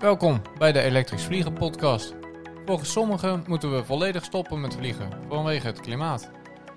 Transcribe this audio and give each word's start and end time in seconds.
Welkom 0.00 0.42
bij 0.58 0.72
de 0.72 0.80
Elektrisch 0.80 1.24
Vliegen 1.24 1.52
podcast. 1.52 2.14
Volgens 2.66 2.92
sommigen 2.92 3.44
moeten 3.46 3.74
we 3.74 3.84
volledig 3.84 4.24
stoppen 4.24 4.60
met 4.60 4.74
vliegen 4.74 5.10
vanwege 5.28 5.66
het 5.66 5.80
klimaat. 5.80 6.30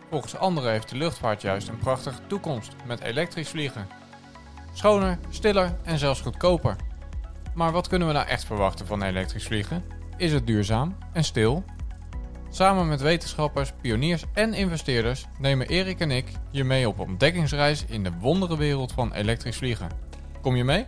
Volgens 0.09 0.35
anderen 0.35 0.71
heeft 0.71 0.89
de 0.89 0.97
luchtvaart 0.97 1.41
juist 1.41 1.67
een 1.67 1.77
prachtige 1.77 2.19
toekomst 2.27 2.75
met 2.85 3.01
elektrisch 3.01 3.49
vliegen. 3.49 3.87
Schoner, 4.73 5.19
stiller 5.29 5.75
en 5.83 5.97
zelfs 5.97 6.21
goedkoper. 6.21 6.75
Maar 7.53 7.71
wat 7.71 7.87
kunnen 7.87 8.07
we 8.07 8.13
nou 8.13 8.27
echt 8.27 8.45
verwachten 8.45 8.87
van 8.87 9.03
elektrisch 9.03 9.45
vliegen? 9.45 9.83
Is 10.17 10.33
het 10.33 10.47
duurzaam 10.47 10.97
en 11.13 11.23
stil? 11.23 11.63
Samen 12.49 12.87
met 12.87 13.01
wetenschappers, 13.01 13.71
pioniers 13.81 14.23
en 14.33 14.53
investeerders 14.53 15.25
nemen 15.39 15.67
Erik 15.67 15.99
en 15.99 16.11
ik 16.11 16.31
je 16.51 16.63
mee 16.63 16.87
op 16.87 16.99
ontdekkingsreis 16.99 17.85
in 17.85 18.03
de 18.03 18.11
wonderenwereld 18.19 18.91
van 18.91 19.13
elektrisch 19.13 19.57
vliegen. 19.57 19.89
Kom 20.41 20.55
je 20.55 20.63
mee? 20.63 20.85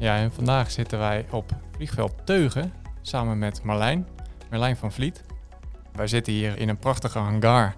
Ja, 0.00 0.16
en 0.16 0.32
vandaag 0.32 0.70
zitten 0.70 0.98
wij 0.98 1.26
op 1.30 1.52
vliegveld 1.70 2.12
Teugen 2.24 2.72
samen 3.00 3.38
met 3.38 3.62
Marlijn, 3.62 4.06
Marlijn 4.50 4.76
van 4.76 4.92
Vliet. 4.92 5.24
Wij 5.92 6.06
zitten 6.06 6.32
hier 6.32 6.58
in 6.58 6.68
een 6.68 6.78
prachtige 6.78 7.18
hangar 7.18 7.74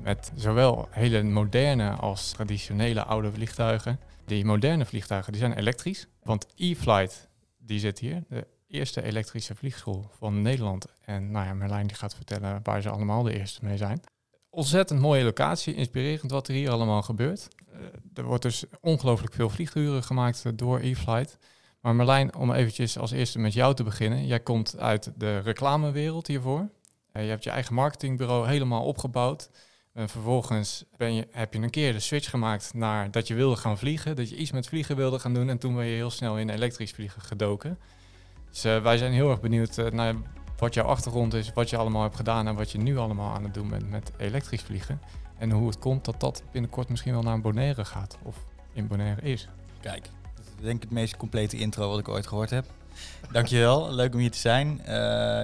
met 0.00 0.32
zowel 0.34 0.88
hele 0.90 1.22
moderne 1.22 1.90
als 1.90 2.30
traditionele 2.30 3.04
oude 3.04 3.32
vliegtuigen. 3.32 4.00
Die 4.24 4.44
moderne 4.44 4.84
vliegtuigen 4.84 5.32
die 5.32 5.40
zijn 5.40 5.52
elektrisch, 5.52 6.06
want 6.22 6.46
E-Flight 6.56 7.28
die 7.58 7.78
zit 7.78 7.98
hier, 7.98 8.24
de 8.28 8.46
eerste 8.68 9.02
elektrische 9.02 9.54
vliegschool 9.54 10.10
van 10.18 10.42
Nederland. 10.42 10.86
En 11.04 11.30
nou 11.30 11.46
ja, 11.46 11.54
Marlijn 11.54 11.86
die 11.86 11.96
gaat 11.96 12.14
vertellen 12.14 12.60
waar 12.62 12.82
ze 12.82 12.90
allemaal 12.90 13.22
de 13.22 13.38
eerste 13.38 13.64
mee 13.64 13.76
zijn. 13.76 14.00
Ontzettend 14.50 15.00
mooie 15.00 15.24
locatie, 15.24 15.74
inspirerend 15.74 16.30
wat 16.30 16.48
er 16.48 16.54
hier 16.54 16.70
allemaal 16.70 17.02
gebeurt. 17.02 17.48
Uh, 17.72 17.78
er 18.14 18.24
wordt 18.24 18.42
dus 18.42 18.64
ongelooflijk 18.80 19.34
veel 19.34 19.50
vlieguren 19.50 20.02
gemaakt 20.02 20.58
door 20.58 20.78
E-Flight. 20.78 21.38
Maar 21.82 21.94
Marlijn, 21.94 22.34
om 22.34 22.52
eventjes 22.52 22.98
als 22.98 23.10
eerste 23.10 23.38
met 23.38 23.52
jou 23.52 23.74
te 23.74 23.82
beginnen. 23.82 24.26
Jij 24.26 24.40
komt 24.40 24.78
uit 24.78 25.12
de 25.16 25.38
reclamewereld 25.38 26.26
hiervoor. 26.26 26.68
Uh, 27.12 27.22
je 27.22 27.28
hebt 27.28 27.44
je 27.44 27.50
eigen 27.50 27.74
marketingbureau 27.74 28.48
helemaal 28.48 28.84
opgebouwd. 28.84 29.50
En 29.92 30.08
vervolgens 30.08 30.84
ben 30.96 31.14
je, 31.14 31.28
heb 31.30 31.54
je 31.54 31.60
een 31.60 31.70
keer 31.70 31.92
de 31.92 32.00
switch 32.00 32.30
gemaakt 32.30 32.74
naar 32.74 33.10
dat 33.10 33.28
je 33.28 33.34
wilde 33.34 33.56
gaan 33.56 33.78
vliegen. 33.78 34.16
Dat 34.16 34.28
je 34.28 34.36
iets 34.36 34.50
met 34.50 34.66
vliegen 34.66 34.96
wilde 34.96 35.18
gaan 35.18 35.34
doen. 35.34 35.48
En 35.48 35.58
toen 35.58 35.74
ben 35.74 35.84
je 35.84 35.94
heel 35.94 36.10
snel 36.10 36.38
in 36.38 36.48
elektrisch 36.48 36.92
vliegen 36.92 37.22
gedoken. 37.22 37.78
Dus 38.50 38.64
uh, 38.64 38.82
wij 38.82 38.96
zijn 38.96 39.12
heel 39.12 39.30
erg 39.30 39.40
benieuwd 39.40 39.78
uh, 39.78 39.90
naar 39.90 40.14
wat 40.56 40.74
jouw 40.74 40.86
achtergrond 40.86 41.34
is, 41.34 41.52
wat 41.52 41.70
je 41.70 41.76
allemaal 41.76 42.02
hebt 42.02 42.16
gedaan 42.16 42.46
en 42.46 42.54
wat 42.54 42.70
je 42.70 42.78
nu 42.78 42.96
allemaal 42.96 43.34
aan 43.34 43.44
het 43.44 43.54
doen 43.54 43.68
bent 43.68 43.90
met 43.90 44.12
elektrisch 44.16 44.62
vliegen. 44.62 45.00
En 45.38 45.50
hoe 45.50 45.66
het 45.66 45.78
komt 45.78 46.04
dat 46.04 46.20
dat 46.20 46.42
binnenkort 46.52 46.88
misschien 46.88 47.12
wel 47.12 47.22
naar 47.22 47.40
Bonaire 47.40 47.84
gaat 47.84 48.18
of 48.22 48.44
in 48.72 48.86
Bonaire 48.86 49.22
is. 49.22 49.48
Kijk, 49.80 50.08
denk 50.62 50.76
ik 50.76 50.82
het 50.82 50.90
meest 50.90 51.16
complete 51.16 51.56
intro 51.56 51.88
wat 51.88 51.98
ik 51.98 52.08
ooit 52.08 52.26
gehoord 52.26 52.50
heb. 52.50 52.66
Dankjewel, 53.32 53.92
leuk 53.92 54.14
om 54.14 54.20
hier 54.20 54.30
te 54.30 54.38
zijn. 54.38 54.80
Uh, 54.80 54.86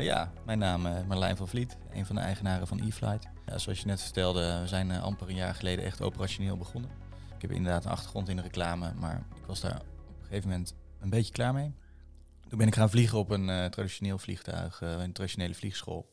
ja, 0.04 0.32
mijn 0.44 0.58
naam 0.58 0.86
is 0.86 1.04
Marlijn 1.06 1.36
van 1.36 1.48
Vliet, 1.48 1.76
een 1.92 2.06
van 2.06 2.16
de 2.16 2.22
eigenaren 2.22 2.66
van 2.66 2.80
E-Flight. 2.80 3.28
Ja, 3.46 3.58
zoals 3.58 3.80
je 3.80 3.86
net 3.86 4.02
vertelde, 4.02 4.58
we 4.60 4.66
zijn 4.66 4.90
amper 4.90 5.28
een 5.28 5.34
jaar 5.34 5.54
geleden 5.54 5.84
echt 5.84 6.02
operationeel 6.02 6.56
begonnen. 6.56 6.90
Ik 7.34 7.42
heb 7.42 7.50
inderdaad 7.50 7.84
een 7.84 7.90
achtergrond 7.90 8.28
in 8.28 8.36
de 8.36 8.42
reclame, 8.42 8.92
maar 8.94 9.22
ik 9.36 9.46
was 9.46 9.60
daar 9.60 9.80
op 9.80 10.16
een 10.20 10.26
gegeven 10.26 10.48
moment 10.48 10.74
een 11.00 11.10
beetje 11.10 11.32
klaar 11.32 11.52
mee. 11.52 11.74
Toen 12.48 12.58
ben 12.58 12.66
ik 12.66 12.74
gaan 12.74 12.90
vliegen 12.90 13.18
op 13.18 13.30
een 13.30 13.70
traditioneel 13.70 14.18
vliegtuig, 14.18 14.80
een 14.80 15.12
traditionele 15.12 15.54
vliegschool 15.54 16.10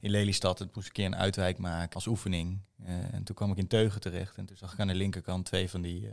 in 0.00 0.10
Lelystad. 0.10 0.60
En 0.60 0.70
moest 0.74 0.86
een 0.86 0.92
keer 0.92 1.06
een 1.06 1.16
uitwijk 1.16 1.58
maken 1.58 1.94
als 1.94 2.06
oefening. 2.06 2.60
En 2.84 3.24
toen 3.24 3.36
kwam 3.36 3.50
ik 3.50 3.56
in 3.56 3.66
Teugen 3.66 4.00
terecht 4.00 4.36
en 4.36 4.46
toen 4.46 4.56
zag 4.56 4.72
ik 4.72 4.80
aan 4.80 4.86
de 4.86 4.94
linkerkant 4.94 5.44
twee 5.44 5.70
van 5.70 5.82
die 5.82 6.10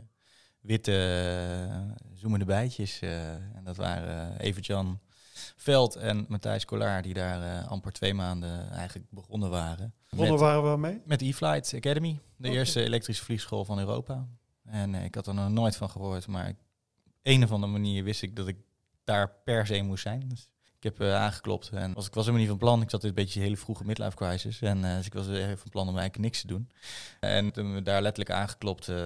witte 0.62 1.94
zoemende 2.14 2.44
bijtjes. 2.44 3.00
en 3.00 3.62
dat 3.64 3.76
waren 3.76 4.38
Evert-Jan 4.38 5.00
Veld 5.56 5.96
en 5.96 6.24
Matthijs 6.28 6.64
Kollaar, 6.64 7.02
die 7.02 7.14
daar 7.14 7.64
amper 7.64 7.92
twee 7.92 8.14
maanden 8.14 8.70
eigenlijk 8.70 9.10
begonnen 9.10 9.50
waren. 9.50 9.94
Begonnen 10.08 10.38
waren 10.38 10.72
we 10.72 10.78
mee? 10.78 11.00
Met 11.04 11.22
E-Flight 11.22 11.74
Academy, 11.74 12.20
de 12.36 12.46
okay. 12.46 12.58
eerste 12.58 12.82
elektrische 12.82 13.24
vliegschool 13.24 13.64
van 13.64 13.78
Europa. 13.78 14.28
En 14.64 14.94
ik 14.94 15.14
had 15.14 15.26
er 15.26 15.34
nog 15.34 15.50
nooit 15.50 15.76
van 15.76 15.90
gehoord, 15.90 16.26
maar 16.26 16.48
op 16.48 16.56
een 17.22 17.44
of 17.44 17.52
andere 17.52 17.72
manier 17.72 18.04
wist 18.04 18.22
ik 18.22 18.36
dat 18.36 18.48
ik 18.48 18.56
daar 19.04 19.30
per 19.44 19.66
se 19.66 19.82
moest 19.82 20.02
zijn. 20.02 20.28
Dus 20.28 20.48
ik 20.82 20.96
heb 20.96 21.08
uh, 21.08 21.14
aangeklopt 21.14 21.70
en 21.72 21.92
was, 21.92 22.06
ik 22.06 22.14
was 22.14 22.24
helemaal 22.24 22.40
niet 22.40 22.50
van 22.50 22.58
plan. 22.58 22.82
Ik 22.82 22.90
zat 22.90 23.02
in 23.02 23.08
een 23.08 23.14
beetje 23.14 23.38
een 23.38 23.44
hele 23.44 23.56
vroege 23.56 23.84
midlife 23.84 24.16
crisis. 24.16 24.60
En 24.60 24.78
uh, 24.78 24.96
dus 24.96 25.06
ik 25.06 25.14
was 25.14 25.28
even 25.28 25.58
van 25.58 25.70
plan 25.70 25.88
om 25.88 25.98
eigenlijk 25.98 26.24
niks 26.24 26.40
te 26.40 26.46
doen. 26.46 26.68
En 27.20 27.52
toen 27.52 27.74
we 27.74 27.82
daar 27.82 28.02
letterlijk 28.02 28.36
aangeklopt, 28.36 28.88
uh, 28.88 28.96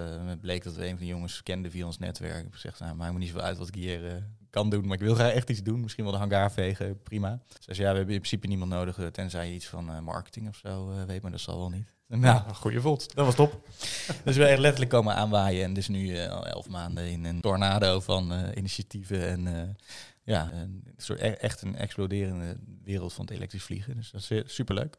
bleek 0.40 0.64
dat 0.64 0.74
we 0.74 0.82
een 0.82 0.96
van 0.96 0.98
de 0.98 1.06
jongens 1.06 1.42
kende 1.42 1.70
via 1.70 1.86
ons 1.86 1.98
netwerk. 1.98 2.36
Ik 2.36 2.42
heb 2.42 2.52
gezegd, 2.52 2.80
nou, 2.80 2.94
maakt 2.94 3.12
me 3.12 3.18
niet 3.18 3.28
zo 3.28 3.38
uit 3.38 3.58
wat 3.58 3.68
ik 3.68 3.74
hier 3.74 4.26
kan 4.50 4.70
doen, 4.70 4.86
maar 4.86 4.96
ik 4.96 5.02
wil 5.02 5.14
graag 5.14 5.32
echt 5.32 5.50
iets 5.50 5.62
doen. 5.62 5.80
Misschien 5.80 6.04
wel 6.04 6.12
de 6.12 6.18
hangar 6.18 6.52
vegen, 6.52 7.02
prima. 7.02 7.40
Dus 7.64 7.76
ja, 7.76 7.90
we 7.90 7.96
hebben 7.96 8.14
in 8.14 8.20
principe 8.20 8.46
niemand 8.46 8.70
nodig, 8.70 9.10
tenzij 9.12 9.48
je 9.48 9.54
iets 9.54 9.66
van 9.66 10.04
marketing 10.04 10.48
of 10.48 10.56
zo 10.56 10.92
weet, 11.06 11.22
maar 11.22 11.30
dat 11.30 11.40
zal 11.40 11.58
wel 11.58 11.70
niet. 11.70 11.94
Nou, 12.08 12.54
goede 12.54 12.80
vondst. 12.80 13.14
Dat 13.14 13.24
was 13.24 13.34
top. 13.34 13.68
dus 14.24 14.36
we 14.36 14.44
echt 14.44 14.58
letterlijk 14.58 14.90
komen 14.90 15.14
aanwaaien. 15.14 15.64
En 15.64 15.74
dus 15.74 15.88
nu 15.88 16.26
al 16.28 16.46
elf 16.46 16.68
maanden 16.68 17.10
in 17.10 17.24
een 17.24 17.40
tornado 17.40 18.00
van 18.00 18.32
initiatieven. 18.54 19.28
En 19.28 19.76
ja, 20.26 20.52
een 20.52 20.84
soort 20.96 21.20
e 21.20 21.28
echt 21.28 21.62
een 21.62 21.76
exploderende 21.76 22.56
wereld 22.82 23.12
van 23.12 23.24
het 23.24 23.34
elektrisch 23.34 23.62
vliegen. 23.62 23.96
Dus 23.96 24.10
dat 24.10 24.30
is 24.30 24.54
superleuk. 24.54 24.96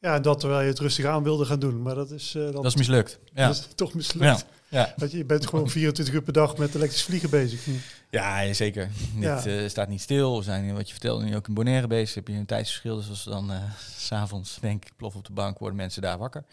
Ja, 0.00 0.20
dat 0.20 0.40
terwijl 0.40 0.60
je 0.60 0.68
het 0.68 0.78
rustig 0.78 1.04
aan 1.04 1.22
wilde 1.22 1.44
gaan 1.44 1.58
doen. 1.58 1.82
Maar 1.82 1.94
dat 1.94 2.10
is... 2.10 2.30
dat, 2.32 2.52
dat 2.52 2.64
is 2.64 2.76
mislukt. 2.76 3.18
Ja. 3.34 3.46
Dat 3.46 3.56
is 3.56 3.68
toch 3.74 3.94
mislukt. 3.94 4.46
Ja. 4.68 4.80
ja. 4.80 4.94
Want 4.96 5.12
je 5.12 5.24
bent 5.24 5.46
gewoon 5.46 5.70
24 5.70 6.14
uur 6.14 6.22
per 6.22 6.32
dag 6.32 6.56
met 6.56 6.74
elektrisch 6.74 7.02
vliegen 7.02 7.30
bezig. 7.30 7.66
Ja, 8.10 8.52
zeker. 8.52 8.90
Het 9.14 9.44
ja. 9.44 9.46
uh, 9.46 9.68
staat 9.68 9.88
niet 9.88 10.00
stil. 10.00 10.36
We 10.36 10.42
zijn, 10.42 10.74
wat 10.74 10.86
je 10.86 10.92
vertelde, 10.92 11.24
nu 11.24 11.36
ook 11.36 11.48
in 11.48 11.54
Bonaire 11.54 11.86
bezig. 11.86 12.14
Heb 12.14 12.28
je 12.28 12.34
een 12.34 12.46
tijdsverschil. 12.46 12.96
Dus 12.96 13.08
als 13.08 13.24
dan 13.24 13.50
uh, 13.50 13.62
s'avonds, 13.96 14.58
denk 14.60 14.84
ik, 14.84 14.92
plof 14.96 15.14
op 15.14 15.26
de 15.26 15.32
bank, 15.32 15.58
worden 15.58 15.76
mensen 15.76 16.02
daar 16.02 16.18
wakker. 16.18 16.44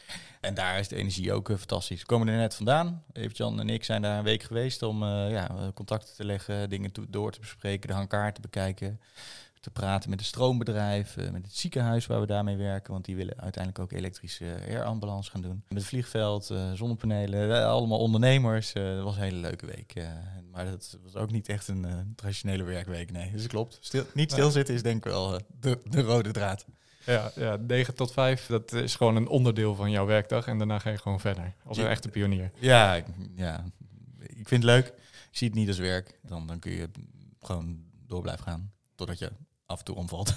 En 0.41 0.53
daar 0.53 0.79
is 0.79 0.87
de 0.87 0.95
energie 0.95 1.33
ook 1.33 1.49
uh, 1.49 1.57
fantastisch. 1.57 1.99
We 1.99 2.05
komen 2.05 2.27
er 2.27 2.37
net 2.37 2.55
vandaan. 2.55 3.03
Evert-Jan 3.13 3.59
en 3.59 3.69
ik 3.69 3.83
zijn 3.83 4.01
daar 4.01 4.17
een 4.17 4.23
week 4.23 4.43
geweest 4.43 4.83
om 4.83 5.03
ja, 5.03 5.71
contacten 5.73 6.15
te 6.15 6.25
leggen, 6.25 6.69
dingen 6.69 6.91
door 7.09 7.31
te 7.31 7.39
bespreken, 7.39 7.87
de 7.87 7.95
hangkaart 7.95 8.35
te 8.35 8.41
bekijken 8.41 8.99
te 9.59 9.69
praten 9.69 10.09
met 10.09 10.19
het 10.19 10.27
stroombedrijf, 10.27 11.17
uh, 11.17 11.29
met 11.29 11.45
het 11.45 11.55
ziekenhuis 11.55 12.05
waar 12.05 12.19
we 12.19 12.25
daarmee 12.25 12.57
werken, 12.57 12.91
want 12.93 13.05
die 13.05 13.15
willen 13.15 13.39
uiteindelijk 13.41 13.83
ook 13.83 13.99
elektrische 13.99 14.59
air-ambulance 14.67 15.31
gaan 15.31 15.41
doen. 15.41 15.63
Met 15.67 15.77
het 15.77 15.87
vliegveld, 15.87 16.49
uh, 16.51 16.71
zonnepanelen, 16.73 17.49
uh, 17.49 17.65
allemaal 17.65 17.99
ondernemers. 17.99 18.73
dat 18.73 19.03
was 19.03 19.15
een 19.15 19.21
hele 19.21 19.37
leuke 19.37 19.65
week. 19.65 19.93
maar 20.51 20.65
dat 20.65 20.97
was 21.03 21.15
ook 21.15 21.31
niet 21.31 21.49
echt 21.49 21.67
een 21.67 22.13
traditionele 22.15 22.63
werkweek, 22.63 23.11
nee. 23.11 23.31
Dus 23.31 23.47
klopt. 23.47 23.77
Stil, 23.81 24.05
niet 24.13 24.31
stilzitten 24.31 24.75
is 24.75 24.83
denk 24.83 25.05
ik 25.05 25.11
wel 25.11 25.39
de, 25.59 25.79
de 25.83 26.01
rode 26.01 26.31
draad. 26.31 26.65
Ja, 27.05 27.31
ja, 27.35 27.55
9 27.67 27.95
tot 27.95 28.11
5, 28.11 28.45
dat 28.45 28.71
is 28.71 28.95
gewoon 28.95 29.15
een 29.15 29.27
onderdeel 29.27 29.75
van 29.75 29.91
jouw 29.91 30.05
werkdag 30.05 30.47
en 30.47 30.57
daarna 30.57 30.79
ga 30.79 30.89
je 30.89 30.97
gewoon 30.97 31.19
verder. 31.19 31.53
Als 31.63 31.77
een 31.77 31.87
echte 31.87 32.09
pionier. 32.09 32.51
Ja, 32.59 33.03
ja, 33.35 33.65
ik 34.19 34.47
vind 34.47 34.63
het 34.63 34.71
leuk. 34.71 34.87
Ik 35.31 35.37
zie 35.43 35.47
het 35.47 35.57
niet 35.57 35.67
als 35.67 35.77
werk. 35.77 36.19
Dan, 36.21 36.47
dan 36.47 36.59
kun 36.59 36.71
je 36.71 36.89
gewoon 37.39 37.85
door 38.07 38.21
blijven 38.21 38.43
gaan 38.43 38.71
totdat 38.97 39.19
je 39.19 39.31
af 39.65 39.79
en 39.79 39.85
toe 39.85 39.95
omvalt. 39.95 40.33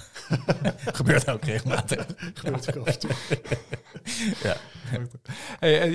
Gebeurt 0.99 1.29
ook 1.29 1.43
regelmatig. 1.43 2.05
Gebeurt 2.33 2.77
ook 2.77 2.87
af 2.87 2.93
en 2.93 2.99
toe. 2.99 3.11
ja. 4.43 4.57
Hey, 5.59 5.91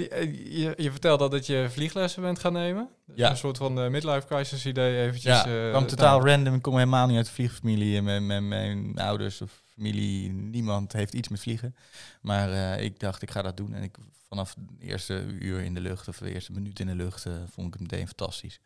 je, 0.49 0.75
je 0.77 0.91
vertelde 0.91 1.29
dat 1.29 1.47
je 1.47 1.67
vlieglessen 1.71 2.23
bent 2.23 2.39
gaan 2.39 2.53
nemen. 2.53 2.89
Ja. 3.15 3.31
Een 3.31 3.37
soort 3.37 3.57
van 3.57 3.79
uh, 3.79 3.91
midlife 3.91 4.27
crisis 4.27 4.67
idee 4.67 5.07
eventjes. 5.07 5.43
Ja, 5.43 5.65
uh, 5.65 5.71
kwam 5.71 5.87
totaal 5.87 6.19
nou. 6.19 6.31
random. 6.31 6.55
Ik 6.55 6.63
kom 6.63 6.75
helemaal 6.75 7.07
niet 7.07 7.17
uit 7.17 7.27
de 7.27 7.33
vliegfamilie. 7.33 8.03
Met, 8.03 8.23
met 8.23 8.43
mijn 8.43 8.99
ouders 8.99 9.41
of 9.41 9.63
familie, 9.75 10.33
niemand 10.33 10.93
heeft 10.93 11.15
iets 11.15 11.29
met 11.29 11.41
vliegen. 11.41 11.77
Maar 12.21 12.51
uh, 12.51 12.85
ik 12.85 13.01
dacht, 13.01 13.23
ik 13.23 13.31
ga 13.31 13.43
dat 13.43 13.57
doen. 13.57 13.75
En 13.75 13.83
ik 13.83 13.97
vanaf 14.29 14.55
de 14.55 14.87
eerste 14.87 15.25
uur 15.41 15.61
in 15.61 15.75
de 15.75 15.81
lucht 15.81 16.09
of 16.09 16.19
de 16.19 16.33
eerste 16.33 16.53
minuut 16.53 16.81
in 16.81 16.87
de 16.87 16.95
lucht 16.95 17.27
vond 17.51 17.67
ik 17.67 17.73
het 17.73 17.83
meteen 17.83 18.07
fantastisch 18.07 18.61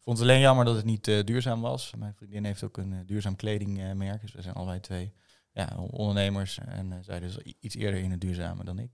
vond 0.00 0.18
het 0.18 0.28
alleen 0.28 0.40
jammer 0.40 0.64
dat 0.64 0.76
het 0.76 0.84
niet 0.84 1.08
uh, 1.08 1.24
duurzaam 1.24 1.60
was. 1.60 1.94
Mijn 1.98 2.14
vriendin 2.14 2.44
heeft 2.44 2.62
ook 2.62 2.76
een 2.76 2.92
uh, 2.92 2.98
duurzaam 3.06 3.36
kledingmerk. 3.36 4.20
dus 4.20 4.32
we 4.32 4.42
zijn 4.42 4.54
allebei 4.54 4.80
twee 4.80 5.12
ja, 5.52 5.76
ondernemers. 5.76 6.58
En 6.58 6.90
uh, 6.92 6.98
zij 7.00 7.20
dus 7.20 7.38
iets 7.38 7.74
eerder 7.74 8.00
in 8.00 8.10
het 8.10 8.20
duurzame 8.20 8.64
dan 8.64 8.78
ik. 8.78 8.90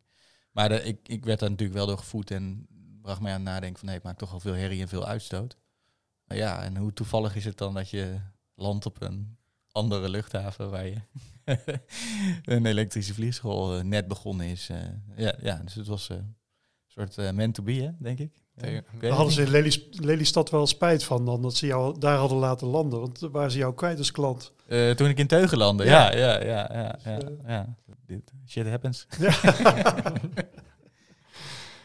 Maar 0.52 0.72
ik, 0.72 1.08
ik 1.08 1.24
werd 1.24 1.40
daar 1.40 1.50
natuurlijk 1.50 1.78
wel 1.78 1.86
door 1.86 1.98
gevoed 1.98 2.30
en 2.30 2.66
bracht 3.02 3.20
mij 3.20 3.32
aan 3.32 3.40
het 3.40 3.48
nadenken 3.48 3.78
van... 3.78 3.86
nee, 3.86 3.96
het 3.96 4.04
maakt 4.04 4.18
toch 4.18 4.32
al 4.32 4.40
veel 4.40 4.54
herrie 4.54 4.80
en 4.80 4.88
veel 4.88 5.06
uitstoot. 5.06 5.56
Maar 6.24 6.36
ja, 6.36 6.62
en 6.62 6.76
hoe 6.76 6.92
toevallig 6.92 7.36
is 7.36 7.44
het 7.44 7.58
dan 7.58 7.74
dat 7.74 7.90
je 7.90 8.20
landt 8.54 8.86
op 8.86 9.02
een 9.02 9.38
andere 9.70 10.08
luchthaven... 10.08 10.70
waar 10.70 10.86
je 10.86 11.00
een 12.52 12.66
elektrische 12.66 13.14
vliegschool 13.14 13.82
net 13.82 14.08
begonnen 14.08 14.46
is. 14.46 14.66
ja, 15.16 15.34
ja, 15.40 15.56
dus 15.56 15.74
het 15.74 15.86
was 15.86 16.08
een 16.08 16.36
soort 16.86 17.16
meant 17.16 17.54
to 17.54 17.62
be, 17.62 17.94
denk 17.98 18.18
ik. 18.18 18.45
Okay. 18.58 19.10
Hadden 19.10 19.32
ze 19.32 19.42
in 19.42 19.72
Lelystad 19.90 20.50
wel 20.50 20.66
spijt 20.66 21.04
van 21.04 21.24
dan 21.24 21.42
dat 21.42 21.54
ze 21.54 21.66
jou 21.66 21.98
daar 21.98 22.18
hadden 22.18 22.38
laten 22.38 22.66
landen? 22.66 23.00
Want 23.00 23.20
waar 23.20 23.50
ze 23.50 23.58
jou 23.58 23.74
kwijt 23.74 23.98
als 23.98 24.10
klant? 24.10 24.52
Uh, 24.68 24.90
toen 24.90 25.08
ik 25.08 25.18
in 25.18 25.26
Teugen 25.26 25.58
landde, 25.58 25.84
ja. 25.84 26.12
Ja, 26.12 26.18
ja, 26.18 26.44
ja. 26.44 26.70
ja, 26.72 26.98
ja, 27.04 27.18
dus, 27.18 27.30
uh, 27.30 27.48
ja. 27.48 27.74
Dit, 28.06 28.32
shit 28.48 28.68
happens. 28.68 29.06
Ja. 29.18 30.12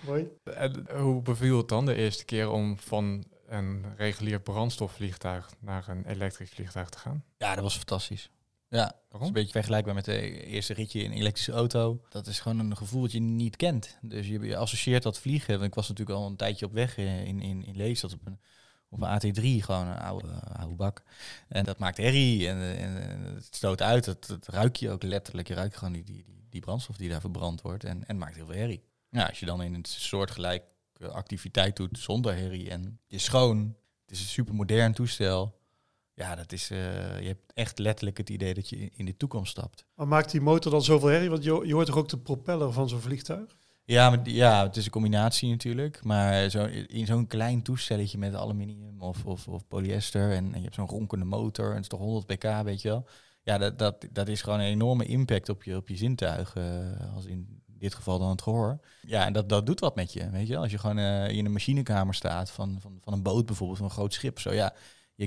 Mooi. 0.06 0.28
En 0.44 0.86
hoe 0.98 1.22
beviel 1.22 1.58
het 1.58 1.68
dan 1.68 1.86
de 1.86 1.96
eerste 1.96 2.26
keer 2.26 2.50
om 2.50 2.80
van 2.80 3.24
een 3.48 3.86
regulier 3.98 4.40
brandstofvliegtuig 4.40 5.50
naar 5.60 5.88
een 5.88 6.06
elektrisch 6.06 6.50
vliegtuig 6.50 6.90
te 6.90 6.98
gaan? 6.98 7.24
Ja, 7.38 7.54
dat 7.54 7.64
was 7.64 7.76
fantastisch. 7.76 8.30
Ja, 8.72 8.96
dat 9.10 9.22
is 9.22 9.28
een 9.28 9.34
beetje 9.34 9.52
vergelijkbaar 9.52 9.94
met 9.94 10.06
de 10.06 10.46
eerste 10.46 10.74
ritje 10.74 11.04
in 11.04 11.12
een 11.12 11.18
elektrische 11.18 11.52
auto. 11.52 12.02
Dat 12.10 12.28
is 12.28 12.40
gewoon 12.40 12.60
een 12.60 12.78
gevoel 12.78 13.02
dat 13.02 13.12
je 13.12 13.20
niet 13.20 13.56
kent. 13.56 13.98
Dus 14.02 14.28
je, 14.28 14.40
je 14.40 14.58
associeert 14.58 15.04
dat 15.04 15.20
vliegen. 15.20 15.54
Want 15.54 15.66
ik 15.66 15.74
was 15.74 15.88
natuurlijk 15.88 16.20
al 16.20 16.28
een 16.28 16.36
tijdje 16.36 16.66
op 16.66 16.74
weg 16.74 16.98
in, 16.98 17.42
in, 17.42 17.66
in 17.66 17.76
Leestad 17.76 18.14
op 18.14 18.26
een, 18.26 18.40
op 18.90 19.02
een 19.02 19.20
AT3, 19.20 19.64
gewoon 19.66 19.88
een 19.88 19.98
oude, 19.98 20.28
eh, 20.28 20.60
oude 20.60 20.76
bak. 20.76 21.04
En 21.48 21.64
dat 21.64 21.78
maakt 21.78 21.98
herrie 21.98 22.48
en, 22.48 22.78
en, 22.78 23.24
het 23.36 23.56
stoot 23.56 23.82
uit. 23.82 24.06
Dat, 24.06 24.26
dat 24.28 24.48
ruik 24.48 24.76
je 24.76 24.90
ook 24.90 25.04
letterlijk. 25.04 25.48
Je 25.48 25.54
ruikt 25.54 25.78
gewoon 25.78 25.94
die, 25.94 26.04
die, 26.04 26.24
die, 26.24 26.46
die 26.50 26.62
brandstof 26.62 26.98
die 26.98 27.10
daar 27.10 27.22
verbrand 27.22 27.62
wordt. 27.62 27.84
En, 27.84 28.08
en 28.08 28.18
maakt 28.18 28.36
heel 28.36 28.46
veel 28.46 28.56
herrie. 28.56 28.84
Ja, 29.10 29.26
als 29.26 29.40
je 29.40 29.46
dan 29.46 29.64
in 29.64 29.74
een 29.74 29.86
soortgelijke 29.86 31.10
activiteit 31.12 31.76
doet 31.76 32.00
zonder 32.00 32.36
herrie 32.36 32.70
en 32.70 33.00
is 33.08 33.24
schoon. 33.24 33.76
Het 34.06 34.12
is 34.12 34.20
een 34.20 34.28
super 34.28 34.56
modern 34.56 34.94
toestel. 34.94 35.61
Ja, 36.14 36.36
dat 36.36 36.52
is, 36.52 36.72
eh, 36.72 37.20
je 37.20 37.28
hebt 37.28 37.54
echt 37.54 37.80
letterlijk 37.80 38.18
het 38.18 38.30
idee 38.30 38.54
dat 38.54 38.70
je 38.70 38.90
in 38.94 39.06
de 39.06 39.18
toekomst 39.18 39.52
stapt. 39.52 39.86
Maar 39.96 40.08
maakt 40.08 40.32
die 40.32 40.42
motor 40.42 40.72
dan 40.72 40.84
zoveel 40.84 41.10
herrie? 41.10 41.30
Want 41.30 41.44
je, 41.44 41.62
je 41.66 41.74
hoort 41.74 41.86
toch 41.86 41.98
ook 41.98 42.10
de 42.10 42.18
propeller 42.18 42.74
van 42.74 42.90
zo'n 42.90 43.00
vliegtuig? 43.02 43.56
Ja, 43.84 44.10
maar, 44.10 44.30
ja, 44.30 44.64
het 44.64 44.78
is 44.78 44.86
een 44.86 44.92
combinatie 44.92 45.50
natuurlijk. 45.50 46.04
Maar 46.04 46.50
zo, 46.50 46.66
in 46.88 47.06
zo'n 47.06 47.28
klein 47.28 47.62
toestelletje 47.62 48.18
met 48.18 48.36
aluminium 48.36 49.02
of, 49.02 49.26
of, 49.26 49.48
of 49.48 49.68
polyester 49.68 50.32
en, 50.32 50.54
en 50.54 50.58
je 50.58 50.64
hebt 50.64 50.76
zo'n 50.76 50.88
ronkende 50.88 51.26
motor 51.26 51.66
en 51.66 51.74
het 51.74 51.82
is 51.82 51.88
toch 51.88 52.00
100 52.00 52.26
pk, 52.26 52.64
weet 52.64 52.82
je 52.82 52.90
wel. 52.90 53.08
Ja, 53.44 53.58
dat, 53.58 53.80
dat, 53.80 54.08
dat 54.12 54.28
is 54.28 54.42
gewoon 54.42 54.60
een 54.60 54.66
enorme 54.66 55.06
impact 55.06 55.50
op 55.50 55.64
je, 55.64 55.76
op 55.76 55.88
je 55.88 55.98
zintuigen, 55.98 56.98
eh, 57.00 57.16
als 57.16 57.26
in 57.26 57.62
dit 57.66 57.96
geval 57.96 58.20
dan 58.20 58.30
het 58.30 58.42
gehoor. 58.42 58.80
Ja, 59.02 59.26
en 59.26 59.34
dat, 59.34 59.50
dat 59.50 59.66
doet 59.66 59.80
wat 59.80 59.96
met 59.96 60.14
je, 60.14 60.30
weet 60.30 60.48
je 60.48 60.54
wel. 60.54 60.62
Als 60.62 60.72
je 60.72 60.78
gewoon 60.78 60.98
eh, 60.98 61.30
in 61.30 61.46
een 61.46 61.52
machinekamer 61.52 62.14
staat 62.14 62.52
van, 62.52 62.78
van, 62.82 62.98
van 63.02 63.14
een 63.14 63.24
boot 63.24 63.46
bijvoorbeeld, 63.46 63.78
van 63.78 63.88
een 63.88 63.94
groot 63.94 64.14
schip, 64.14 64.40
zo 64.40 64.54
ja. 64.54 64.74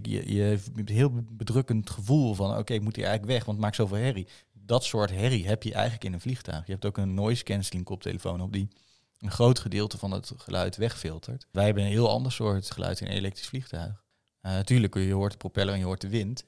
Je, 0.03 0.35
je, 0.35 0.43
hebt 0.43 0.71
een 0.75 0.89
heel 0.89 1.13
bedrukkend 1.31 1.91
gevoel 1.91 2.35
van, 2.35 2.57
oké, 2.57 2.73
ik 2.73 2.83
moet 2.83 2.97
hier 2.97 3.05
eigenlijk 3.05 3.35
weg, 3.37 3.45
want 3.45 3.57
het 3.57 3.67
maakt 3.67 3.77
zoveel 3.77 3.97
herrie. 3.97 4.27
Dat 4.53 4.85
soort 4.85 5.11
herrie 5.11 5.47
heb 5.47 5.63
je 5.63 5.73
eigenlijk 5.73 6.05
in 6.05 6.13
een 6.13 6.21
vliegtuig. 6.21 6.67
Je 6.67 6.73
hebt 6.73 6.85
ook 6.85 6.97
een 6.97 7.15
noise 7.15 7.45
cancelling 7.45 7.85
koptelefoon 7.85 8.41
op 8.41 8.53
die 8.53 8.69
een 9.21 9.31
groot 9.31 9.59
gedeelte 9.59 9.99
van 9.99 10.11
het 10.11 10.33
geluid 10.37 10.77
wegfiltert. 10.77 11.47
Wij 11.51 11.65
hebben 11.65 11.83
een 11.83 11.89
heel 11.89 12.11
ander 12.11 12.33
soort 12.33 12.71
geluid 12.71 13.01
in 13.01 13.07
een 13.07 13.13
elektrisch 13.13 13.47
vliegtuig. 13.47 14.03
Natuurlijk, 14.43 14.95
je 14.95 15.13
hoort 15.13 15.33
de 15.33 15.39
propeller 15.39 15.73
en 15.73 15.79
je 15.79 15.85
hoort 15.85 16.01
de 16.01 16.09
wind. 16.09 16.45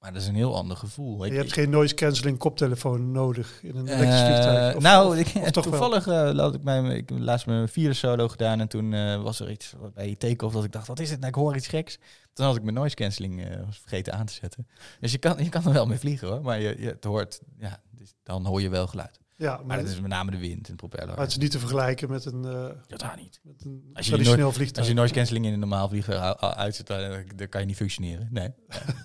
Maar 0.00 0.12
dat 0.12 0.22
is 0.22 0.28
een 0.28 0.34
heel 0.34 0.56
ander 0.56 0.76
gevoel. 0.76 1.24
Je 1.24 1.30
Ik- 1.30 1.36
hebt 1.36 1.52
geen 1.52 1.70
noise 1.70 1.94
cancelling 1.94 2.38
koptelefoon 2.38 3.12
nodig 3.12 3.62
in 3.62 3.76
een 3.76 3.88
eh, 3.88 3.94
elektrisch 3.98 4.20
vliegtuig. 4.20 4.76
Of- 4.76 4.82
nou, 4.82 5.08
of- 5.08 5.16
ik, 5.16 5.26
of 5.42 5.50
toch 5.50 5.64
wel? 5.64 5.72
toevallig 5.90 6.04
had 6.36 6.54
ik 6.54 6.62
mijn, 6.62 6.84
ik 6.86 7.10
laatst 7.10 7.46
mijn 7.46 7.68
vierde 7.68 7.94
solo 7.94 8.28
gedaan 8.28 8.60
en 8.60 8.68
toen 8.68 8.92
eh, 8.94 9.22
was 9.22 9.40
er 9.40 9.50
iets 9.50 9.74
bij 9.94 10.14
take-off 10.18 10.54
dat 10.54 10.64
ik 10.64 10.72
dacht, 10.72 10.86
wat 10.86 11.00
is 11.00 11.10
het 11.10 11.18
nou, 11.18 11.28
ik 11.30 11.38
hoor 11.38 11.56
iets 11.56 11.66
geks. 11.68 11.98
Toen 12.32 12.46
had 12.46 12.56
ik 12.56 12.62
mijn 12.62 12.74
noise 12.74 12.94
cancelling 12.94 13.46
vergeten 13.70 14.12
aan 14.14 14.26
te 14.26 14.32
zetten. 14.32 14.66
Dus 15.00 15.12
je 15.12 15.18
kan, 15.18 15.44
je 15.44 15.48
kan 15.48 15.64
er 15.66 15.72
wel 15.72 15.86
mee 15.86 15.98
vliegen 15.98 16.28
hoor, 16.28 16.42
maar 16.42 16.60
je, 16.60 16.74
je 16.80 16.86
het 16.88 17.04
hoort, 17.04 17.40
ja, 17.58 17.80
dus 17.90 18.14
dan 18.22 18.46
hoor 18.46 18.60
je 18.60 18.68
wel 18.68 18.86
geluid. 18.86 19.18
Ja, 19.38 19.56
Maar 19.56 19.66
maar, 19.66 19.76
dat 19.76 19.86
is 19.88 20.00
met 20.00 20.10
name 20.10 20.30
de 20.30 20.38
wind 20.38 20.66
en 20.66 20.70
de 20.70 20.74
propeller. 20.76 21.06
maar 21.08 21.18
het 21.18 21.30
is 21.30 21.36
niet 21.36 21.50
te 21.50 21.58
vergelijken 21.58 22.10
met 22.10 22.24
een, 22.24 22.44
eh, 22.44 22.66
Totaal 22.86 23.16
niet. 23.16 23.40
met 23.42 23.64
een 23.64 23.90
Als 23.94 24.06
je 24.06 24.12
traditioneel 24.12 24.46
Als 24.46 24.54
vliegtuig. 24.56 24.86
je 24.88 24.94
noise 24.94 25.14
cancelling 25.14 25.46
in 25.46 25.52
een 25.52 25.58
normaal 25.58 25.88
vliegtuig 25.88 26.40
uitzet, 26.40 26.86
dan, 26.86 27.22
dan 27.36 27.48
kan 27.48 27.60
je 27.60 27.66
niet 27.66 27.76
functioneren. 27.76 28.28
Nee. 28.30 28.48
nee, 28.48 28.54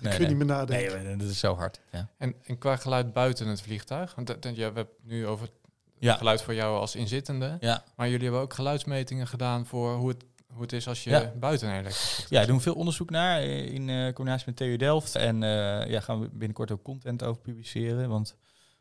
kun 0.00 0.10
je 0.12 0.18
nee. 0.18 0.18
niet 0.18 0.28
meer 0.28 0.36
Nee, 0.36 0.46
nadenken. 0.46 1.04
maar 1.04 1.18
dat 1.18 1.28
is 1.28 1.38
zo 1.38 1.54
hard. 1.54 1.80
Ja. 1.92 2.08
En, 2.18 2.34
en 2.46 2.58
qua 2.58 2.76
geluid 2.76 3.12
buiten 3.12 3.46
het 3.48 3.60
vliegtuig? 3.62 4.14
Want 4.14 4.26
dat, 4.26 4.42
ja, 4.42 4.52
we 4.52 4.62
hebben 4.62 4.88
nu 5.02 5.26
over 5.26 5.48
Ja. 5.98 6.14
geluid 6.16 6.42
voor 6.42 6.54
jou 6.54 6.78
als 6.78 6.94
inzittende. 6.96 7.56
Ja. 7.60 7.84
Maar 7.96 8.06
jullie 8.08 8.22
hebben 8.24 8.40
ook 8.42 8.54
geluidsmetingen 8.54 9.26
gedaan 9.26 9.66
voor 9.66 9.94
hoe 9.96 10.08
het, 10.08 10.24
hoe 10.46 10.62
het 10.62 10.72
is 10.72 10.88
als 10.88 11.04
je 11.04 11.10
Ja. 11.10 11.32
buiten 11.40 11.68
een 11.68 11.74
elektrisch 11.74 12.00
vliegtuig 12.14 12.30
ja, 12.30 12.40
we 12.40 12.46
doen 12.46 12.60
veel 12.60 12.74
onderzoek 12.74 13.10
naar 13.10 13.38
eh, 13.40 13.72
in 13.72 13.88
eh, 13.88 14.12
combinatie 14.12 14.46
met 14.46 14.56
TU 14.56 14.76
Delft. 14.76 15.14
En 15.14 15.42
eh, 15.42 15.90
ja, 15.90 16.00
gaan 16.00 16.20
we 16.20 16.28
binnenkort 16.32 16.70
ook 16.70 16.82
content 16.82 17.22
over 17.22 17.42
publiceren. 17.42 18.08
Want 18.08 18.36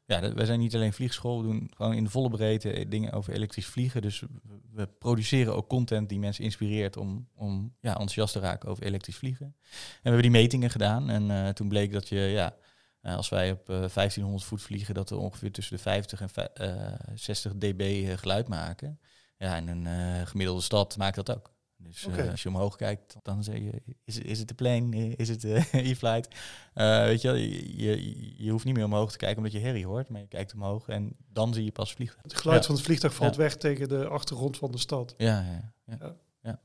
ja, 0.05 0.33
wij 0.33 0.45
zijn 0.45 0.59
niet 0.59 0.75
alleen 0.75 0.94
vliegschool, 0.94 1.38
we 1.41 1.44
doen 1.47 1.71
gewoon 1.75 1.94
in 1.94 2.03
de 2.03 2.09
volle 2.09 2.29
breedte 2.29 2.71
eh, 2.71 2.89
dingen 2.89 3.11
over 3.11 3.33
elektrisch 3.33 3.65
vliegen. 3.65 4.01
Dus 4.01 4.23
we- 4.73 4.88
produceren 5.00 5.55
ook 5.55 5.67
content 5.69 6.09
die 6.09 6.19
mensen 6.19 6.44
inspireert 6.44 6.97
om, 6.97 7.27
om 7.35 7.75
ja, 7.79 7.89
enthousiast 7.91 8.33
te 8.33 8.39
raken 8.39 8.69
over 8.69 8.83
elektrisch 8.83 9.15
vliegen. 9.17 9.45
En 9.45 9.53
we 9.71 10.00
hebben 10.01 10.21
die 10.21 10.31
metingen 10.31 10.69
gedaan. 10.69 11.09
En 11.09 11.31
eh, 11.31 11.50
toen 11.50 11.67
bleek 11.67 11.91
dat 11.91 12.07
je, 12.09 12.15
ja, 12.19 12.55
eh, 13.01 13.15
als 13.15 13.29
wij 13.29 13.51
op 13.51 13.69
eh, 13.69 13.75
1500 13.75 14.44
voet 14.44 14.61
vliegen, 14.61 14.94
dat 14.94 15.09
we 15.09 15.15
ongeveer 15.15 15.51
tussen 15.51 15.75
de 15.75 15.81
50 15.81 16.21
en 16.21 16.29
vij- 16.29 16.50
eh, 16.53 16.94
60 17.15 17.53
dB 17.57 17.81
eh, 17.81 18.17
geluid 18.17 18.47
maken. 18.47 19.00
Ja, 19.38 19.55
in 19.55 19.67
een 19.67 19.88
eh, 19.88 20.25
gemiddelde 20.27 20.61
stad 20.61 20.97
maakt 20.97 21.15
dat 21.15 21.31
ook. 21.35 21.52
Dus 21.83 22.06
eh, 22.06 22.13
Oké. 22.13 22.31
als 22.31 22.44
je 22.44 22.50
omhoog 22.50 22.75
kijkt, 22.75 23.15
dan 23.21 23.44
zeg 23.44 23.57
je, 23.57 23.81
is, 24.03 24.18
is 24.18 24.39
het 24.39 24.47
de 24.47 24.53
plane, 24.53 24.95
Eh, 24.97 25.13
is 25.18 25.30
het 25.30 25.44
eh, 25.44 25.74
e-flight? 25.91 26.35
Eh, 26.74 27.03
weet 27.03 27.21
je, 27.21 27.27
wel, 27.27 27.38
je, 27.38 27.77
je, 27.83 28.44
je 28.44 28.51
hoeft 28.51 28.65
niet 28.65 28.75
meer 28.75 28.85
omhoog 28.85 29.12
te 29.12 29.18
kijken 29.18 29.38
omdat 29.38 29.51
je 29.53 29.59
herrie 29.59 29.85
hoort, 29.85 30.09
maar 30.09 30.21
je 30.21 30.27
kijkt 30.27 30.53
omhoog 30.53 30.88
en 30.88 31.15
dan 31.31 31.53
zie 31.53 31.63
je 31.63 31.71
pas 31.71 31.94
vliegen. 31.94 32.19
Het 32.21 32.33
geluid 32.33 32.59
Ja. 32.62 32.65
van 32.65 32.75
het 32.75 32.83
vliegtuig 32.83 33.13
valt 33.13 33.35
Ja. 33.35 33.41
weg 33.41 33.56
tegen 33.57 33.89
de 33.89 34.07
achtergrond 34.07 34.57
van 34.57 34.71
de 34.71 34.77
stad. 34.77 35.13
Ja, 35.18 35.45
ja, 35.85 35.95
ja. 36.41 36.59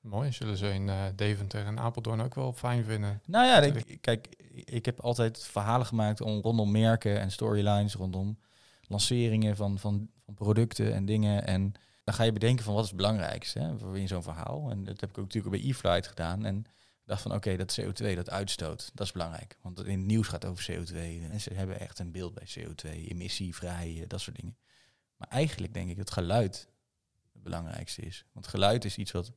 Mooi, 0.00 0.32
zullen 0.32 0.56
ze 0.56 0.68
in 0.72 0.88
eh, 0.88 1.04
Deventer 1.16 1.66
en 1.66 1.78
Apeldoorn 1.78 2.20
ook 2.20 2.34
wel 2.34 2.52
fijn 2.52 2.84
vinden. 2.84 3.20
Nou 3.26 3.46
ja, 3.46 3.60
ik, 3.60 3.98
kijk, 4.00 4.26
ik 4.64 4.84
heb 4.84 5.00
altijd 5.00 5.38
verhalen 5.44 5.86
gemaakt 5.86 6.20
om, 6.20 6.40
rondom 6.40 6.70
merken 6.70 7.20
en 7.20 7.30
storylines, 7.30 7.94
rondom 7.94 8.38
lanceringen 8.82 9.56
van, 9.56 9.78
van, 9.78 10.08
van 10.24 10.34
producten 10.34 10.94
en 10.94 11.04
dingen. 11.04 11.46
En 11.46 11.72
ga 12.12 12.22
je 12.22 12.32
bedenken 12.32 12.64
van 12.64 12.74
wat 12.74 12.82
is 12.82 12.88
het 12.88 12.98
belangrijkste 12.98 13.74
voor 13.78 13.98
in 13.98 14.08
zo'n 14.08 14.22
verhaal. 14.22 14.70
En 14.70 14.84
dat 14.84 15.00
heb 15.00 15.10
ik 15.10 15.18
ook 15.18 15.24
natuurlijk 15.24 15.62
bij 15.62 15.70
e-flight 15.70 16.06
gedaan. 16.06 16.44
En 16.44 16.64
dacht 17.04 17.22
van 17.22 17.34
oké, 17.34 17.56
dat 17.56 17.80
CO2, 17.80 18.14
dat 18.14 18.30
uitstoot, 18.30 18.90
dat 18.94 19.06
is 19.06 19.12
belangrijk. 19.12 19.58
Want 19.62 19.84
in 19.84 19.98
het 19.98 20.06
nieuws 20.06 20.28
gaat 20.28 20.44
over 20.44 20.70
CO2. 20.70 20.96
En 21.30 21.40
ze 21.40 21.54
hebben 21.54 21.80
echt 21.80 21.98
een 21.98 22.12
beeld 22.12 22.34
bij 22.34 22.48
CO2, 22.58 22.90
emissievrij, 23.08 23.98
eh, 24.00 24.08
dat 24.08 24.20
soort 24.20 24.36
dingen. 24.36 24.56
Maar 25.16 25.28
eigenlijk 25.28 25.74
denk 25.74 25.90
ik 25.90 25.96
dat 25.96 26.10
geluid 26.10 26.68
het 27.32 27.42
belangrijkste 27.42 28.02
is. 28.02 28.24
Want 28.32 28.46
geluid 28.46 28.84
is 28.84 28.96
iets 28.96 29.10
wat 29.10 29.32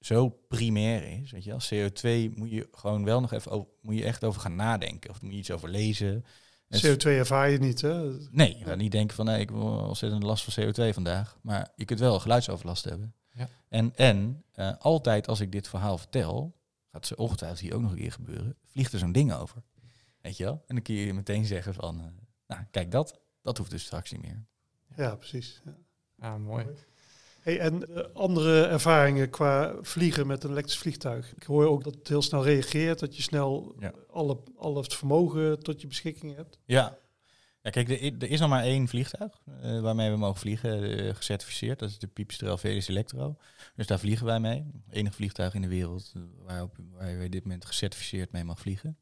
zo 0.00 0.28
primair 0.28 1.20
is. 1.20 1.30
Weet 1.30 1.44
je 1.44 1.50
wel? 1.50 1.60
CO2 1.60 2.36
moet 2.36 2.50
je 2.50 2.68
gewoon 2.72 3.04
wel 3.04 3.20
nog 3.20 3.32
even 3.32 3.66
moet 3.80 3.96
je 3.96 4.04
echt 4.04 4.24
over 4.24 4.40
gaan 4.40 4.56
nadenken. 4.56 5.10
Of 5.10 5.22
moet 5.22 5.32
je 5.32 5.38
iets 5.38 5.50
over 5.50 5.68
lezen. 5.68 6.24
En 6.72 6.78
s- 6.78 6.86
CO2 6.86 7.02
ervaar 7.18 7.50
je 7.50 7.58
niet, 7.58 7.80
hè? 7.80 8.10
Nee, 8.30 8.58
je 8.58 8.64
gaat 8.64 8.76
niet 8.76 8.92
denken 8.92 9.16
van 9.16 9.24
nee, 9.24 9.40
ik 9.40 9.48
heb 9.48 9.58
wel 9.58 9.78
ontzettend 9.86 10.22
last 10.22 10.44
van 10.52 10.64
CO2 10.64 10.94
vandaag. 10.94 11.38
Maar 11.42 11.68
je 11.76 11.84
kunt 11.84 12.00
wel 12.00 12.20
geluidsoverlast 12.20 12.84
hebben. 12.84 13.14
Ja. 13.34 13.48
En, 13.68 13.96
en 13.96 14.44
eh, 14.52 14.72
altijd 14.78 15.28
als 15.28 15.40
ik 15.40 15.52
dit 15.52 15.68
verhaal 15.68 15.98
vertel, 15.98 16.56
gaat 16.90 17.06
ze 17.06 17.16
ongetwijfeld 17.16 17.60
hier 17.60 17.74
ook 17.74 17.80
nog 17.80 17.90
een 17.90 17.96
keer 17.96 18.12
gebeuren, 18.12 18.56
vliegt 18.66 18.92
er 18.92 18.98
zo'n 18.98 19.12
ding 19.12 19.32
over. 19.32 19.62
Weet 20.20 20.36
je 20.36 20.44
wel? 20.44 20.62
En 20.66 20.74
dan 20.74 20.82
kun 20.84 20.94
je 20.94 21.14
meteen 21.14 21.44
zeggen 21.46 21.74
van, 21.74 22.00
eh, 22.00 22.06
nou 22.46 22.62
kijk 22.70 22.90
dat, 22.90 23.20
dat 23.42 23.58
hoeft 23.58 23.70
dus 23.70 23.84
straks 23.84 24.12
niet 24.12 24.22
meer. 24.22 24.44
Ja, 24.96 25.14
precies. 25.16 25.60
Ja. 25.64 25.74
Ja, 26.16 26.38
mooi. 26.38 26.66
Hey, 27.42 27.58
en 27.58 27.94
eh, 27.96 28.04
andere 28.14 28.64
ervaringen 28.66 29.30
qua 29.30 29.74
vliegen 29.80 30.26
met 30.26 30.44
een 30.44 30.50
elektrisch 30.50 30.78
vliegtuig? 30.78 31.34
Ik 31.34 31.42
hoor 31.42 31.66
ook 31.66 31.84
dat 31.84 31.94
het 31.94 32.08
heel 32.08 32.22
snel 32.22 32.44
reageert, 32.44 32.98
dat 32.98 33.16
je 33.16 33.22
snel 33.22 33.74
Ja. 33.78 33.92
alle, 34.10 34.38
alle 34.56 34.80
het 34.82 34.94
vermogen 34.94 35.62
tot 35.62 35.80
je 35.80 35.86
beschikking 35.86 36.36
hebt. 36.36 36.58
Ja. 36.64 36.98
Ja, 37.62 37.70
kijk, 37.70 37.88
er, 38.22 38.30
is 38.30 38.40
nog 38.40 38.48
maar 38.48 38.62
één 38.62 38.88
vliegtuig 38.88 39.40
eh, 39.60 39.80
waarmee 39.80 40.10
we 40.10 40.16
mogen 40.16 40.40
vliegen, 40.40 40.98
eh, 40.98 41.14
gecertificeerd. 41.14 41.78
Dat 41.78 41.88
is 41.90 41.98
de 41.98 42.06
Pipistrel 42.06 42.56
Velis 42.58 42.88
Electro. 42.88 43.36
Dus 43.76 43.86
daar 43.86 43.98
vliegen 43.98 44.26
wij 44.26 44.40
mee. 44.40 44.66
Enig 44.90 45.14
vliegtuig 45.14 45.54
in 45.54 45.62
de 45.62 45.68
wereld 45.68 46.12
eh, 46.16 46.22
waarop, 46.44 46.76
waar 46.92 47.10
je 47.10 47.28
dit 47.28 47.42
moment 47.42 47.64
gecertificeerd 47.64 48.32
mee 48.32 48.44
mag 48.44 48.58
vliegen. 48.60 48.96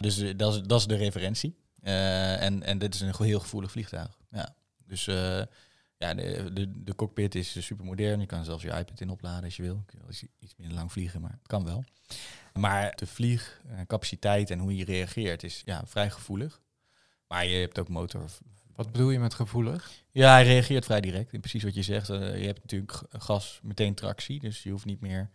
Dus 0.00 0.18
eh, 0.18 0.32
dat, 0.36 0.54
is, 0.54 0.62
dat 0.62 0.80
is 0.80 0.86
de 0.86 0.96
referentie. 0.96 1.56
Eh, 1.80 2.42
en, 2.42 2.62
en 2.62 2.78
dit 2.78 2.94
is 2.94 3.00
een 3.00 3.14
heel 3.18 3.40
gevoelig 3.40 3.70
vliegtuig. 3.70 4.18
Ja. 4.30 4.54
Dus 4.86 5.06
eh, 5.06 5.42
ja, 6.06 6.14
de, 6.14 6.52
de, 6.52 6.82
de 6.84 6.94
cockpit 6.94 7.34
is 7.34 7.66
super 7.66 7.84
modern. 7.84 8.20
Je 8.20 8.26
kan 8.26 8.44
zelfs 8.44 8.62
je 8.62 8.68
iPad 8.70 9.00
in 9.00 9.10
opladen 9.10 9.44
als 9.44 9.56
je 9.56 9.62
wil. 9.62 9.84
Je 9.92 9.98
wel 9.98 10.08
iets- 10.38 10.54
minder 10.56 10.76
lang 10.76 10.92
vliegen, 10.92 11.20
maar 11.20 11.30
het 11.30 11.46
kan 11.46 11.64
wel. 11.64 11.84
Maar 12.52 12.92
de 12.96 13.06
vliegcapaciteit 13.06 14.50
en 14.50 14.58
hoe 14.58 14.76
je 14.76 14.84
reageert 14.84 15.42
is 15.42 15.62
ja, 15.64 15.82
vrij 15.86 16.10
gevoelig. 16.10 16.60
Maar 17.28 17.46
je 17.46 17.56
hebt 17.56 17.78
ook 17.78 17.88
motor. 17.88 18.24
Wat 18.74 18.92
bedoel 18.92 19.10
je 19.10 19.18
met 19.18 19.34
gevoelig? 19.34 19.90
Ja, 20.10 20.30
hij 20.32 20.44
reageert 20.44 20.84
vrij 20.84 21.00
direct. 21.00 21.32
En 21.32 21.40
precies 21.40 21.62
wat 21.62 21.74
je 21.74 21.82
zegt. 21.82 22.10
eh, 22.10 22.38
je 22.40 22.46
hebt 22.46 22.60
natuurlijk 22.60 23.02
gas 23.10 23.60
meteen 23.62 23.94
tractie. 23.94 24.40
Dus 24.40 24.62
je 24.62 24.70
hoeft 24.70 24.84
niet 24.84 25.00
meer... 25.00 25.30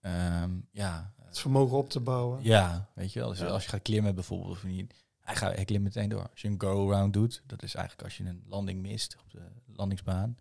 ehm, 0.00 0.50
ja, 0.70 1.12
Het 1.24 1.38
vermogen 1.38 1.76
op 1.76 1.90
te 1.90 2.00
bouwen. 2.00 2.42
ja, 2.42 2.88
weet 2.94 3.12
je 3.12 3.18
wel. 3.20 3.28
Dus 3.28 3.38
Ja. 3.38 3.46
als 3.46 3.62
je 3.64 3.68
gaat 3.68 3.82
klimmen 3.82 4.14
bijvoorbeeld, 4.14 4.50
of 4.50 4.64
niet, 4.64 5.01
hij, 5.22 5.36
gaat, 5.36 5.54
hij 5.54 5.64
klimt 5.64 5.84
meteen 5.84 6.08
door. 6.08 6.28
Als 6.30 6.40
je 6.40 6.48
een 6.48 6.60
go-around 6.60 7.12
doet, 7.12 7.42
dat 7.46 7.62
is 7.62 7.74
eigenlijk 7.74 8.04
als 8.04 8.16
je 8.16 8.24
een 8.24 8.42
landing 8.46 8.82
mist 8.82 9.16
op 9.20 9.30
de 9.30 9.42
landingsbaan. 9.66 10.36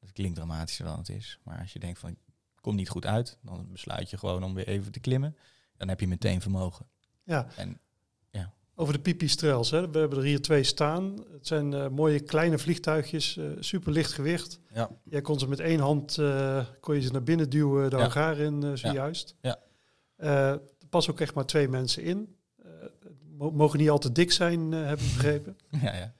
Dat 0.00 0.12
klinkt 0.12 0.36
dramatischer 0.36 0.84
dan 0.84 0.98
het 0.98 1.08
is. 1.08 1.38
Maar 1.42 1.60
als 1.60 1.72
je 1.72 1.78
denkt 1.78 1.98
van, 1.98 2.10
ik 2.10 2.16
kom 2.60 2.74
niet 2.74 2.88
goed 2.88 3.06
uit, 3.06 3.38
dan 3.42 3.68
besluit 3.72 4.10
je 4.10 4.18
gewoon 4.18 4.44
om 4.44 4.54
weer 4.54 4.68
even 4.68 4.92
te 4.92 5.00
klimmen. 5.00 5.36
Dan 5.76 5.88
heb 5.88 6.00
je 6.00 6.08
meteen 6.08 6.40
vermogen. 6.40 6.86
Ja. 7.22 7.46
En 7.56 7.78
over 8.76 8.92
de 8.94 9.00
pipistrels. 9.00 9.70
Hè. 9.70 9.90
We 9.90 9.98
hebben 9.98 10.18
er 10.18 10.24
hier 10.24 10.42
twee 10.42 10.62
staan. 10.62 11.24
Het 11.32 11.46
zijn 11.46 11.72
eh, 11.74 11.88
mooie 11.88 12.20
kleine 12.20 12.58
vliegtuigjes, 12.58 13.36
eh, 13.36 13.44
super 13.60 13.92
licht 13.92 14.12
gewicht. 14.12 14.60
Ja. 14.72 14.90
Jij 15.04 15.20
kon 15.20 15.38
ze 15.38 15.48
met 15.48 15.60
één 15.60 15.80
hand 15.80 16.18
eh, 16.18 16.66
kon 16.80 16.94
je 16.94 17.00
ze 17.00 17.12
naar 17.12 17.22
binnen 17.22 17.50
duwen, 17.50 17.90
de 17.90 17.96
Ja. 17.96 18.02
hangar 18.02 18.38
in 18.38 18.78
zojuist. 18.78 19.36
Ja. 19.40 19.58
Eh, 20.16 20.48
er 20.50 20.60
passen 20.88 21.12
ook 21.12 21.20
echt 21.20 21.34
maar 21.34 21.46
twee 21.46 21.68
mensen 21.68 22.02
in. 22.02 22.36
Mo- 23.44 23.50
mogen 23.50 23.78
niet 23.78 23.90
al 23.90 23.98
te 23.98 24.12
dik 24.12 24.32
zijn, 24.32 24.72
eh, 24.72 24.86
heb 24.86 24.98
ik 25.00 25.12
begrepen. 25.14 25.56
Ja, 25.82 25.94
ja. 25.94 26.12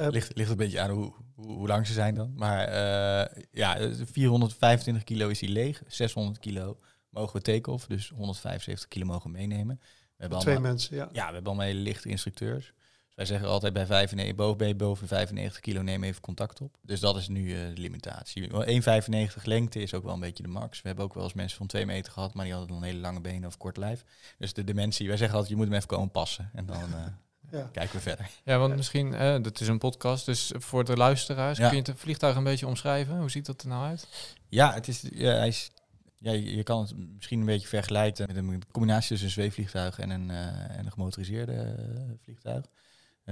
Eh, 0.00 0.08
Ligt, 0.10 0.36
ligt 0.36 0.50
een 0.50 0.56
beetje 0.56 0.80
aan 0.80 0.90
hoe, 0.90 1.12
hoe, 1.34 1.46
hoe 1.52 1.66
lang 1.68 1.86
ze 1.86 1.92
zijn 1.92 2.14
dan. 2.14 2.32
Maar 2.36 2.64
eh, 2.68 3.42
ja, 3.50 3.76
eh, 3.78 3.90
425 4.12 5.04
kilo 5.04 5.28
is 5.28 5.38
die 5.38 5.48
leeg. 5.48 5.82
600 5.86 6.38
kilo 6.38 6.78
mogen 7.10 7.36
we 7.36 7.42
take-off. 7.42 7.86
Dus 7.86 8.08
175 8.08 8.88
kilo 8.88 9.06
mogen 9.06 9.30
we 9.30 9.36
meenemen. 9.38 9.76
We 9.80 9.86
hebben 10.16 10.38
twee 10.38 10.54
allemaal, 10.54 10.72
mensen, 10.72 10.96
ja. 10.96 11.08
ja, 11.12 11.26
we 11.26 11.32
hebben 11.32 11.44
allemaal 11.52 11.66
hele 11.66 11.80
lichte 11.80 12.08
instructeurs. 12.08 12.72
Wij 13.20 13.28
zeggen 13.28 13.48
altijd 13.48 13.72
bij 13.72 13.86
95, 13.86 14.36
boven, 14.36 14.66
je 14.66 14.74
boven 14.74 15.08
95 15.08 15.60
kilo 15.60 15.82
neem 15.82 16.04
even 16.04 16.20
contact 16.20 16.60
op. 16.60 16.76
Dus 16.82 17.00
dat 17.00 17.16
is 17.16 17.28
nu 17.28 17.52
eh, 17.54 17.74
de 17.74 17.80
limitatie. 17.80 18.48
Wel 18.48 18.64
1,95 18.64 19.42
lengte 19.42 19.82
is 19.82 19.94
ook 19.94 20.04
wel 20.04 20.14
een 20.14 20.20
beetje 20.20 20.42
de 20.42 20.48
max. 20.48 20.82
We 20.82 20.88
hebben 20.88 21.04
ook 21.04 21.14
wel 21.14 21.22
eens 21.24 21.32
mensen 21.32 21.56
van 21.56 21.66
2 21.66 21.86
meter 21.86 22.12
gehad, 22.12 22.34
maar 22.34 22.44
die 22.44 22.54
hadden 22.54 22.72
dan 22.72 22.82
hele 22.82 22.98
lange 22.98 23.20
benen 23.20 23.48
of 23.48 23.56
kort 23.56 23.76
lijf. 23.76 24.04
Dus 24.38 24.52
de 24.52 24.64
dimensie, 24.64 25.08
wij 25.08 25.16
zeggen 25.16 25.36
altijd, 25.36 25.52
je 25.52 25.58
moet 25.58 25.68
hem 25.68 25.76
even 25.76 25.88
komen 25.88 26.10
passen. 26.10 26.50
En 26.54 26.66
dan 26.66 26.76
eh, 26.76 27.06
ja. 27.60 27.68
kijken 27.72 27.94
we 27.96 28.00
verder. 28.00 28.30
Ja, 28.44 28.58
want 28.58 28.76
misschien, 28.76 29.14
eh, 29.14 29.42
dat 29.42 29.60
is 29.60 29.68
een 29.68 29.78
podcast, 29.78 30.26
dus 30.26 30.52
voor 30.56 30.84
de 30.84 30.96
luisteraars, 30.96 31.58
Ja. 31.58 31.68
kun 31.68 31.76
je 31.76 31.90
het 31.90 32.00
vliegtuig 32.00 32.36
een 32.36 32.44
beetje 32.44 32.66
omschrijven? 32.66 33.18
Hoe 33.18 33.30
ziet 33.30 33.46
dat 33.46 33.62
er 33.62 33.68
nou 33.68 33.84
uit? 33.86 34.08
Ja, 34.48 34.74
het 34.74 34.88
is, 34.88 35.04
ja, 35.12 35.32
hij 35.32 35.48
is, 35.48 35.70
ja, 36.18 36.32
je 36.32 36.56
je 36.56 36.62
kan 36.62 36.80
het 36.80 36.96
misschien 36.96 37.40
een 37.40 37.46
beetje 37.46 37.68
vergelijken 37.68 38.26
met 38.26 38.36
een 38.36 38.62
combinatie 38.72 39.08
tussen 39.08 39.26
een 39.26 39.32
zweefvliegtuig 39.32 39.98
en 39.98 40.10
een, 40.10 40.30
eh, 40.30 40.78
en 40.78 40.84
een 40.86 40.92
gemotoriseerde 40.92 41.74
vliegtuig. 42.22 42.64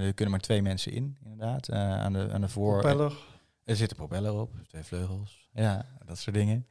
Er 0.07 0.15
kunnen 0.15 0.31
maar 0.35 0.41
twee 0.43 0.63
mensen 0.63 0.93
in, 0.93 1.17
inderdaad. 1.25 1.69
Eh, 1.69 1.79
aan, 2.01 2.13
de, 2.13 2.31
aan 2.33 2.41
de 2.41 2.49
voor. 2.49 2.81
Propeller. 2.81 3.13
Er 3.65 3.77
zit 3.77 3.91
een 3.91 3.97
propeller 3.97 4.33
op, 4.33 4.55
twee 4.69 4.83
vleugels. 4.83 5.49
Ja, 5.53 5.87
dat 6.05 6.19
soort 6.19 6.37
dingen. 6.37 6.67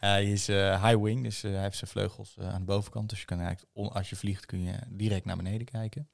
Hij 0.00 0.32
is 0.32 0.48
eh, 0.48 0.84
high 0.84 1.02
wing, 1.02 1.22
dus 1.22 1.42
eh, 1.42 1.52
hij 1.52 1.62
heeft 1.62 1.76
zijn 1.76 1.90
vleugels 1.90 2.36
eh, 2.38 2.48
aan 2.52 2.58
de 2.60 2.66
bovenkant. 2.66 3.08
Dus 3.10 3.18
je 3.20 3.24
kan 3.26 3.40
eigenlijk, 3.40 3.70
on- 3.76 3.92
als 3.92 4.10
je 4.10 4.16
vliegt, 4.16 4.46
kun 4.46 4.60
je 4.62 4.74
direct 4.88 5.24
naar 5.24 5.36
beneden 5.36 5.66
kijken. 5.66 6.08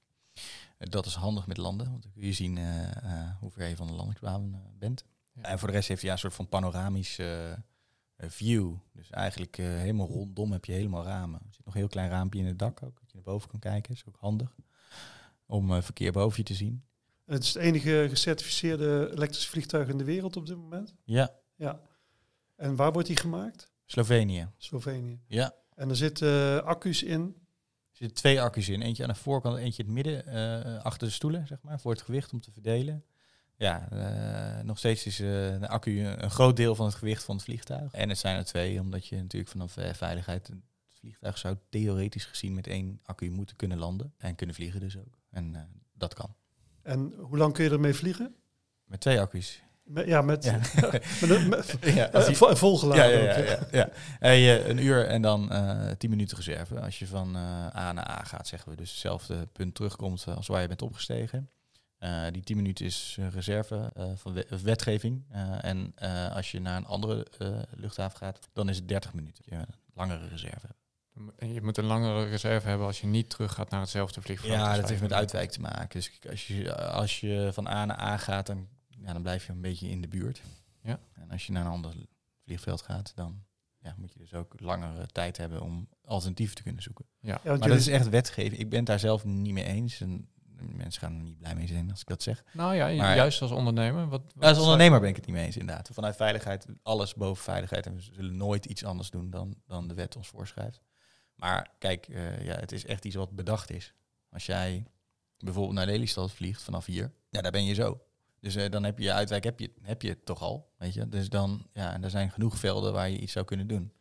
Eh, 0.78 0.88
dat 0.90 1.06
is 1.06 1.14
handig 1.14 1.46
met 1.46 1.56
landen, 1.56 1.90
want 1.90 2.02
dan 2.02 2.12
kun 2.12 2.22
je 2.26 2.32
zien 2.32 2.58
eh, 2.58 2.96
eh, 2.96 3.30
hoe 3.40 3.50
ver 3.50 3.66
je 3.68 3.76
van 3.76 3.86
de 3.86 3.92
landingsbaan 3.92 4.54
eh, 4.54 4.60
bent. 4.78 5.04
Ja. 5.32 5.42
En 5.42 5.58
voor 5.58 5.68
de 5.68 5.74
rest 5.74 5.88
heeft 5.88 6.00
hij 6.00 6.08
ja, 6.10 6.14
een 6.16 6.20
soort 6.22 6.34
van 6.34 6.48
panoramisch 6.48 7.18
eh, 7.18 7.52
eh, 7.52 7.58
view. 8.16 8.72
Dus 8.92 9.10
eigenlijk 9.10 9.58
eh, 9.58 9.66
helemaal 9.66 10.06
rondom 10.08 10.52
heb 10.52 10.64
je 10.64 10.72
helemaal 10.72 11.04
ramen. 11.04 11.40
Er 11.46 11.54
zit 11.54 11.64
nog 11.64 11.74
een 11.74 11.80
heel 11.80 11.88
klein 11.90 12.10
raampje 12.10 12.38
in 12.40 12.46
het 12.46 12.58
dak 12.58 12.82
ook, 12.82 12.98
dat 13.00 13.08
je 13.10 13.14
naar 13.14 13.22
boven 13.24 13.48
kan 13.50 13.60
kijken. 13.60 13.94
is 13.94 14.04
ook 14.08 14.16
handig 14.20 14.56
om 15.46 15.72
eh, 15.72 15.82
verkeer 15.82 16.12
boven 16.12 16.38
je 16.38 16.44
te 16.44 16.54
zien. 16.54 16.84
En 17.24 17.34
het 17.34 17.42
is 17.42 17.54
het 17.54 17.62
enige 17.62 18.06
gecertificeerde 18.08 19.10
elektrische 19.14 19.50
vliegtuig 19.50 19.88
in 19.88 19.98
de 19.98 20.04
wereld 20.04 20.36
op 20.36 20.46
dit 20.46 20.56
moment. 20.56 20.94
Ja, 21.04 21.34
Ja. 21.56 21.80
En 22.56 22.76
waar 22.76 22.92
wordt 22.92 23.08
die 23.08 23.16
gemaakt? 23.16 23.70
Slovenië. 23.84 24.48
Slovenië. 24.56 25.20
Ja, 25.26 25.54
En 25.74 25.88
er 25.88 25.96
zitten 25.96 26.64
accu's 26.64 27.02
in. 27.02 27.20
Er 27.90 27.96
zitten 28.02 28.16
twee 28.16 28.40
accu's 28.40 28.68
in. 28.68 28.82
Eentje 28.82 29.02
aan 29.02 29.08
de 29.08 29.14
voorkant, 29.14 29.58
eentje 29.58 29.82
in 29.82 29.88
het 29.88 30.04
midden, 30.04 30.26
eh, 30.26 30.84
achter 30.84 31.06
de 31.06 31.14
stoelen, 31.14 31.46
zeg 31.46 31.62
maar, 31.62 31.80
voor 31.80 31.92
het 31.92 32.02
gewicht 32.02 32.32
om 32.32 32.40
te 32.40 32.52
verdelen. 32.52 33.04
Ja, 33.56 33.88
eh, 33.90 34.64
nog 34.64 34.78
steeds 34.78 35.06
is 35.06 35.20
eh, 35.20 35.26
de 35.60 35.68
accu 35.68 36.00
een, 36.00 36.24
een 36.24 36.30
groot 36.30 36.56
deel 36.56 36.74
van 36.74 36.86
het 36.86 36.94
gewicht 36.94 37.24
van 37.24 37.34
het 37.34 37.44
vliegtuig. 37.44 37.92
En 37.92 38.08
het 38.08 38.18
zijn 38.18 38.36
er 38.36 38.44
twee, 38.44 38.80
omdat 38.80 39.06
je 39.06 39.16
natuurlijk 39.16 39.50
vanaf 39.50 39.76
eh, 39.76 39.94
veiligheid... 39.94 40.46
Het 40.46 40.58
vliegtuig 40.98 41.38
zou 41.38 41.56
theoretisch 41.68 42.24
gezien 42.24 42.54
met 42.54 42.66
één 42.66 43.00
accu 43.02 43.30
moeten 43.30 43.56
kunnen 43.56 43.78
landen. 43.78 44.14
En 44.18 44.34
kunnen 44.34 44.54
vliegen 44.54 44.80
dus 44.80 44.98
ook. 44.98 45.18
En 45.36 45.54
eh, 45.54 45.60
dat 45.94 46.14
kan. 46.14 46.34
En 46.82 47.12
hoe 47.18 47.36
lang 47.38 47.52
kun 47.52 47.64
je 47.64 47.70
ermee 47.70 47.94
vliegen? 47.94 48.34
Met 48.84 49.00
twee 49.00 49.20
accu's. 49.20 49.62
Met, 49.84 50.06
ja, 50.06 50.22
met, 50.22 50.44
Ja. 50.44 50.56
met, 51.20 51.30
een- 51.30 51.48
met 51.48 51.76
ja, 51.94 52.08
eh, 52.08 52.14
als 52.26 52.58
volgeladen. 52.58 53.22
ja, 53.22 53.58
ja. 53.72 53.88
Eh, 54.20 54.44
je- 54.46 54.64
een 54.68 54.78
uur 54.78 55.06
en 55.06 55.22
dan 55.22 55.52
tien 55.98 56.10
minuten 56.10 56.36
reserve. 56.36 56.80
Als 56.80 56.98
je 56.98 57.06
van 57.06 57.36
A 57.36 57.92
naar 57.92 58.08
A 58.10 58.24
gaat, 58.24 58.46
zeggen 58.48 58.70
we. 58.70 58.76
Dus 58.76 58.90
hetzelfde 58.90 59.46
punt 59.46 59.74
terugkomt 59.74 60.26
als 60.26 60.46
waar 60.46 60.60
je 60.62 60.68
bent 60.68 60.82
opgestegen. 60.82 61.50
Die 62.30 62.42
10 62.42 62.56
minuten 62.56 62.84
is 62.84 63.18
reserve 63.32 63.92
van 64.14 64.42
wetgeving. 64.62 65.24
En 65.60 65.94
als 66.34 66.50
je 66.50 66.60
naar 66.60 66.76
een 66.76 66.86
andere 66.86 67.26
luchthaven 67.70 68.18
gaat, 68.18 68.48
dan 68.52 68.68
is 68.68 68.76
het 68.76 68.88
30 68.88 69.14
minuten. 69.14 69.44
Je 69.46 69.54
een 69.54 69.66
langere 69.94 70.28
reserve. 70.28 70.66
En 71.36 71.52
je 71.52 71.62
moet 71.62 71.78
een 71.78 71.84
langere 71.84 72.24
reserve 72.28 72.68
hebben 72.68 72.86
als 72.86 73.00
je 73.00 73.06
niet 73.06 73.30
terug 73.30 73.52
gaat 73.54 73.70
naar 73.70 73.80
hetzelfde 73.80 74.20
vliegveld. 74.22 74.52
Ja, 74.52 74.68
Dus 74.70 74.80
dat 74.80 74.88
heeft 74.88 75.00
met 75.00 75.12
uitwijk 75.12 75.50
te 75.50 75.60
maken. 75.60 75.88
Dus 76.00 76.10
als 76.30 76.46
je, 76.46 76.76
als 76.76 77.20
je 77.20 77.50
van 77.52 77.66
A 77.66 77.84
naar 77.84 78.00
A 78.00 78.16
gaat, 78.16 78.46
dan, 78.46 78.68
ja, 78.88 79.12
dan 79.12 79.22
blijf 79.22 79.46
je 79.46 79.52
een 79.52 79.60
beetje 79.60 79.88
in 79.88 80.00
de 80.00 80.08
buurt. 80.08 80.42
Ja. 80.82 80.98
En 81.12 81.30
als 81.30 81.46
je 81.46 81.52
naar 81.52 81.64
een 81.64 81.70
ander 81.72 81.92
vliegveld 82.44 82.82
gaat, 82.82 83.12
dan 83.14 83.44
ja, 83.78 83.94
moet 83.98 84.12
je 84.12 84.18
dus 84.18 84.34
ook 84.34 84.60
langere 84.60 85.06
tijd 85.06 85.36
hebben 85.36 85.60
om 85.62 85.88
alternatieven 86.04 86.54
te 86.56 86.62
kunnen 86.62 86.82
zoeken. 86.82 87.04
Ja. 87.20 87.40
Maar 87.44 87.52
dat 87.54 87.62
jullie- 87.62 87.78
is 87.78 87.88
echt 87.88 88.08
wetgeving. 88.08 88.60
Ik 88.60 88.68
ben 88.68 88.78
het 88.78 88.88
daar 88.88 88.98
zelf 88.98 89.24
niet 89.24 89.52
mee 89.52 89.64
eens. 89.64 90.00
En 90.00 90.28
mensen 90.58 91.00
gaan 91.02 91.14
er 91.14 91.22
niet 91.22 91.38
blij 91.38 91.54
mee 91.54 91.66
zijn 91.66 91.90
als 91.90 92.00
ik 92.00 92.06
dat 92.06 92.22
zeg. 92.22 92.44
Nou 92.52 92.74
ja, 92.74 92.84
Maar- 92.86 93.16
juist 93.16 93.42
als 93.42 93.50
ondernemer. 93.50 94.08
Wat, 94.08 94.22
wat 94.34 94.44
Als 94.48 94.58
ondernemer 94.58 95.00
ben 95.00 95.08
ik 95.08 95.16
het 95.16 95.26
niet 95.26 95.34
mee 95.34 95.44
eens, 95.44 95.56
inderdaad. 95.56 95.90
Vanuit 95.92 96.16
veiligheid, 96.16 96.66
alles 96.82 97.14
boven 97.14 97.44
veiligheid. 97.44 97.86
En 97.86 97.94
we 97.94 98.00
zullen 98.00 98.36
nooit 98.36 98.64
iets 98.66 98.84
anders 98.84 99.10
doen 99.10 99.30
dan, 99.30 99.54
dan 99.66 99.88
de 99.88 99.94
wet 99.94 100.16
ons 100.16 100.28
voorschrijft. 100.28 100.80
Maar 101.36 101.70
kijk, 101.78 102.08
eh, 102.08 102.44
ja, 102.44 102.54
het 102.54 102.72
is 102.72 102.84
echt 102.84 103.04
iets 103.04 103.14
wat 103.14 103.36
bedacht 103.36 103.70
is. 103.70 103.92
Als 104.30 104.46
jij 104.46 104.86
bijvoorbeeld 105.38 105.74
naar 105.74 105.86
Lelystad 105.86 106.32
vliegt 106.32 106.62
vanaf 106.62 106.86
hier, 106.86 107.12
ja, 107.30 107.40
daar 107.40 107.52
ben 107.52 107.64
je 107.64 107.74
zo. 107.74 108.00
Dus 108.40 108.54
eh, 108.54 108.70
dan 108.70 108.84
heb 108.84 108.98
je 108.98 109.04
je 109.04 109.12
heb 109.40 109.60
je, 109.60 109.72
heb 109.82 110.02
je 110.02 110.08
het 110.08 110.24
toch 110.24 110.40
al, 110.40 110.72
weet 110.78 110.94
je. 110.94 111.08
Dus 111.08 111.28
dan, 111.28 111.66
ja, 111.72 111.92
en 111.92 112.04
er 112.04 112.10
zijn 112.10 112.30
genoeg 112.30 112.58
velden 112.58 112.92
waar 112.92 113.10
je 113.10 113.18
iets 113.18 113.32
zou 113.32 113.44
kunnen 113.44 113.66
doen. 113.66 113.92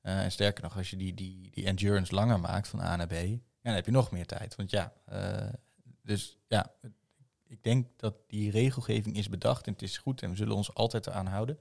Eh, 0.00 0.22
en 0.24 0.32
sterker 0.32 0.62
nog, 0.62 0.76
als 0.76 0.90
je 0.90 0.96
die, 0.96 1.14
die, 1.14 1.50
die 1.50 1.64
endurance 1.64 2.14
langer 2.14 2.40
maakt 2.40 2.68
van 2.68 2.80
A 2.80 2.96
naar 2.96 3.06
B, 3.06 3.14
dan 3.62 3.74
heb 3.74 3.84
je 3.84 3.90
nog 3.90 4.10
meer 4.10 4.26
tijd. 4.26 4.54
Want 4.54 4.70
ja, 4.70 4.92
dus 6.02 6.38
ja, 6.48 6.74
ik 7.46 7.62
denk 7.62 7.88
dat 7.96 8.14
die 8.26 8.50
regelgeving 8.50 9.16
is 9.16 9.28
bedacht 9.28 9.66
en 9.66 9.72
het 9.72 9.82
is 9.82 9.98
goed 9.98 10.22
en 10.22 10.30
we 10.30 10.36
zullen 10.36 10.56
ons 10.56 10.74
altijd 10.74 11.06
eraan 11.06 11.26
houden. 11.26 11.58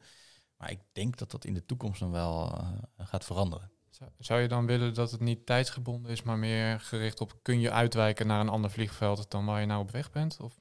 Maar 0.58 0.72
ik 0.72 0.80
denk 0.92 1.18
dat 1.18 1.32
dat 1.32 1.46
in 1.46 1.54
de 1.54 1.66
toekomst 1.66 2.02
nog 2.02 2.12
wel 2.12 2.66
gaat 2.98 3.26
veranderen. 3.26 3.73
Zou- 4.20 4.42
je 4.42 4.48
dan 4.48 4.66
willen 4.66 4.94
dat 4.94 5.12
het 5.12 5.20
niet 5.20 5.46
tijdsgebonden 5.46 6.12
is, 6.12 6.24
maar 6.24 6.38
meer 6.38 6.80
gericht 6.80 7.22
op 7.22 7.34
kun 7.42 7.60
je 7.60 7.72
uitwijken 7.72 8.28
naar 8.28 8.40
een 8.40 8.50
ander 8.50 8.72
vliegveld 8.72 9.32
dan 9.32 9.46
waar 9.46 9.60
je 9.60 9.66
nou 9.66 9.82
op 9.82 9.92
weg 9.92 10.12
bent? 10.12 10.38
Of? 10.42 10.60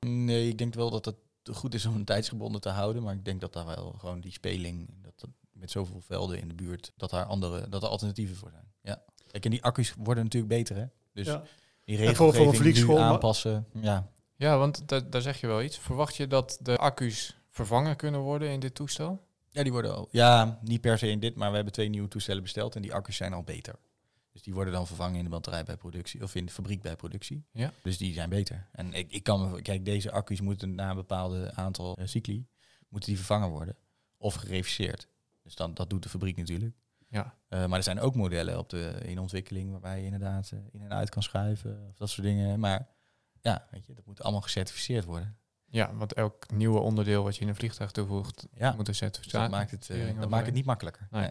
Nee, 0.00 0.48
ik 0.48 0.58
denk 0.58 0.74
wel 0.74 0.90
dat 0.90 1.04
het 1.04 1.16
goed 1.52 1.74
is 1.74 1.86
om 1.86 1.94
een 1.94 2.04
tijdsgebonden 2.04 2.60
te 2.60 2.68
houden, 2.68 3.02
maar 3.02 3.14
ik 3.14 3.24
denk 3.24 3.40
dat 3.40 3.52
daar 3.52 3.66
wel 3.66 3.94
gewoon 3.98 4.20
die 4.20 4.32
speling, 4.32 4.88
dat, 5.02 5.12
dat 5.16 5.30
met 5.52 5.70
zoveel 5.70 6.00
velden 6.00 6.38
in 6.38 6.48
de 6.48 6.54
buurt, 6.54 6.92
dat 6.96 7.10
daar 7.10 7.24
andere, 7.24 7.68
dat 7.68 7.82
er 7.82 7.88
alternatieven 7.88 8.36
voor 8.36 8.50
zijn. 8.50 8.72
Ja. 8.80 9.02
Kijk, 9.30 9.44
en 9.44 9.50
die 9.50 9.62
accu's 9.62 9.94
worden 9.98 10.24
natuurlijk 10.24 10.52
beter, 10.52 10.76
hè? 10.76 10.84
Dus 11.12 11.26
ja. 11.26 11.42
die 11.84 11.96
voor- 11.96 12.06
voor 12.06 12.06
regelgeving 12.06 12.56
vliegschool, 12.56 12.96
nu 12.96 13.02
aanpassen, 13.02 13.66
ja. 13.80 14.08
Ja, 14.36 14.58
want 14.58 14.88
da- 14.88 15.00
daar 15.00 15.22
zeg 15.22 15.40
je 15.40 15.46
wel 15.46 15.62
iets. 15.62 15.78
Verwacht 15.78 16.16
je 16.16 16.26
dat 16.26 16.58
de 16.60 16.76
accu's 16.76 17.36
vervangen 17.48 17.96
kunnen 17.96 18.20
worden 18.20 18.48
in 18.50 18.60
dit 18.60 18.74
toestel? 18.74 19.20
Ja, 19.52 19.62
die 19.62 19.72
worden 19.72 19.94
al. 19.94 20.08
Ja, 20.10 20.58
niet 20.62 20.80
per 20.80 20.98
se 20.98 21.08
in 21.10 21.20
dit, 21.20 21.34
maar 21.34 21.48
we 21.48 21.54
hebben 21.54 21.72
twee 21.72 21.88
nieuwe 21.88 22.08
toestellen 22.08 22.42
besteld 22.42 22.76
en 22.76 22.82
die 22.82 22.94
accu's 22.94 23.16
zijn 23.16 23.32
al 23.32 23.42
beter. 23.42 23.74
Dus 24.32 24.42
die 24.42 24.54
worden 24.54 24.72
dan 24.72 24.86
vervangen 24.86 25.18
in 25.18 25.24
de 25.24 25.30
batterij 25.30 25.64
bij 25.64 25.76
productie 25.76 26.22
of 26.22 26.34
in 26.34 26.46
de 26.46 26.52
fabriek 26.52 26.82
bij 26.82 26.96
productie. 26.96 27.46
Ja. 27.52 27.72
Dus 27.82 27.98
die 27.98 28.12
zijn 28.12 28.28
beter. 28.28 28.68
En 28.72 28.92
ik, 28.92 29.10
ik 29.10 29.22
kan 29.22 29.50
me, 29.50 29.62
kijk, 29.62 29.84
deze 29.84 30.10
accu's 30.10 30.40
moeten 30.40 30.74
na 30.74 30.90
een 30.90 30.96
bepaalde 30.96 31.54
aantal 31.54 31.96
eh, 31.96 32.06
cycli 32.06 32.46
moeten 32.88 33.08
die 33.08 33.18
vervangen 33.18 33.48
worden 33.48 33.76
of 34.16 34.34
gereviseerd. 34.34 35.08
Dus 35.42 35.54
dan, 35.54 35.74
dat 35.74 35.90
doet 35.90 36.02
de 36.02 36.08
fabriek 36.08 36.36
natuurlijk. 36.36 36.76
Ja. 37.08 37.38
Eh, 37.48 37.66
maar 37.66 37.78
er 37.78 37.84
zijn 37.84 38.00
ook 38.00 38.14
modellen 38.14 38.58
op 38.58 38.68
de, 38.68 39.00
in 39.04 39.18
ontwikkeling 39.18 39.70
waarbij 39.70 39.98
je 39.98 40.04
inderdaad 40.04 40.50
eh, 40.50 40.58
in 40.70 40.80
en 40.80 40.92
uit 40.92 41.08
kan 41.10 41.22
schuiven 41.22 41.86
of 41.88 41.96
dat 41.96 42.10
soort 42.10 42.26
dingen. 42.26 42.60
Maar 42.60 42.88
ja, 43.40 43.66
weet 43.70 43.86
je, 43.86 43.94
dat 43.94 44.06
moet 44.06 44.22
allemaal 44.22 44.40
gecertificeerd 44.40 45.04
worden. 45.04 45.36
Ja, 45.72 45.90
want 45.94 46.12
elk 46.12 46.50
nieuwe 46.50 46.78
onderdeel 46.78 47.22
wat 47.22 47.36
je 47.36 47.42
in 47.42 47.48
een 47.48 47.54
vliegtuig 47.54 47.90
toevoegt, 47.90 48.46
Ja, 48.54 48.68
moet 48.68 48.78
een 48.78 48.84
dus 48.84 48.96
certificaat. 48.96 49.40
dat 49.42 49.50
maakt 49.50 49.70
het, 49.70 49.90
eh, 49.90 50.20
dat 50.20 50.28
maakt 50.28 50.46
het 50.46 50.54
niet 50.54 50.64
makkelijker. 50.64 51.08
Nee. 51.10 51.20
Nee. 51.22 51.30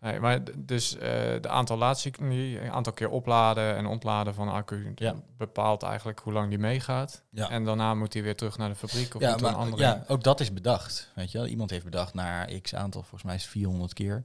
Nee, 0.00 0.20
maar 0.20 0.40
dus 0.58 0.96
eh 0.96 1.00
de 1.40 1.48
aantal 1.48 1.76
laadcycli, 1.76 2.58
een 2.58 2.70
aantal 2.70 2.92
keer 2.92 3.08
opladen 3.08 3.76
en 3.76 3.86
ontladen 3.86 4.34
van 4.34 4.48
accu 4.48 4.92
Ja. 4.94 5.14
bepaalt 5.36 5.82
eigenlijk 5.82 6.18
hoe 6.18 6.32
lang 6.32 6.48
die 6.48 6.58
meegaat. 6.58 7.22
Ja. 7.30 7.50
En 7.50 7.64
daarna 7.64 7.94
moet 7.94 8.12
hij 8.12 8.22
weer 8.22 8.36
terug 8.36 8.58
naar 8.58 8.68
de 8.68 8.74
fabriek 8.74 9.14
of 9.14 9.20
ja, 9.20 9.34
een 9.38 9.44
andere. 9.54 9.82
ja, 9.82 10.04
ook 10.08 10.22
dat 10.22 10.40
is 10.40 10.52
bedacht. 10.52 11.10
Weet 11.14 11.30
je 11.30 11.38
wel? 11.38 11.46
Iemand 11.46 11.70
heeft 11.70 11.84
bedacht 11.84 12.14
naar 12.14 12.52
x 12.60 12.74
aantal, 12.74 13.00
volgens 13.00 13.22
mij 13.22 13.34
is 13.34 13.42
het 13.42 13.50
400 13.50 13.92
keer. 13.92 14.24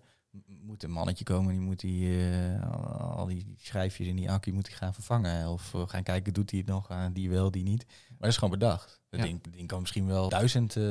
Moet 0.61 0.83
een 0.83 0.91
mannetje 0.91 1.23
komen, 1.23 1.51
die 1.51 1.61
moet 1.61 1.79
die, 1.79 2.29
eh, 2.29 2.71
al 3.17 3.25
die 3.25 3.43
die 3.43 3.57
schijfjes 3.59 4.07
in 4.07 4.15
die 4.15 4.31
accu 4.31 4.51
moet 4.51 4.67
hij 4.67 4.77
gaan 4.77 4.93
vervangen. 4.93 5.47
Of 5.47 5.71
we 5.71 5.87
gaan 5.87 6.03
kijken, 6.03 6.33
doet 6.33 6.49
hij 6.51 6.59
het 6.59 6.67
nog? 6.69 6.89
Ah, 6.89 7.05
die 7.13 7.29
wel, 7.29 7.51
die 7.51 7.63
niet. 7.63 7.85
Maar 7.87 8.17
dat 8.19 8.29
is 8.29 8.35
gewoon 8.37 8.59
bedacht. 8.59 9.01
Dat 9.17 9.25
Ja. 9.25 9.31
ding, 9.31 9.43
dat 9.43 9.53
ding 9.53 9.67
kan 9.67 9.79
misschien 9.79 10.07
wel 10.07 10.29
duizend 10.29 10.75
eh, 10.75 10.83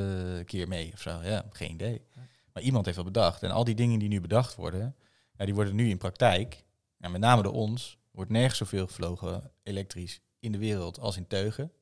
keer 0.44 0.68
mee 0.68 0.90
of 0.92 1.00
zo. 1.00 1.20
Ja, 1.22 1.44
geen 1.50 1.70
idee. 1.70 2.02
Maar 2.52 2.62
iemand 2.62 2.84
heeft 2.84 2.96
dat 2.96 3.06
bedacht. 3.06 3.42
En 3.42 3.50
al 3.50 3.64
die 3.64 3.74
dingen 3.74 3.98
die 3.98 4.08
nu 4.08 4.20
bedacht 4.20 4.54
worden, 4.54 4.94
ja, 5.38 5.44
die 5.44 5.54
worden 5.54 5.74
nu 5.74 5.88
in 5.88 5.98
praktijk, 5.98 6.64
ja, 6.98 7.08
met 7.08 7.20
name 7.20 7.42
door 7.42 7.52
ons, 7.52 7.98
wordt 8.10 8.30
nergens 8.30 8.58
zoveel 8.58 8.86
gevlogen 8.86 9.50
elektrisch 9.62 10.20
in 10.40 10.52
de 10.52 10.58
wereld 10.58 10.98
als 11.00 11.16
in 11.16 11.26
teugen. 11.26 11.72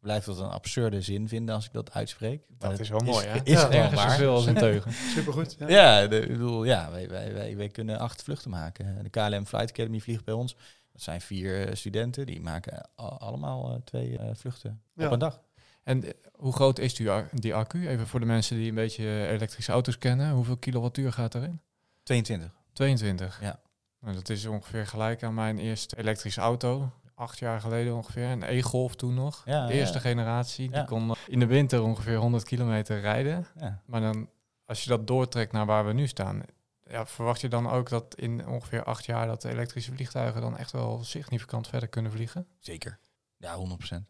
Blijf 0.00 0.24
dat 0.24 0.38
een 0.38 0.48
absurde 0.48 1.00
zin 1.02 1.28
vinden 1.28 1.54
als 1.54 1.64
ik 1.66 1.72
dat 1.72 1.92
uitspreek. 1.92 2.42
Maar 2.58 2.70
Dat 2.70 2.80
is 2.80 2.88
wel 2.88 3.00
mooi, 3.00 3.26
hè? 3.26 3.38
Is 3.42 3.52
Ja, 3.52 3.58
gewoon 3.58 3.70
Nergens 3.76 4.00
waar. 4.02 4.10
zoveel 4.10 4.34
als 4.34 4.46
een 4.46 4.54
teugen. 4.54 4.92
Supergoed. 5.16 5.56
Ja. 5.58 5.68
Ja, 5.68 6.06
de, 6.06 6.20
ik 6.20 6.28
bedoel, 6.28 6.64
ja 6.64 6.90
wij, 6.90 7.08
wij, 7.08 7.32
wij, 7.32 7.56
wij 7.56 7.68
kunnen 7.68 7.98
acht 7.98 8.22
vluchten 8.22 8.50
maken. 8.50 9.02
De 9.02 9.10
KLM 9.10 9.46
Flight 9.46 9.70
Academy 9.70 10.00
vliegt 10.00 10.24
bij 10.24 10.34
ons. 10.34 10.56
Dat 10.92 11.02
zijn 11.02 11.20
vier 11.20 11.68
eh, 11.68 11.74
studenten, 11.74 12.26
die 12.26 12.40
maken 12.40 12.88
allemaal 12.96 13.70
eh, 13.74 13.80
twee 13.84 14.18
vluchten 14.32 14.82
Ja. 14.94 15.06
op 15.06 15.12
een 15.12 15.18
dag. 15.18 15.40
En 15.84 16.04
eh, 16.04 16.10
hoe 16.32 16.52
groot 16.52 16.78
is 16.78 16.94
die, 17.32 17.54
accu? 17.54 17.88
Even 17.88 18.06
voor 18.06 18.20
de 18.20 18.26
mensen 18.26 18.56
die 18.56 18.68
een 18.68 18.74
beetje 18.74 19.26
elektrische 19.26 19.72
auto's 19.72 19.98
kennen. 19.98 20.30
Hoeveel 20.32 20.56
kilowattuur 20.56 21.12
gaat 21.12 21.34
erin? 21.34 21.60
22. 22.02 22.50
22. 22.72 23.40
Ja. 23.40 23.60
Nou, 24.00 24.14
dat 24.14 24.28
is 24.28 24.46
ongeveer 24.46 24.86
gelijk 24.86 25.22
aan 25.22 25.34
mijn 25.34 25.58
eerste 25.58 25.98
elektrische 25.98 26.40
auto. 26.40 26.90
Acht 27.14 27.38
jaar 27.38 27.60
geleden 27.60 27.94
ongeveer. 27.94 28.24
Een 28.24 28.42
E-Golf 28.42 28.94
toen 28.96 29.14
nog. 29.14 29.42
Ja, 29.44 29.66
de 29.66 29.72
eerste 29.72 29.94
ja. 29.94 30.00
generatie. 30.00 30.68
Die 30.68 30.76
Ja. 30.78 30.84
kon 30.84 31.10
eh, 31.10 31.16
in 31.26 31.38
de 31.38 31.46
winter 31.46 31.82
ongeveer 31.82 32.16
100 32.16 32.44
kilometer 32.44 33.00
rijden. 33.00 33.46
Ja. 33.60 33.82
Maar 33.86 34.00
dan, 34.00 34.28
als 34.64 34.82
je 34.82 34.88
dat 34.88 35.06
doortrekt 35.06 35.52
naar 35.52 35.66
waar 35.66 35.86
we 35.86 35.92
nu 35.92 36.06
staan... 36.06 36.42
Ja, 36.90 37.06
verwacht 37.06 37.40
je 37.40 37.48
dan 37.48 37.70
ook 37.70 37.88
dat 37.88 38.14
in 38.14 38.46
ongeveer 38.46 38.84
acht 38.84 39.04
jaar... 39.04 39.26
dat 39.26 39.42
de 39.42 39.48
elektrische 39.48 39.92
vliegtuigen 39.92 40.40
dan 40.40 40.56
echt 40.56 40.72
wel 40.72 41.04
significant 41.04 41.68
verder 41.68 41.88
kunnen 41.88 42.12
vliegen? 42.12 42.46
Zeker. 42.58 42.98
Ja, 43.36 43.56
100%. 43.56 43.60
Ja. 43.88 44.02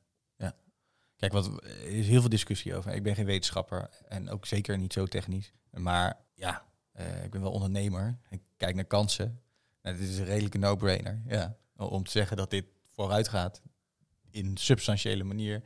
Kijk, 1.28 1.44
wat, 1.44 1.64
er 1.64 1.86
is 1.86 2.08
heel 2.08 2.20
veel 2.20 2.30
discussie 2.30 2.74
over. 2.74 2.94
Ik 2.94 3.02
ben 3.02 3.14
geen 3.14 3.24
wetenschapper 3.24 3.88
en 4.08 4.30
ook 4.30 4.46
zeker 4.46 4.78
niet 4.78 4.92
zo 4.92 5.06
technisch. 5.06 5.52
Maar 5.70 6.16
ja, 6.34 6.64
eh, 6.92 7.24
ik 7.24 7.30
ben 7.30 7.40
wel 7.40 7.52
ondernemer. 7.52 8.18
Ik 8.30 8.42
kijk 8.56 8.74
naar 8.74 8.84
kansen. 8.84 9.42
Nou, 9.82 9.96
dit 9.96 10.08
is 10.08 10.18
een 10.18 10.24
redelijke 10.24 10.58
no-brainer. 10.58 11.22
Ja. 11.26 11.56
Om 11.76 12.04
te 12.04 12.10
zeggen 12.10 12.36
dat 12.36 12.50
dit 12.50 12.64
vooruit 12.88 13.28
gaat 13.28 13.62
in 14.30 14.56
substantiële 14.56 15.24
manier. 15.24 15.62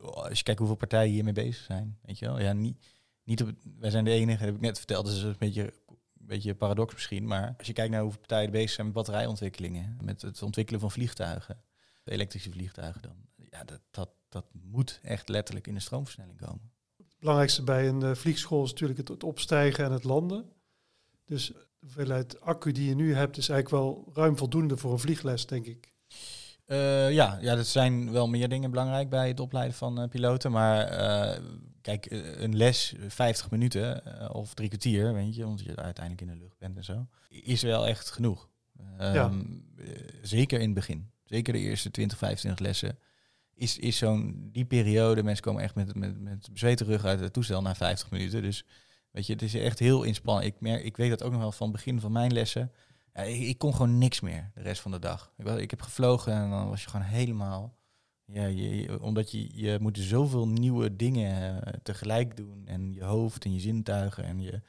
Als 0.00 0.38
je 0.38 0.44
kijkt 0.44 0.58
hoeveel 0.58 0.76
partijen 0.76 1.12
hiermee 1.12 1.32
bezig 1.32 1.64
zijn. 1.64 1.98
Weet 2.02 2.18
je 2.18 2.26
wel? 2.26 2.40
Ja, 2.40 2.52
niet, 2.52 2.84
niet 3.24 3.42
op, 3.42 3.50
wij 3.78 3.90
zijn 3.90 4.04
de 4.04 4.10
enige, 4.10 4.44
heb 4.44 4.54
ik 4.54 4.60
net 4.60 4.78
verteld. 4.78 5.06
Dat 5.06 5.14
is 5.14 5.22
een 5.22 5.36
beetje, 5.38 5.62
een 5.88 6.26
beetje 6.26 6.54
paradox 6.54 6.92
misschien. 6.92 7.26
Maar 7.26 7.54
als 7.58 7.66
je 7.66 7.72
kijkt 7.72 7.90
naar 7.90 8.02
hoeveel 8.02 8.20
partijen 8.20 8.50
bezig 8.50 8.70
zijn 8.70 8.86
met 8.86 8.96
batterijontwikkelingen. 8.96 9.96
Met 10.02 10.22
het 10.22 10.42
ontwikkelen 10.42 10.80
van 10.80 10.90
vliegtuigen 10.90 11.62
elektrische 12.04 12.50
vliegtuigen 12.50 13.02
dan. 13.02 13.16
Ja, 13.50 13.64
dat, 13.64 13.80
dat, 13.90 14.10
dat 14.32 14.44
moet 14.52 14.98
echt 15.02 15.28
letterlijk 15.28 15.66
in 15.66 15.74
de 15.74 15.80
stroomversnelling 15.80 16.38
komen. 16.38 16.70
Het 16.96 17.16
belangrijkste 17.18 17.62
bij 17.62 17.88
een 17.88 18.02
eh, 18.02 18.14
vliegschool 18.14 18.64
is 18.64 18.70
natuurlijk 18.70 18.98
het, 18.98 19.08
het 19.08 19.24
opstijgen 19.24 19.84
en 19.84 19.92
het 19.92 20.04
landen. 20.04 20.44
Dus 21.24 21.46
de 21.46 21.66
hoeveelheid 21.80 22.40
accu 22.40 22.72
die 22.72 22.88
je 22.88 22.94
nu 22.94 23.14
hebt 23.14 23.36
is 23.36 23.48
eigenlijk 23.48 23.82
wel 23.84 24.10
ruim 24.14 24.36
voldoende 24.36 24.76
voor 24.76 24.92
een 24.92 24.98
vliegles, 24.98 25.46
denk 25.46 25.66
ik. 25.66 25.92
Eh, 26.64 27.12
ja, 27.12 27.38
ja, 27.40 27.56
er 27.56 27.64
zijn 27.64 28.12
wel 28.12 28.28
meer 28.28 28.48
dingen 28.48 28.70
belangrijk 28.70 29.08
bij 29.10 29.28
het 29.28 29.40
opleiden 29.40 29.76
van 29.76 30.00
eh, 30.00 30.08
piloten. 30.08 30.50
Maar 30.50 30.86
kijk, 31.80 32.06
een 32.10 32.56
les, 32.56 32.94
eh, 32.94 33.04
50 33.08 33.50
minuten 33.50 34.02
of 34.34 34.54
drie 34.54 34.68
kwartier, 34.68 35.12
weet 35.14 35.34
je, 35.34 35.46
omdat 35.46 35.64
je 35.64 35.76
uiteindelijk 35.76 36.30
in 36.30 36.38
de 36.38 36.42
lucht 36.44 36.58
bent 36.58 36.76
en 36.76 36.84
zo, 36.84 37.06
is 37.28 37.62
wel 37.62 37.86
echt 37.86 38.10
genoeg. 38.10 38.48
Ehm, 38.98 39.14
Ja. 39.14 39.30
eh, 39.78 39.86
zeker 40.22 40.58
in 40.58 40.64
het 40.64 40.74
begin. 40.74 41.10
Zeker 41.24 41.52
de 41.52 41.58
eerste 41.58 41.90
20, 41.90 42.18
25 42.18 42.66
lessen. 42.66 42.98
Is, 43.54 43.78
is 43.78 43.96
zo'n 43.96 44.48
die 44.52 44.64
periode, 44.64 45.22
mensen 45.22 45.44
komen 45.44 45.62
echt 45.62 45.74
met, 45.74 45.94
met, 45.94 46.20
met 46.20 46.48
bezweten 46.52 46.86
rug 46.86 47.04
uit 47.04 47.20
het 47.20 47.32
toestel 47.32 47.62
na 47.62 47.74
50 47.74 48.10
minuten. 48.10 48.42
Dus 48.42 48.64
weet 49.10 49.26
je, 49.26 49.32
het 49.32 49.42
is 49.42 49.54
echt 49.54 49.78
heel 49.78 50.02
inspannend. 50.02 50.46
Ik, 50.46 50.60
merk, 50.60 50.84
ik 50.84 50.96
weet 50.96 51.10
dat 51.10 51.22
ook 51.22 51.32
nog 51.32 51.40
wel 51.40 51.52
van 51.52 51.66
het 51.66 51.76
begin 51.76 52.00
van 52.00 52.12
mijn 52.12 52.32
lessen. 52.32 52.72
Ja, 53.14 53.22
ik, 53.22 53.58
kon 53.58 53.72
gewoon 53.72 53.98
niks 53.98 54.20
meer 54.20 54.50
de 54.54 54.60
rest 54.60 54.80
van 54.80 54.90
de 54.90 54.98
dag. 54.98 55.32
Ik, 55.36 55.46
ik 55.46 55.70
heb 55.70 55.82
gevlogen 55.82 56.32
en 56.32 56.50
dan 56.50 56.68
was 56.68 56.82
je 56.82 56.90
gewoon 56.90 57.06
helemaal. 57.06 57.78
Ja, 58.24 58.46
je, 58.46 58.98
omdat 59.00 59.30
je, 59.30 59.62
je 59.62 59.78
moet 59.80 59.98
zoveel 59.98 60.48
nieuwe 60.48 60.96
dingen 60.96 61.64
eh, 61.64 61.72
tegelijk 61.82 62.36
doen. 62.36 62.62
En 62.66 62.92
je 62.92 63.04
hoofd 63.04 63.44
en 63.44 63.52
je 63.52 63.60
zintuigen. 63.60 64.24
En 64.24 64.40
je, 64.40 64.62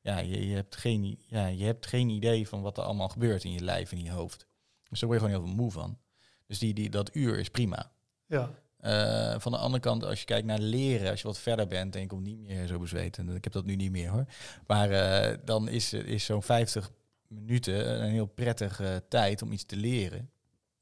ja, 0.00 0.18
je, 0.18 0.46
je, 0.48 0.54
hebt 0.54 0.76
geen, 0.76 1.18
ja, 1.26 1.46
je 1.46 1.64
hebt 1.64 1.86
geen 1.86 2.08
idee 2.08 2.48
van 2.48 2.62
wat 2.62 2.78
er 2.78 2.84
allemaal 2.84 3.08
gebeurt 3.08 3.44
in 3.44 3.52
je 3.52 3.64
lijf 3.64 3.92
en 3.92 3.98
in 3.98 4.04
je 4.04 4.10
hoofd. 4.10 4.46
Dus 4.88 5.00
daar 5.00 5.08
word 5.08 5.20
je 5.20 5.26
gewoon 5.26 5.42
heel 5.42 5.54
veel 5.54 5.62
moe 5.62 5.72
van. 5.72 5.98
Dus 6.46 6.58
die, 6.58 6.74
die, 6.74 6.90
dat 6.90 7.14
uur 7.14 7.38
is 7.38 7.50
prima. 7.50 7.92
Ja, 8.30 8.50
Eh, 8.76 9.34
van 9.38 9.52
de 9.52 9.58
andere 9.58 9.82
kant, 9.82 10.04
als 10.04 10.18
je 10.18 10.24
kijkt 10.24 10.46
naar 10.46 10.58
leren, 10.58 11.10
als 11.10 11.20
je 11.20 11.26
wat 11.26 11.38
verder 11.38 11.66
bent 11.66 11.94
en 11.94 12.00
je 12.00 12.06
komt 12.06 12.22
niet 12.22 12.38
meer 12.38 12.66
zo 12.66 12.78
bezweet, 12.78 13.18
en 13.18 13.28
ik 13.28 13.44
heb 13.44 13.52
dat 13.52 13.64
nu 13.64 13.76
niet 13.76 13.90
meer 13.90 14.10
hoor, 14.10 14.24
maar 14.66 14.90
eh, 14.90 15.38
dan 15.44 15.68
is, 15.68 15.92
is 15.92 16.24
zo'n 16.24 16.42
50 16.42 16.90
minuten 17.28 18.02
een 18.02 18.10
heel 18.10 18.26
prettige 18.26 19.04
tijd 19.08 19.42
om 19.42 19.52
iets 19.52 19.64
te 19.64 19.76
leren. 19.76 20.30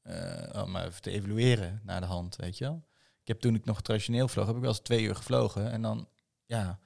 Eh, 0.01 0.63
om 0.63 0.75
even 0.75 1.01
te 1.01 1.11
evalueren 1.11 1.81
naar 1.83 1.99
de 1.99 2.05
hand, 2.07 2.35
weet 2.35 2.57
je 2.57 2.63
wel. 2.65 2.83
Ik 3.21 3.27
heb 3.27 3.39
toen 3.39 3.55
ik 3.55 3.65
nog 3.65 3.81
traditioneel 3.81 4.27
vloog, 4.27 4.45
heb 4.45 4.55
ik 4.55 4.61
wel 4.61 4.69
eens 4.69 4.79
twee 4.79 5.03
uur 5.03 5.15
gevlogen 5.15 5.71
en 5.71 5.81
dan, 5.81 6.07
ja, 6.45 6.79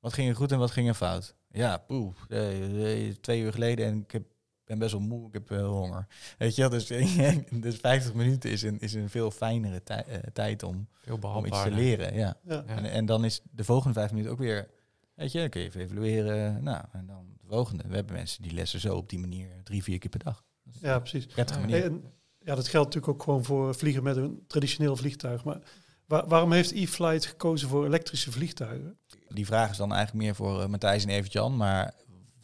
wat 0.00 0.12
ging 0.12 0.28
er 0.28 0.36
goed 0.36 0.52
en 0.52 0.58
wat 0.58 0.70
ging 0.70 0.88
er 0.88 0.94
fout? 0.94 1.34
Ja, 1.50 1.76
poeh, 1.76 2.14
eh, 2.28 3.08
eh, 3.08 3.14
twee 3.20 3.40
uur 3.40 3.52
geleden 3.52 3.86
en 3.86 4.02
ik 4.02 4.10
heb, 4.10 4.22
ben 4.66 4.78
best 4.78 4.92
wel 4.92 5.00
moe, 5.00 5.26
ik 5.26 5.32
heb 5.32 5.48
wel 5.48 5.72
honger. 5.72 6.06
Weet 6.38 6.54
je 6.56 6.68
dus, 6.68 6.86
dus 7.66 7.76
50 7.76 8.14
minuten 8.14 8.50
is 8.50 8.62
een, 8.62 8.80
is 8.80 8.94
een 8.94 9.08
veel 9.10 9.30
fijnere 9.30 9.82
tij- 9.82 10.04
eh, 10.04 10.18
tijd 10.32 10.62
om, 10.62 10.88
om 11.20 11.46
iets 11.46 11.62
te 11.62 11.70
leren. 11.70 12.14
Ja. 12.14 12.36
ja. 12.44 12.64
En, 12.66 12.84
en 12.90 13.06
dan 13.06 13.24
is 13.24 13.40
de 13.50 13.64
volgende 13.64 13.94
vijf 13.94 14.10
minuten 14.10 14.32
ook 14.32 14.38
weer, 14.38 14.68
weet 15.14 15.32
je, 15.32 15.38
dan 15.38 15.48
kun 15.48 15.60
je 15.60 15.66
even 15.66 15.80
evalueren. 15.80 16.62
Nou, 16.62 16.84
en 16.92 17.06
dan 17.06 17.26
de 17.40 17.46
volgende. 17.48 17.84
We 17.88 17.94
hebben 17.94 18.14
mensen 18.14 18.42
die 18.42 18.52
lessen 18.52 18.80
zo 18.80 18.96
op 18.96 19.08
die 19.08 19.18
manier 19.18 19.48
drie, 19.64 19.82
vier 19.82 19.98
keer 19.98 20.10
per 20.10 20.24
dag. 20.24 20.44
Ja 20.80 20.98
precies. 20.98 21.26
prettige 21.26 21.60
Ja. 21.60 21.66
manier. 21.66 21.84
En, 21.84 22.02
ja, 22.38 22.54
dat 22.54 22.68
geldt 22.68 22.86
natuurlijk 22.94 23.12
ook 23.12 23.22
gewoon 23.22 23.44
voor 23.44 23.74
vliegen 23.74 24.02
met 24.02 24.16
een 24.16 24.44
traditioneel 24.46 24.96
vliegtuig. 24.96 25.44
Maar 25.44 25.58
wa- 26.06 26.26
waarom 26.26 26.52
heeft 26.52 26.72
E-Flight 26.72 27.26
gekozen 27.26 27.68
voor 27.68 27.86
elektrische 27.86 28.32
vliegtuigen? 28.32 28.98
Die 29.28 29.46
vraag 29.46 29.70
is 29.70 29.76
dan 29.76 29.92
eigenlijk 29.92 30.24
meer 30.24 30.34
voor 30.34 30.60
eh, 30.62 30.66
Matthijs 30.68 31.02
en 31.04 31.08
Evert-Jan. 31.10 31.56
Maar 31.56 31.94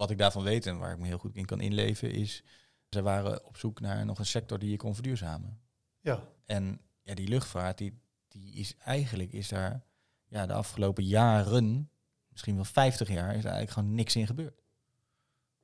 wat 0.03 0.11
ik 0.11 0.19
daarvan 0.19 0.43
weet 0.43 0.67
en 0.67 0.79
waar 0.79 0.93
ik 0.93 0.99
me 0.99 1.07
heel 1.07 1.19
goed 1.19 1.37
in 1.37 1.45
kan 1.45 1.61
inleven 1.61 2.11
is... 2.13 2.43
zij 2.89 3.03
waren 3.03 3.45
op 3.47 3.57
zoek 3.57 3.81
naar 3.81 4.05
nog 4.05 4.19
een 4.19 4.27
sector 4.27 4.59
die 4.59 4.71
je 4.71 4.77
kon 4.77 4.95
verduurzamen. 4.95 5.61
Ja, 6.01 6.29
En 6.45 6.81
ja, 7.03 7.15
die 7.15 7.29
luchtvaart, 7.29 7.79
die, 7.79 8.01
die 8.29 8.55
is 8.55 8.77
eigenlijk 8.77 9.33
is 9.33 9.49
daar 9.49 9.85
ja, 10.29 10.47
de 10.47 10.53
afgelopen 10.53 11.05
jaren, 11.05 11.91
misschien 12.29 12.55
wel 12.55 12.65
50 12.65 13.09
jaar, 13.09 13.29
is 13.29 13.45
er 13.45 13.51
eigenlijk 13.51 13.71
gewoon 13.71 13.95
niks 13.95 14.17
in 14.17 14.27
gebeurd. 14.27 14.63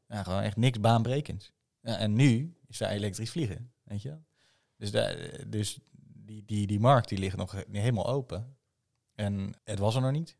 Ja, 0.06 0.22
gewoon 0.22 0.42
echt 0.42 0.56
niks 0.56 0.80
baanbrekends. 0.80 1.52
Ja, 1.80 1.96
en 1.96 2.14
nu 2.14 2.56
is 2.66 2.78
daar 2.78 2.90
elektrisch 2.90 3.30
vliegen, 3.30 3.72
weet 3.82 4.02
je. 4.02 4.18
Dus, 4.76 4.90
daar, 4.90 5.16
dus 5.48 5.78
die, 6.02 6.44
die, 6.44 6.66
die 6.66 6.80
markt 6.80 7.08
die 7.08 7.18
ligt 7.18 7.36
nog 7.36 7.52
he- 7.52 7.64
helemaal 7.70 8.06
open. 8.08 8.56
En 9.14 9.54
het 9.64 9.78
was 9.78 9.94
er 9.94 10.00
nog 10.00 10.12
niet. 10.12 10.36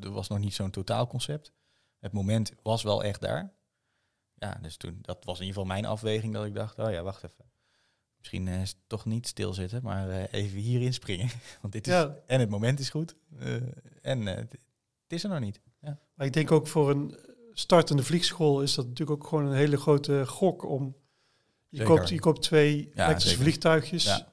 Er 0.00 0.10
was 0.10 0.28
nog 0.28 0.38
niet 0.38 0.54
zo'n 0.54 0.70
totaalconcept. 0.70 1.52
Het 1.98 2.12
moment 2.12 2.52
was 2.62 2.82
wel 2.82 3.04
echt 3.04 3.20
daar. 3.20 3.52
Ja, 4.34 4.58
dus 4.62 4.76
toen, 4.76 4.98
dat 5.02 5.24
was 5.24 5.38
in 5.40 5.44
ieder 5.46 5.60
geval 5.60 5.74
mijn 5.76 5.84
afweging 5.86 6.32
dat 6.34 6.44
ik 6.44 6.54
dacht, 6.54 6.78
oh 6.78 6.90
ja, 6.90 7.02
wacht 7.02 7.24
even. 7.24 7.44
Misschien 8.18 8.48
eh, 8.48 8.60
is 8.60 8.68
het 8.68 8.78
toch 8.86 9.04
niet 9.04 9.26
stilzitten, 9.28 9.82
maar 9.82 10.10
eh, 10.10 10.32
even 10.42 10.58
hierin 10.58 10.92
springen. 10.94 11.28
Want 11.62 11.72
dit 11.72 11.86
is, 11.86 11.92
Ja. 11.92 12.16
en 12.26 12.40
het 12.40 12.50
moment 12.50 12.80
is 12.80 12.90
goed. 12.90 13.16
eh, 13.38 13.54
en 14.02 14.28
eh, 14.28 14.36
het 14.36 14.56
is 15.08 15.24
er 15.24 15.30
nog 15.30 15.40
niet. 15.40 15.60
Ja. 15.80 15.98
maar 16.14 16.26
ik 16.26 16.32
denk 16.32 16.52
ook 16.52 16.66
voor 16.66 16.90
een 16.90 17.18
startende 17.52 18.02
vliegschool 18.02 18.62
is 18.62 18.74
dat 18.74 18.86
natuurlijk 18.86 19.22
ook 19.22 19.28
gewoon 19.28 19.44
een 19.46 19.56
hele 19.56 19.76
grote 19.76 20.26
gok 20.26 20.64
om... 20.64 20.96
Je, 21.68 21.76
Zeker. 21.76 21.94
koopt, 21.94 22.08
je 22.08 22.18
koopt 22.20 22.42
twee 22.42 22.90
elektrische 22.94 23.28
zeker. 23.28 23.42
vliegtuigjes. 23.42 24.04
Ja. 24.04 24.32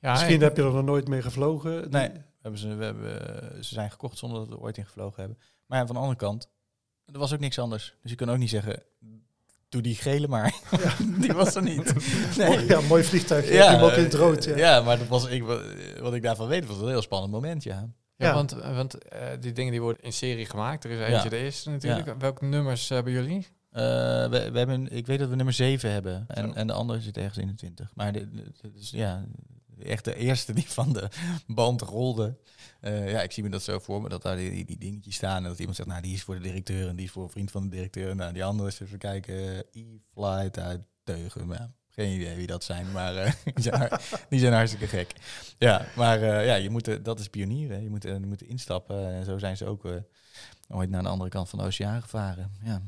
Ja, 0.00 0.10
Misschien 0.12 0.40
heb 0.40 0.56
je 0.56 0.62
er 0.62 0.72
nog 0.72 0.84
nooit 0.84 1.08
mee 1.08 1.22
gevlogen. 1.22 1.90
Nee, 1.90 2.08
we 2.08 2.22
hebben 2.40 2.60
ze, 2.60 2.74
we 2.74 2.84
hebben, 2.84 3.64
ze 3.64 3.74
zijn 3.74 3.90
gekocht 3.90 4.18
zonder 4.18 4.38
dat 4.38 4.48
we 4.48 4.54
er 4.54 4.60
ooit 4.60 4.76
in 4.76 4.84
gevlogen 4.86 5.20
hebben. 5.20 5.38
Maar 5.66 5.78
ja, 5.78 5.86
van 5.86 5.94
de 5.94 6.00
andere 6.00 6.18
kant, 6.18 6.50
er 7.12 7.18
was 7.18 7.32
ook 7.32 7.40
niks 7.40 7.58
anders. 7.58 7.94
Dus 8.02 8.10
je 8.10 8.16
kan 8.16 8.30
ook 8.30 8.38
niet 8.38 8.50
zeggen, 8.50 8.82
doe 9.68 9.82
die 9.82 9.94
gele 9.94 10.28
maar. 10.28 10.54
die 11.20 11.32
was 11.32 11.54
er 11.54 11.62
niet. 11.62 11.92
Mooi- 12.38 12.66
Ja, 12.66 12.80
mooi 12.80 13.04
vliegtuig. 13.04 13.52
Ja, 13.52 13.70
hem 13.72 13.82
ook 13.82 13.90
in 13.92 14.02
het 14.04 14.14
eh, 14.14 14.20
rood. 14.20 14.44
Ja. 14.44 14.56
ja, 14.56 14.80
maar 14.80 14.98
dat 14.98 15.08
was, 15.08 15.26
ik, 15.28 15.42
wat 16.00 16.14
ik 16.14 16.22
daarvan 16.22 16.48
weet, 16.48 16.66
was 16.66 16.80
een 16.80 16.88
heel 16.88 17.02
spannend 17.02 17.32
moment, 17.32 17.62
ja. 17.62 17.88
Ja, 18.16 18.26
Ja. 18.26 18.34
want, 18.34 18.52
want 18.52 18.98
eh, 18.98 19.20
die 19.40 19.52
dingen 19.52 19.70
die 19.72 19.80
worden 19.80 20.02
in 20.02 20.12
serie 20.12 20.46
gemaakt. 20.46 20.84
Er 20.84 20.90
is 20.90 20.98
Ja. 20.98 21.06
eentje 21.06 21.28
de 21.28 21.36
eerste 21.36 21.70
natuurlijk. 21.70 22.14
Welke 22.20 22.44
nummers 22.44 22.88
hebben 22.88 23.12
jullie? 23.12 23.46
Eh, 23.70 23.82
we, 24.28 24.48
we 24.52 24.58
hebben, 24.58 24.92
ik 24.92 25.06
weet 25.06 25.18
dat 25.18 25.28
we 25.28 25.36
nummer 25.36 25.54
7 25.54 25.90
hebben. 25.90 26.24
En, 26.28 26.54
en 26.54 26.66
de 26.66 26.72
andere 26.72 27.00
zit 27.00 27.16
ergens 27.16 27.38
in 27.38 27.46
de 27.46 27.54
20. 27.54 27.90
Maar 27.94 28.12
de, 28.12 28.30
de- 28.30 28.52
de- 28.62 28.72
dus, 28.72 28.90
ja, 28.90 29.24
echt 29.82 30.04
de 30.04 30.14
eerste 30.14 30.52
die 30.52 30.68
van 30.68 30.92
de 30.92 31.08
band 31.46 31.80
rolde. 31.80 32.36
Eh, 32.80 33.10
ja, 33.10 33.22
ik 33.22 33.32
zie 33.32 33.42
me 33.42 33.48
dat 33.48 33.62
zo 33.62 33.78
voor 33.78 34.02
me, 34.02 34.08
dat 34.08 34.22
daar 34.22 34.36
die, 34.36 34.78
dingetjes 34.78 35.14
staan. 35.14 35.42
En 35.42 35.48
dat 35.48 35.58
iemand 35.58 35.76
zegt, 35.76 35.88
nou, 35.88 36.02
die 36.02 36.14
is 36.14 36.22
voor 36.22 36.34
de 36.34 36.40
directeur 36.40 36.88
en 36.88 36.96
die 36.96 37.04
is 37.04 37.10
voor 37.10 37.22
een 37.22 37.30
vriend 37.30 37.50
van 37.50 37.62
de 37.62 37.68
directeur. 37.68 38.16
Nou, 38.16 38.32
die 38.32 38.44
andere 38.44 38.68
is 38.68 38.80
even 38.80 38.98
kijken, 38.98 39.34
eh, 39.34 39.82
E-Flight 39.82 40.58
uit 40.58 40.80
Teugen. 41.04 41.74
Geen 41.88 42.20
idee 42.20 42.36
wie 42.36 42.46
dat 42.46 42.64
zijn, 42.64 42.92
maar 42.92 43.16
eh, 43.16 43.32
die, 43.54 43.62
zijn 43.62 43.90
die 44.28 44.40
zijn 44.40 44.52
hartstikke 44.52 44.86
gek. 44.86 45.12
Ja, 45.58 45.86
maar 45.96 46.44
ja, 46.44 46.54
je 46.54 46.70
moet, 46.70 47.04
dat 47.04 47.20
is 47.20 47.28
pionieren. 47.28 47.82
Je 47.82 47.90
moet, 47.90 48.02
je 48.02 48.20
moet 48.26 48.42
instappen. 48.42 49.14
En 49.14 49.24
zo 49.24 49.38
zijn 49.38 49.56
ze 49.56 49.66
ook 49.66 49.84
ooit 50.68 50.90
naar 50.90 51.02
de 51.02 51.08
andere 51.08 51.30
kant 51.30 51.48
van 51.48 51.58
de 51.58 51.64
oceaan 51.64 52.02
gevaren. 52.02 52.50
Ja. 52.64 52.82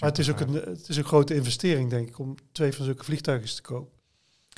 Maar 0.00 0.08
het 0.08 0.18
is 0.18 0.30
ook 0.30 0.40
een, 0.40 0.52
het 0.52 0.88
is 0.88 0.96
een 0.96 1.04
grote 1.04 1.34
investering, 1.34 1.90
denk 1.90 2.08
ik, 2.08 2.18
om 2.18 2.34
twee 2.52 2.72
van 2.72 2.84
zulke 2.84 3.04
vliegtuigen 3.04 3.54
te 3.54 3.62
kopen. 3.62 3.99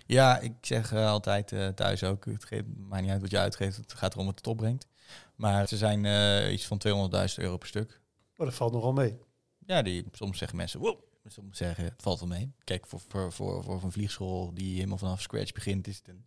Ja, 0.07 0.39
ik 0.39 0.53
zeg 0.61 0.93
eh, 0.93 1.07
altijd 1.07 1.53
eh, 1.53 1.69
thuis 1.69 2.05
ook, 2.05 2.25
het 2.25 2.45
geeft, 2.45 2.65
maakt 2.77 3.03
niet 3.03 3.11
uit 3.11 3.21
wat 3.21 3.31
je 3.31 3.39
uitgeeft, 3.39 3.77
het 3.77 3.93
gaat 3.93 4.13
erom 4.13 4.27
wat 4.27 4.37
het 4.37 4.47
opbrengt. 4.47 4.87
Maar 5.35 5.69
ze 5.69 5.77
zijn 5.77 6.05
eh, 6.05 6.53
iets 6.53 6.67
van 6.67 6.81
200.000 6.87 7.35
euro 7.35 7.57
per 7.57 7.69
stuk. 7.69 8.01
Maar 8.37 8.47
dat 8.47 8.57
valt 8.57 8.73
nogal 8.73 8.93
mee. 8.93 9.19
Ja, 9.67 9.83
die, 9.83 10.05
soms 10.13 10.39
zeggen 10.39 10.57
mensen, 10.57 10.81
wow, 10.81 11.01
soms 11.27 11.57
zeggen 11.57 11.85
het 11.85 12.03
valt 12.03 12.19
wel 12.19 12.29
mee. 12.29 12.53
Kijk, 12.65 12.87
voor, 12.87 13.01
voor, 13.09 13.33
voor, 13.33 13.65
voor 13.65 13.83
een 13.83 13.93
vliegschool 13.93 14.55
die 14.55 14.75
helemaal 14.75 14.99
vanaf 14.99 15.21
scratch 15.21 15.53
begint, 15.53 15.87
is 15.87 15.97
het 15.97 16.09
een, 16.09 16.25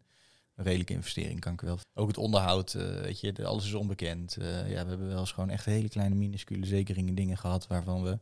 redelijke 0.56 0.94
investering, 0.94 1.40
kan 1.40 1.54
ik 1.54 1.62
wel. 1.62 1.78
Ook 1.94 2.08
het 2.08 2.18
onderhoud, 2.18 2.74
weet 2.74 3.20
je, 3.20 3.46
alles 3.46 3.66
is 3.66 3.74
onbekend. 3.74 4.38
Ja, 4.40 4.64
we 4.66 4.74
hebben 4.74 5.08
wel 5.08 5.20
eens 5.20 5.32
gewoon 5.32 5.50
echt 5.50 5.66
hele 5.66 5.90
kleine 5.90 6.16
minuscule 6.16 6.66
zekeringen 6.66 7.16
dingen 7.16 7.38
gehad 7.38 7.68
waarvan 7.68 8.04
we 8.04 8.20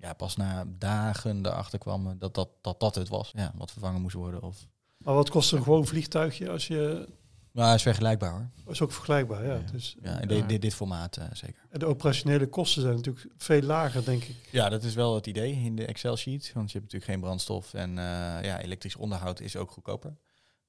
ja, 0.00 0.12
pas 0.12 0.36
na 0.36 0.64
dagen 0.78 1.46
erachter 1.46 1.78
kwamen 1.78 2.18
dat 2.18 2.34
dat, 2.34 2.48
dat, 2.60 2.80
dat 2.80 2.94
het 2.94 3.08
was. 3.08 3.30
Ja, 3.34 3.52
wat 3.54 3.70
vervangen 3.70 4.00
moest 4.00 4.14
worden. 4.14 4.42
Of... 4.42 4.68
Maar 5.04 5.14
wat 5.14 5.30
kost 5.30 5.52
een 5.52 5.62
gewoon 5.62 5.86
vliegtuigje 5.86 6.50
als 6.50 6.66
je... 6.66 7.08
Maar 7.52 7.74
is 7.74 7.82
vergelijkbaar 7.82 8.30
hoor. 8.30 8.50
Is 8.72 8.80
ook 8.80 8.92
vergelijkbaar, 8.92 9.46
ja. 9.46 9.54
Ja. 9.54 9.72
Dus, 9.72 9.96
Ja, 10.02 10.20
dit, 10.20 10.48
dit, 10.48 10.62
dit 10.62 10.74
formaat 10.74 11.16
eh, 11.16 11.24
zeker. 11.32 11.62
En 11.70 11.78
de 11.78 11.86
operationele 11.86 12.46
kosten 12.46 12.82
zijn 12.82 12.94
natuurlijk 12.94 13.26
veel 13.36 13.62
lager, 13.62 14.04
denk 14.04 14.24
ik. 14.24 14.36
Ja, 14.50 14.68
dat 14.68 14.82
is 14.82 14.94
wel 14.94 15.14
het 15.14 15.26
idee 15.26 15.52
in 15.52 15.76
de 15.76 15.86
Excel-sheet. 15.86 16.50
Want 16.54 16.70
je 16.70 16.78
hebt 16.78 16.92
natuurlijk 16.92 17.04
geen 17.04 17.20
brandstof 17.20 17.74
en 17.74 17.90
eh, 17.98 18.04
ja, 18.44 18.60
elektrisch 18.60 18.96
onderhoud 18.96 19.40
is 19.40 19.56
ook 19.56 19.70
goedkoper. 19.70 20.16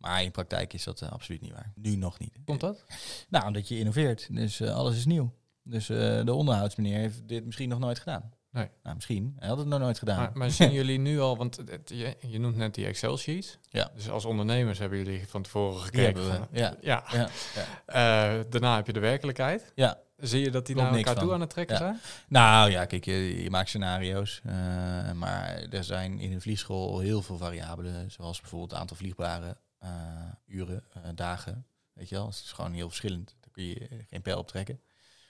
Maar 0.02 0.24
in 0.24 0.32
praktijk 0.32 0.74
is 0.74 0.84
dat 0.84 1.02
eh, 1.02 1.12
absoluut 1.12 1.42
niet 1.42 1.52
waar. 1.52 1.72
Nu 1.76 1.96
nog 1.96 2.20
niet. 2.20 2.38
Komt 2.46 2.60
dat? 2.60 2.86
Nou, 3.30 3.46
omdat 3.46 3.68
je 3.68 3.78
innoveert. 3.78 4.28
Dus 4.32 4.62
alles 4.62 4.96
is 4.96 5.06
nieuw. 5.06 5.34
Dus 5.64 5.90
eh, 5.90 6.26
de 6.26 6.34
onderhoudsmeneer 6.34 6.98
heeft 6.98 7.28
dit 7.28 7.46
misschien 7.46 7.70
nog 7.70 7.80
nooit 7.80 8.00
gedaan. 8.00 8.32
Nee. 8.52 8.70
Nou, 8.84 8.96
misschien. 8.96 9.36
Hij 9.40 9.48
had 9.48 9.58
het 9.58 9.68
nog 9.68 9.80
nooit 9.80 10.00
gedaan. 10.00 10.18
Maar, 10.18 10.32
maar 10.34 10.52
zien 10.62 10.72
jullie 10.72 11.00
nu 11.00 11.20
al, 11.20 11.38
want 11.38 11.56
het- 11.58 11.90
je, 11.90 12.16
je 12.28 12.40
noemt 12.40 12.56
net 12.56 12.74
die 12.76 12.86
Excel-sheet. 12.86 13.60
Ja. 13.70 13.92
Dus 13.96 14.10
als 14.10 14.26
ondernemers 14.26 14.80
hebben 14.80 14.98
jullie 14.98 15.28
van 15.28 15.42
tevoren 15.42 15.80
gekeken. 15.82 16.24
van- 16.24 16.48
Ja. 16.52 16.76
ja. 16.82 17.04
Ja, 17.12 17.28
Eh, 17.86 18.44
daarna 18.50 18.76
heb 18.76 18.86
je 18.88 18.94
de 18.94 19.00
werkelijkheid. 19.00 19.72
ja. 19.76 20.00
Zie 20.18 20.42
je 20.42 20.52
dat 20.52 20.66
die 20.66 20.76
Klopt 20.76 20.90
naar 20.90 20.98
elkaar 21.00 21.16
toe 21.16 21.24
van. 21.24 21.34
aan 21.34 21.42
het 21.42 21.50
trekken 21.50 21.76
Ja. 21.76 21.82
zijn? 21.82 22.00
Nou 22.28 22.70
ja, 22.72 22.86
kijk, 22.86 23.06
je, 23.06 23.44
je 23.44 23.50
maakt 23.50 23.70
scenario's. 23.70 24.42
eh, 24.46 24.54
maar 25.12 25.56
er 25.70 25.84
zijn 25.84 26.20
in 26.20 26.32
een 26.34 26.42
vliegschool 26.42 27.00
heel 27.00 27.22
veel 27.22 27.38
variabelen. 27.38 28.12
Zoals 28.12 28.42
bijvoorbeeld 28.42 28.72
het 28.72 28.80
aantal 28.80 28.98
vliegbare 28.98 29.58
eh, 29.80 29.90
uren, 30.48 30.84
dagen. 31.16 31.66
Weet 31.94 32.10
je 32.10 32.16
wel, 32.16 32.26
het 32.26 32.36
is 32.36 32.52
gewoon 32.52 32.74
heel 32.74 32.88
verschillend. 32.88 33.36
Daar 33.40 33.50
kun 33.52 33.64
je 33.66 33.88
geen 34.10 34.22
pijl 34.22 34.38
op 34.38 34.48
trekken. 34.48 34.82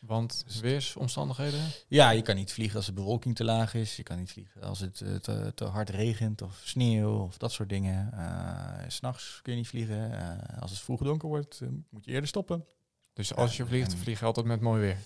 Want 0.01 0.43
Dus- 0.45 0.59
weersomstandigheden? 0.59 1.59
Ja, 1.87 2.09
je 2.09 2.21
kan 2.21 2.35
niet 2.35 2.53
vliegen 2.53 2.77
als 2.77 2.85
de 2.85 2.93
bewolking 2.93 3.35
te 3.35 3.43
laag 3.43 3.73
is. 3.73 3.95
Je 3.95 4.03
kan 4.03 4.17
niet 4.17 4.31
vliegen 4.31 4.61
als 4.61 4.79
het 4.79 5.01
eh, 5.01 5.15
te, 5.15 5.51
te 5.55 5.65
hard 5.65 5.89
regent 5.89 6.41
of 6.41 6.61
sneeuw 6.63 7.17
of 7.19 7.37
dat 7.37 7.51
soort 7.51 7.69
dingen. 7.69 8.13
Eh, 8.13 8.83
S 8.89 8.95
S'nachts 8.95 9.39
kun 9.41 9.51
je 9.53 9.57
niet 9.57 9.67
vliegen. 9.67 10.19
Eh, 10.19 10.61
als 10.61 10.71
het 10.71 10.79
vroeg 10.79 10.99
donker 11.03 11.27
wordt, 11.27 11.59
eh, 11.61 11.67
moet 11.89 12.05
je 12.05 12.11
eerder 12.11 12.27
stoppen. 12.29 12.65
Dus 13.13 13.35
als 13.35 13.57
je 13.57 13.65
vliegt, 13.65 13.95
vlieg 13.95 14.19
je 14.19 14.25
altijd 14.25 14.45
met 14.45 14.61
mooi 14.61 14.81
weer. 14.81 14.97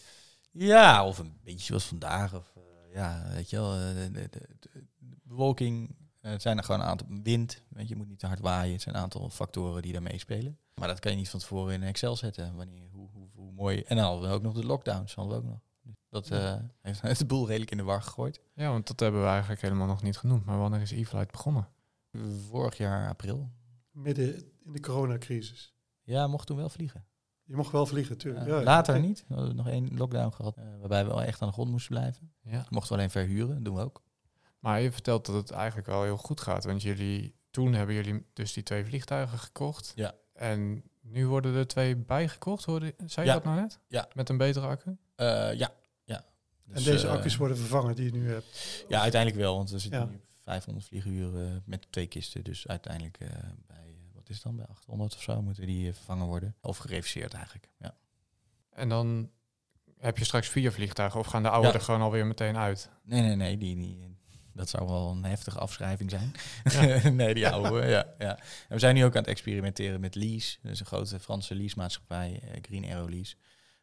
Ja, 0.52 1.06
of 1.06 1.18
een 1.18 1.38
beetje 1.44 1.66
zoals 1.66 1.86
vandaag. 1.86 2.34
Of, 2.36 2.54
eh, 2.56 2.94
ja, 2.94 3.26
weet 3.34 3.50
je 3.50 3.56
wel, 3.56 3.74
eh, 3.74 3.80
de, 3.96 4.12
de, 4.12 4.30
de- 4.30 4.56
de 4.60 4.84
bewolking. 5.24 5.96
eh, 6.22 6.32
het 6.32 6.42
zijn 6.42 6.58
er 6.58 6.64
gewoon 6.64 6.82
een 6.82 6.88
aantal 6.88 7.08
wind. 7.24 7.62
Weet 7.70 7.84
je, 7.88 7.90
je 7.90 7.96
moet 7.96 8.08
niet 8.08 8.20
te 8.20 8.28
hard 8.28 8.40
waaien. 8.40 8.74
Het 8.74 8.82
zijn 8.82 8.96
een 8.96 9.02
aantal 9.02 9.30
factoren 9.30 9.82
die 9.82 9.92
daar 9.94 10.02
meespelen. 10.02 10.58
Maar 10.76 10.88
dat 10.88 11.00
kan 11.00 11.12
je 11.12 11.18
niet 11.18 11.30
van 11.30 11.40
tevoren 11.40 11.74
in 11.74 11.84
Excel 11.84 12.16
zetten. 12.16 12.56
Wanneer, 12.56 12.88
hoe 12.92 13.10
mooi. 13.56 13.82
En 13.82 13.96
dan 13.96 14.06
hadden 14.06 14.30
we 14.30 14.36
ook 14.36 14.42
nog 14.42 14.54
de 14.54 14.66
lockdowns. 14.66 15.16
Hadden 15.16 15.34
we 15.38 15.44
ook 15.44 15.50
nog. 15.50 15.60
Dat 16.10 16.30
eh, 16.30 16.56
heeft, 17.02 17.20
de 17.20 17.26
boel 17.26 17.48
redelijk 17.48 17.72
in 17.72 17.78
de 17.78 17.84
war 17.84 18.02
gegooid. 18.02 18.42
Ja, 18.54 18.70
want 18.70 18.88
dat 18.88 19.00
hebben 19.00 19.22
we 19.22 19.28
eigenlijk 19.28 19.62
helemaal 19.62 19.88
nog 19.88 20.04
niet 20.04 20.18
genoemd. 20.18 20.46
Maar 20.46 20.58
wanneer 20.58 20.82
is 20.82 20.92
e-flight 20.92 21.32
begonnen? 21.32 21.68
Vorig 22.50 22.78
jaar 22.78 23.10
april. 23.10 23.50
Midden 23.92 24.36
in 24.66 24.72
de 24.72 24.80
coronacrisis. 24.80 25.74
Ja, 26.04 26.28
mocht 26.28 26.48
toen 26.48 26.58
wel 26.58 26.70
vliegen. 26.70 27.06
Je 27.44 27.56
mocht 27.56 27.72
wel 27.72 27.86
vliegen, 27.86 28.12
natuurlijk. 28.14 28.46
Eh, 28.46 28.52
ja, 28.52 28.64
later 28.64 28.96
ja. 28.96 29.02
niet. 29.02 29.26
We 29.28 29.34
hadden 29.34 29.56
nog 29.56 29.68
één 29.68 29.98
lockdown 29.98 30.32
gehad. 30.34 30.58
eh, 30.58 30.64
waarbij 30.80 31.04
we 31.04 31.10
wel 31.10 31.24
echt 31.24 31.42
aan 31.42 31.48
de 31.48 31.54
grond 31.54 31.70
moesten 31.72 31.96
blijven. 31.96 32.34
Ja. 32.42 32.66
Mochten 32.70 32.92
we 32.92 32.98
alleen 32.98 33.10
verhuren. 33.10 33.64
doen 33.64 33.76
we 33.76 33.82
ook. 33.82 34.04
Maar 34.60 34.82
je 34.82 34.92
vertelt 34.92 35.26
dat 35.26 35.36
het 35.36 35.52
eigenlijk 35.52 35.88
wel 35.88 36.04
heel 36.04 36.18
goed 36.18 36.42
gaat. 36.42 36.64
Want 36.64 36.82
jullie, 36.82 37.36
toen 37.52 37.74
hebben 37.74 37.96
jullie 37.96 38.26
dus 38.34 38.54
die 38.54 38.64
twee 38.64 38.86
vliegtuigen 38.86 39.38
gekocht. 39.38 39.92
Ja. 39.96 40.14
En 40.34 40.84
nu 41.08 41.28
worden 41.28 41.56
er 41.56 41.68
twee 41.68 41.96
bijgekocht, 41.96 42.66
hoorde, 42.66 42.94
zei 43.06 43.26
je 43.26 43.32
Ja. 43.34 43.38
dat 43.38 43.44
nou 43.44 43.60
net? 43.62 43.80
Ja. 43.88 44.08
Met 44.14 44.30
een 44.30 44.38
betere 44.38 44.68
accu? 44.68 44.98
Eh, 45.16 45.26
ja. 45.54 45.72
ja. 46.04 46.18
En 46.68 46.74
Dus, 46.74 46.84
deze 46.84 47.08
eh, 47.08 47.14
accu's 47.14 47.36
worden 47.36 47.58
vervangen 47.58 47.96
die 47.96 48.06
je 48.06 48.12
nu 48.12 48.30
hebt. 48.30 48.86
Ja, 48.90 49.02
uiteindelijk 49.02 49.42
wel, 49.42 49.56
want 49.56 49.70
we 49.70 49.80
zitten 49.80 50.00
Ja. 50.00 50.06
nu 50.06 50.16
op 50.16 50.22
500 50.44 50.86
vlieguren 50.86 51.64
met 51.66 51.88
twee 51.90 52.08
kisten. 52.08 52.44
Dus 52.44 52.68
uiteindelijk 52.68 53.18
eh, 53.20 53.28
bij, 53.68 53.78
eh, 53.78 54.14
wat 54.14 54.30
is 54.30 54.36
het 54.36 54.44
dan, 54.44 54.56
bij 54.56 54.66
800 54.66 55.16
of 55.16 55.22
zo 55.22 55.42
moeten 55.42 55.66
die 55.66 55.88
eh, 55.88 55.94
vervangen 55.94 56.26
worden. 56.28 56.56
Of 56.62 56.78
gereviseerd 56.78 57.34
eigenlijk, 57.34 57.70
ja. 57.80 57.96
En 58.70 58.90
dan 58.90 59.30
heb 60.00 60.18
je 60.18 60.26
straks 60.26 60.48
vier 60.48 60.72
vliegtuigen 60.72 61.20
of 61.20 61.26
gaan 61.28 61.44
de 61.44 61.50
oude 61.50 61.68
Ja. 61.68 61.74
er 61.74 61.82
gewoon 61.82 62.02
alweer 62.02 62.26
meteen 62.26 62.58
uit? 62.58 62.90
Nee, 63.04 63.22
nee, 63.22 63.36
nee, 63.36 63.58
die, 63.58 63.76
die, 63.76 64.18
dat 64.56 64.70
zou 64.70 64.88
wel 64.88 65.10
een 65.10 65.24
heftige 65.24 65.60
afschrijving 65.60 66.10
zijn. 66.10 66.34
Ja. 66.64 67.10
nee, 67.10 67.34
die 67.34 67.48
oude, 67.48 67.88
ja, 67.88 68.14
ja. 68.18 68.38
En 68.38 68.74
we 68.74 68.80
zijn 68.80 68.96
nu 68.96 69.06
ook 69.06 69.16
aan 69.16 69.22
het 69.22 69.32
experimenteren 69.32 70.00
met 70.00 70.16
lease. 70.16 70.58
Dat 70.62 70.72
is 70.72 70.80
een 70.80 70.86
grote 70.86 71.20
Franse 71.20 71.56
leasemaatschappij, 71.56 72.40
eh, 72.44 72.62
Green 72.62 72.86
Arrow 72.86 73.10
Lease. 73.10 73.36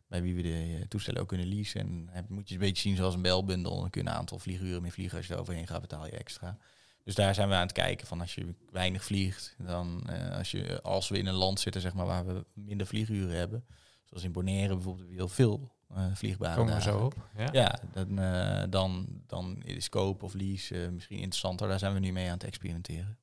Bij 0.08 0.22
wie 0.22 0.34
we 0.34 0.42
de 0.42 0.78
eh, 0.78 0.86
toestellen 0.88 1.20
ook 1.20 1.28
kunnen 1.28 1.46
leasen. 1.46 2.08
En 2.12 2.26
moet 2.28 2.48
je 2.48 2.54
een 2.54 2.60
beetje 2.60 2.82
zien 2.82 2.96
zoals 2.96 3.14
een 3.14 3.22
belbundel. 3.22 3.80
Dan 3.80 3.90
kun 3.90 4.02
je 4.02 4.08
een 4.08 4.14
aantal 4.14 4.38
vlieguren 4.38 4.82
meer 4.82 4.90
vliegen. 4.90 5.16
Als 5.16 5.26
je 5.26 5.34
er 5.34 5.40
overheen 5.40 5.66
gaat, 5.66 5.80
betaal 5.80 6.06
je 6.06 6.16
extra. 6.16 6.58
Dus 7.04 7.14
daar 7.14 7.34
zijn 7.34 7.48
we 7.48 7.54
aan 7.54 7.60
het 7.60 7.72
kijken 7.72 8.06
van 8.06 8.20
als 8.20 8.34
je 8.34 8.54
weinig 8.70 9.04
vliegt, 9.04 9.54
dan 9.58 10.08
eh, 10.08 10.36
als, 10.36 10.50
je, 10.50 10.82
als 10.82 11.08
we 11.08 11.18
in 11.18 11.26
een 11.26 11.34
land 11.34 11.60
zitten 11.60 11.80
zeg 11.80 11.94
maar, 11.94 12.06
waar 12.06 12.26
we 12.26 12.44
minder 12.54 12.86
vlieguren 12.86 13.36
hebben, 13.36 13.64
zoals 14.04 14.24
in 14.24 14.32
Bonaire 14.32 14.74
bijvoorbeeld, 14.74 15.08
heel 15.08 15.28
veel 15.28 15.72
vliegbare 16.14 16.56
Komen 16.56 16.74
we 16.74 16.78
dagen. 16.80 16.98
zo 16.98 17.04
op. 17.04 17.14
Ja. 17.36 17.48
Ja, 17.52 17.78
dan, 17.92 18.18
eh, 18.18 18.62
dan, 18.70 19.06
dan 19.26 19.62
is 19.64 19.88
koop 19.88 20.22
of 20.22 20.34
lease 20.34 20.82
eh, 20.84 20.88
misschien 20.90 21.16
interessanter. 21.18 21.68
Daar 21.68 21.78
zijn 21.78 21.92
we 21.94 21.98
nu 22.00 22.12
mee 22.12 22.26
aan 22.26 22.32
het 22.32 22.44
experimenteren. 22.44 23.16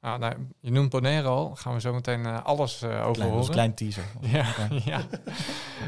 Ah, 0.00 0.18
nou, 0.18 0.34
je 0.60 0.70
noemt 0.70 0.90
Bonaire 0.90 1.28
al. 1.28 1.56
Gaan 1.56 1.74
we 1.74 1.80
zo 1.80 1.92
meteen 1.92 2.26
eh, 2.26 2.44
alles 2.44 2.82
eh, 2.82 2.88
over 3.00 3.12
Klein, 3.12 3.30
horen. 3.30 3.44
een 3.46 3.50
klein 3.52 3.74
teaser. 3.74 4.04
Ja, 4.32 4.54
ja. 4.84 5.02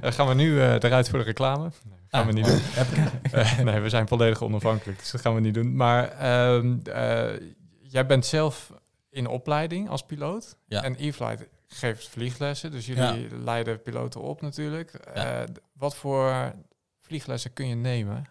Eh, 0.03 0.13
gaan 0.13 0.27
we 0.29 0.35
nu 0.35 0.61
eh, 0.61 0.73
eruit 0.73 1.09
voor 1.09 1.19
de 1.19 1.25
reclame? 1.25 1.63
Nee, 1.63 1.99
gaan 2.09 2.21
Ah, 2.21 2.27
we 2.27 2.33
niet 2.33 2.47
mooi. 2.47 2.59
doen. 2.75 3.21
Eh, 3.41 3.59
nee, 3.59 3.81
we 3.81 3.89
zijn 3.89 4.09
volledig 4.09 4.43
onafhankelijk, 4.43 4.99
dus 4.99 5.11
dat 5.11 5.21
gaan 5.21 5.35
we 5.35 5.41
niet 5.41 5.55
doen. 5.55 5.77
Maar 5.77 6.09
ehm, 6.11 6.77
eh, 6.85 7.41
jij 7.81 8.07
bent 8.07 8.27
zelf 8.27 8.73
in 9.11 9.27
opleiding 9.27 9.89
als 9.89 10.03
piloot. 10.03 10.57
Ja. 10.67 10.83
En 10.83 10.95
E-Flight 10.99 11.49
geeft 11.73 12.09
vlieglessen, 12.09 12.71
dus 12.71 12.87
jullie 12.87 13.39
leiden 13.39 13.83
piloten 13.83 14.21
op 14.21 14.41
natuurlijk. 14.41 14.93
Ja. 15.15 15.43
Eh, 15.43 15.55
wat 15.73 15.97
voor 15.97 16.55
vlieglessen 17.01 17.53
kun 17.53 17.67
je 17.67 17.75
nemen? 17.75 18.27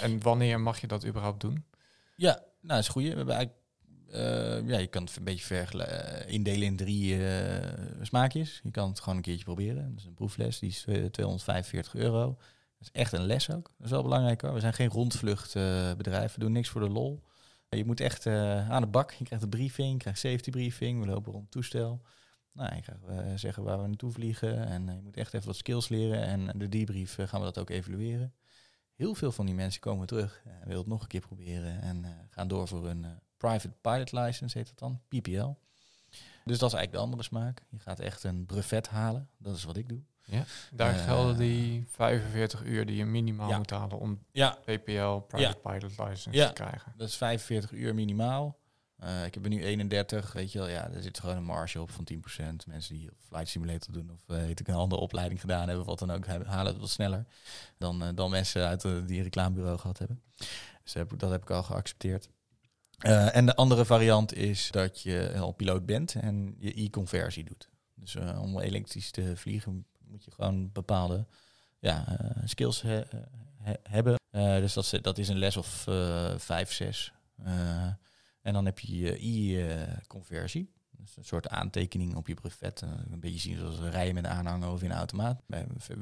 En 0.00 0.22
wanneer 0.22 0.60
mag 0.60 0.80
je 0.80 0.86
dat 0.86 1.06
überhaupt 1.06 1.40
doen? 1.40 1.64
Ja, 2.14 2.32
nou, 2.32 2.44
dat 2.60 2.78
is 2.78 2.88
goed. 2.88 3.02
We 3.02 3.08
hebben 3.08 3.34
eigenlijk, 3.34 3.62
eh, 4.10 4.68
ja, 4.68 4.78
je 4.78 4.86
kan 4.86 5.04
het 5.04 5.16
een 5.16 5.24
beetje 5.24 5.56
eh, 5.56 6.32
indelen 6.32 6.62
in 6.62 6.76
drie 6.76 7.20
smaakjes. 8.02 8.60
Je 8.62 8.70
kan 8.70 8.88
het 8.88 9.00
gewoon 9.00 9.16
een 9.16 9.22
keertje 9.22 9.44
proberen. 9.44 9.90
Dat 9.90 9.98
is 9.98 10.04
een 10.04 10.14
proefles, 10.14 10.58
die 10.58 10.70
is 10.70 10.84
eh, 10.84 11.04
245 11.04 11.94
euro. 11.94 12.26
Dat 12.78 12.90
is 12.92 13.00
echt 13.00 13.12
een 13.12 13.26
les 13.26 13.50
ook. 13.50 13.70
Dat 13.76 13.86
is 13.86 13.90
wel 13.90 14.02
belangrijk 14.02 14.40
hoor. 14.40 14.54
We 14.54 14.60
zijn 14.60 14.72
geen 14.72 14.88
rondvluchtbedrijf. 14.88 16.34
we 16.34 16.40
doen 16.40 16.52
niks 16.52 16.68
voor 16.68 16.80
de 16.80 16.88
lol. 16.88 17.22
Je 17.68 17.84
moet 17.84 18.00
echt 18.00 18.26
aan 18.26 18.82
de 18.82 18.88
bak. 18.88 19.12
Je 19.12 19.24
krijgt 19.24 19.44
een 19.44 19.50
briefing, 19.50 19.92
je 19.92 19.98
krijgt 19.98 20.18
safety 20.18 20.50
briefing. 20.50 21.00
We 21.00 21.06
lopen 21.06 21.32
rond 21.32 21.44
het 21.44 21.52
toestel. 21.52 22.02
Nou, 22.52 22.74
je 22.74 22.82
krijgt 22.82 23.02
eh, 23.06 23.32
zeggen 23.34 23.62
waar 23.62 23.80
we 23.80 23.86
naartoe 23.86 24.10
vliegen. 24.12 24.66
En 24.66 24.88
eh, 24.88 24.94
je 24.94 25.00
moet 25.02 25.16
echt 25.16 25.34
even 25.34 25.46
wat 25.46 25.56
skills 25.56 25.88
leren. 25.88 26.22
En 26.24 26.58
de 26.58 26.68
debrief 26.68 27.18
eh, 27.18 27.28
gaan 27.28 27.40
we 27.40 27.46
dat 27.46 27.58
ook 27.58 27.70
evalueren. 27.70 28.34
Heel 28.94 29.14
veel 29.14 29.32
van 29.32 29.46
die 29.46 29.54
mensen 29.54 29.80
komen 29.80 30.06
terug 30.06 30.42
en 30.44 30.58
willen 30.62 30.78
het 30.78 30.86
nog 30.86 31.02
een 31.02 31.08
keer 31.08 31.20
proberen. 31.20 31.80
En 31.80 32.04
gaan 32.30 32.48
door 32.48 32.68
voor 32.68 32.88
een 32.88 33.06
private 33.36 33.70
pilot 33.80 34.12
license, 34.12 34.58
heet 34.58 34.66
dat 34.66 34.78
dan, 34.78 35.00
PPL. 35.08 35.50
Dus 36.44 36.58
dat 36.58 36.68
is 36.68 36.74
eigenlijk 36.76 36.92
de 36.92 36.98
andere 36.98 37.22
smaak. 37.22 37.62
Je 37.70 37.78
gaat 37.78 38.00
echt 38.00 38.24
een 38.24 38.46
brevet 38.46 38.88
halen. 38.88 39.28
Dat 39.38 39.56
is 39.56 39.64
wat 39.64 39.76
ik 39.76 39.88
doe. 39.88 40.00
Daar 40.72 40.94
Eh, 40.94 41.04
gelden 41.04 41.36
die 41.36 41.84
45 41.88 42.62
uur 42.64 42.86
die 42.86 42.96
je 42.96 43.04
minimaal 43.04 43.48
ja. 43.48 43.56
moet 43.58 43.70
halen 43.70 43.98
om 43.98 44.18
Ja, 44.32 44.50
PPL, 44.64 45.16
Private 45.16 45.58
Pilot 45.62 45.82
License 45.98 46.30
Ja. 46.32 46.46
te 46.46 46.52
krijgen. 46.52 46.92
dat 46.96 47.08
is 47.08 47.16
45 47.16 47.72
uur 47.72 47.94
minimaal. 47.94 48.58
Eh, 49.02 49.24
ik 49.24 49.34
heb 49.34 49.44
er 49.44 49.50
nu 49.50 49.64
31, 49.64 50.32
weet 50.32 50.52
je 50.52 50.58
wel. 50.58 50.68
Ja, 50.68 50.90
er 50.90 51.02
zit 51.02 51.20
gewoon 51.20 51.36
een 51.36 51.44
marge 51.44 51.80
op 51.80 51.90
van 51.90 52.04
10%. 52.04 52.66
Mensen 52.66 52.94
die 52.94 53.10
Flight 53.28 53.48
Simulator 53.48 53.92
doen 53.92 54.10
of 54.10 54.20
weet 54.26 54.60
ik, 54.60 54.68
een 54.68 54.74
andere 54.74 55.00
opleiding 55.00 55.40
gedaan 55.40 55.68
hebben, 55.68 55.86
wat 55.86 55.98
dan 55.98 56.10
ook, 56.10 56.26
halen 56.26 56.72
het 56.72 56.80
wat 56.80 56.90
sneller 56.90 57.24
dan, 57.78 58.02
eh, 58.02 58.08
dan 58.14 58.30
mensen 58.30 58.66
uit 58.66 58.82
die 58.82 59.16
een 59.16 59.22
reclamebureau 59.22 59.78
gehad 59.78 59.98
hebben. 59.98 60.22
Dus 60.82 60.92
dat 61.16 61.30
heb 61.30 61.42
ik 61.42 61.50
al 61.50 61.62
geaccepteerd. 61.62 62.28
En 63.32 63.46
de 63.46 63.56
andere 63.56 63.84
variant 63.84 64.34
is 64.34 64.70
dat 64.70 65.00
je 65.00 65.32
al 65.38 65.52
piloot 65.52 65.86
bent 65.86 66.14
en 66.14 66.54
je 66.58 66.82
e-conversie 66.82 67.44
doet. 67.44 67.68
Dus 67.94 68.16
om 68.16 68.60
elektrisch 68.60 69.10
te 69.10 69.36
vliegen 69.36 69.86
moet 70.08 70.24
je 70.24 70.30
gewoon 70.30 70.72
bepaalde 70.72 71.26
ja, 71.78 72.18
skills 72.44 72.82
he- 72.82 73.02
he- 73.58 73.80
hebben. 73.82 74.16
Dus 74.60 74.72
dat, 74.72 74.98
dat 75.02 75.18
is 75.18 75.28
een 75.28 75.38
les 75.38 75.56
of 75.56 75.86
vijf, 76.36 76.72
zes. 76.72 77.12
En 78.42 78.52
dan 78.52 78.64
heb 78.64 78.78
je 78.78 78.98
je 78.98 79.16
e-conversie. 80.00 80.70
Dus 80.96 81.16
een 81.16 81.24
soort 81.24 81.48
aantekening 81.48 82.16
op 82.16 82.26
je 82.26 82.34
brevet. 82.34 82.82
eh, 82.82 82.88
een 83.10 83.20
beetje 83.20 83.38
zien 83.38 83.56
zoals 83.58 83.78
rijden 83.80 84.14
met 84.14 84.24
een 84.24 84.30
aanhanger 84.30 84.70
of 84.70 84.82
in 84.82 84.90
een 84.90 84.96
automaat. 84.96 85.40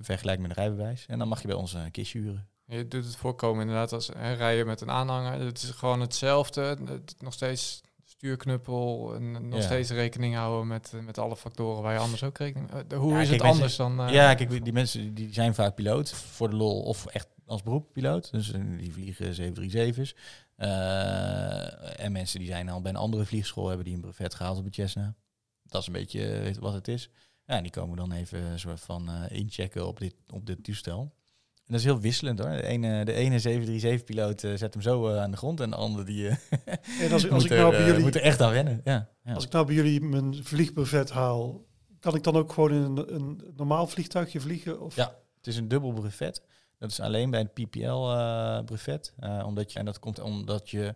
Vergelijk 0.01 0.41
met 0.41 0.51
een 0.51 0.57
rijbewijs. 0.57 1.07
En 1.07 1.19
dan 1.19 1.29
mag 1.29 1.41
je 1.41 1.47
bij 1.47 1.57
ons 1.57 1.73
een 1.73 1.91
kistje 1.91 2.19
huren. 2.19 2.49
Je 2.67 2.89
doet 2.89 3.05
het 3.05 3.17
voorkomen 3.17 3.61
inderdaad 3.61 3.93
als 3.93 4.07
hè, 4.17 4.33
rijden 4.33 4.67
met 4.67 4.81
een 4.81 4.91
aanhanger. 4.91 5.41
Het 5.41 5.63
is 5.63 5.71
gewoon 5.71 6.01
hetzelfde. 6.01 6.61
Het- 6.85 7.15
Nog 7.19 7.33
steeds 7.33 7.81
stuurknuppel 8.05 9.15
en 9.15 9.49
nog 9.49 9.59
Ja. 9.59 9.65
steeds 9.65 9.91
rekening 9.91 10.35
houden 10.35 10.67
met, 10.67 10.93
eh, 10.95 11.01
met 11.01 11.19
alle 11.19 11.37
factoren 11.37 11.83
waar 11.83 11.93
je 11.93 11.99
anders 11.99 12.23
ook 12.23 12.39
rekening... 12.39 12.71
eh, 12.71 12.99
Hoe 12.99 13.13
Ja, 13.13 13.21
is 13.21 13.29
kijk, 13.29 13.43
het 13.43 13.51
anders 13.51 13.77
dan... 13.77 13.93
ja, 14.13 14.35
kijk, 14.35 14.65
die 14.65 14.73
mensen 14.73 15.15
die 15.15 15.33
zijn 15.33 15.55
vaak 15.55 15.75
piloot 15.75 16.11
voor 16.13 16.51
de 16.51 16.57
lol 16.57 16.83
of 16.83 17.07
echt 17.07 17.29
als 17.47 17.63
beroep 17.63 17.93
piloot. 17.93 18.31
Dus 18.33 18.53
die 18.79 18.93
vliegen 18.93 19.35
737's. 19.35 20.15
Eh, 20.61 22.05
en 22.05 22.13
mensen 22.13 22.39
die 22.39 22.49
zijn 22.49 22.69
al 22.69 22.81
bij 22.81 22.91
een 22.91 22.97
andere 22.97 23.25
vliegschool 23.27 23.67
hebben 23.69 23.85
die 23.85 23.95
een 23.95 24.01
brevet 24.01 24.35
gehaald 24.35 24.59
op 24.59 24.65
het 24.65 24.75
Cessna. 24.75 25.15
Dat 25.63 25.81
is 25.81 25.87
een 25.87 25.93
beetje 25.93 26.27
eh, 26.33 26.55
wat 26.55 26.73
het 26.73 26.89
is. 26.89 27.11
Ja, 27.47 27.61
die 27.61 27.71
komen 27.71 27.97
dan 27.97 28.13
even 28.13 28.43
een 28.43 28.59
soort 28.59 28.81
van 28.81 29.09
eh, 29.11 29.37
inchecken 29.39 29.87
op 29.87 29.99
dit, 29.99 30.15
op 30.33 30.47
dit 30.47 30.65
toestel. 30.65 31.01
En 31.55 31.77
dat 31.77 31.79
is 31.79 31.85
heel 31.85 32.01
wisselend 32.01 32.39
hoor. 32.39 32.51
De 32.51 32.63
ene, 32.67 33.05
de 33.05 33.13
ene 33.13 33.41
737-piloot 33.99 34.41
zet 34.41 34.73
hem 34.75 34.83
zo 34.83 35.17
aan 35.17 35.31
de 35.31 35.37
grond 35.37 35.61
en 35.61 35.71
de 35.71 35.77
andere 35.77 36.05
die 36.05 36.29
En 36.29 37.13
als, 37.13 37.25
ik- 37.25 37.31
als 37.31 37.43
moet, 37.43 37.53
nou 37.53 37.73
er, 37.73 37.79
bij 37.79 37.87
jullie 37.87 38.03
moet 38.03 38.17
echt 38.17 38.41
aan 38.41 38.53
wennen. 38.53 38.81
Ja, 38.85 39.09
ja. 39.25 39.33
Als 39.35 39.45
ik 39.45 39.53
nou 39.53 39.67
bij 39.67 39.75
jullie 39.75 40.01
mijn 40.01 40.45
vliegbrevet 40.45 41.11
haal, 41.11 41.65
kan 42.01 42.15
ik 42.15 42.23
dan 42.23 42.37
ook 42.37 42.53
gewoon 42.53 42.73
in 42.73 42.83
een, 42.83 43.15
een 43.15 43.53
normaal 43.57 43.87
vliegtuigje 43.87 44.41
vliegen? 44.41 44.81
Of? 44.81 44.97
Ja. 44.97 45.17
Het 45.37 45.47
is 45.47 45.57
een 45.57 45.69
dubbel 45.69 45.93
brevet. 45.93 46.43
Dat 46.81 46.91
is 46.91 47.01
alleen 47.01 47.31
bij 47.31 47.41
het 47.41 47.55
PPL-brevet. 47.55 49.13
eh, 49.19 49.43
omdat 49.47 49.73
je, 49.73 49.79
en 49.79 49.85
dat 49.85 49.99
komt 49.99 50.19
omdat 50.21 50.71
je 50.71 50.95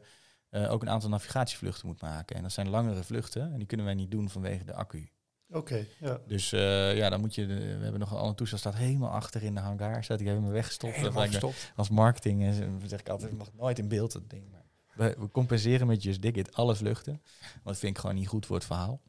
eh, 0.50 0.72
ook 0.72 0.82
een 0.82 0.88
aantal 0.90 1.08
navigatievluchten 1.08 1.86
moet 1.86 2.00
maken. 2.00 2.36
En 2.36 2.42
dat 2.42 2.52
zijn 2.52 2.68
langere 2.68 3.02
vluchten. 3.04 3.52
En 3.52 3.58
die 3.58 3.66
kunnen 3.66 3.86
wij 3.86 3.94
niet 3.94 4.10
doen 4.10 4.28
vanwege 4.30 4.64
de 4.64 4.74
accu. 4.74 5.08
Oké, 5.50 5.86
ja. 6.00 6.20
Dus 6.26 6.52
eh, 6.52 6.96
ja, 6.96 7.10
dan 7.10 7.20
moet 7.20 7.34
je... 7.34 7.46
de- 7.46 7.54
we 7.76 7.82
hebben 7.82 8.00
nog 8.00 8.10
een 8.10 8.16
ander 8.18 8.34
toestel. 8.34 8.58
staat 8.58 8.74
helemaal 8.74 9.10
achter 9.10 9.42
in 9.42 9.54
de 9.54 9.60
hangar. 9.60 10.04
Staat 10.04 10.18
die 10.18 10.26
hebben 10.28 10.46
we 10.46 10.52
weggestopt. 10.52 10.94
verstopt. 10.96 11.72
als 11.76 11.88
marketing 11.88 12.42
eh, 12.44 12.66
zeg 12.86 13.00
ik 13.00 13.08
altijd, 13.08 13.30
het 13.30 13.38
mag 13.38 13.52
nooit 13.52 13.78
in 13.78 13.88
beeld 13.88 14.12
dat 14.12 14.30
ding. 14.30 14.50
Maar 14.50 14.64
we, 14.94 15.16
we 15.18 15.30
compenseren 15.30 15.86
met 15.86 16.02
Just 16.02 16.22
Dig 16.22 16.32
It 16.32 16.54
alle 16.54 16.74
vluchten. 16.74 17.12
Want 17.52 17.64
dat 17.64 17.78
vind 17.78 17.94
ik 17.94 17.98
gewoon 18.00 18.16
niet 18.16 18.28
goed 18.28 18.46
voor 18.46 18.56
het 18.56 18.64
verhaal. 18.64 19.00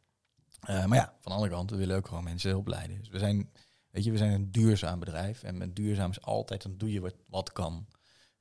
Eh, 0.59 0.85
maar 0.85 0.97
ja, 0.97 1.05
van 1.19 1.31
de 1.31 1.37
andere 1.37 1.51
kant, 1.55 1.69
we 1.71 1.77
willen 1.77 1.95
ook 1.97 2.07
gewoon 2.07 2.23
mensen 2.23 2.57
opleiden. 2.57 2.97
Dus 2.99 3.09
we 3.09 3.19
zijn, 3.19 3.51
weet 3.95 4.03
je, 4.03 4.11
we 4.11 4.17
zijn 4.17 4.31
een 4.31 4.51
duurzaam 4.51 4.99
bedrijf. 4.99 5.43
En 5.43 5.57
met 5.57 5.75
duurzaam 5.75 6.09
is 6.09 6.21
altijd, 6.21 6.61
dan 6.61 6.77
doe 6.77 6.91
je 6.91 6.99
wat, 7.01 7.15
wat 7.27 7.51
kan. 7.51 7.85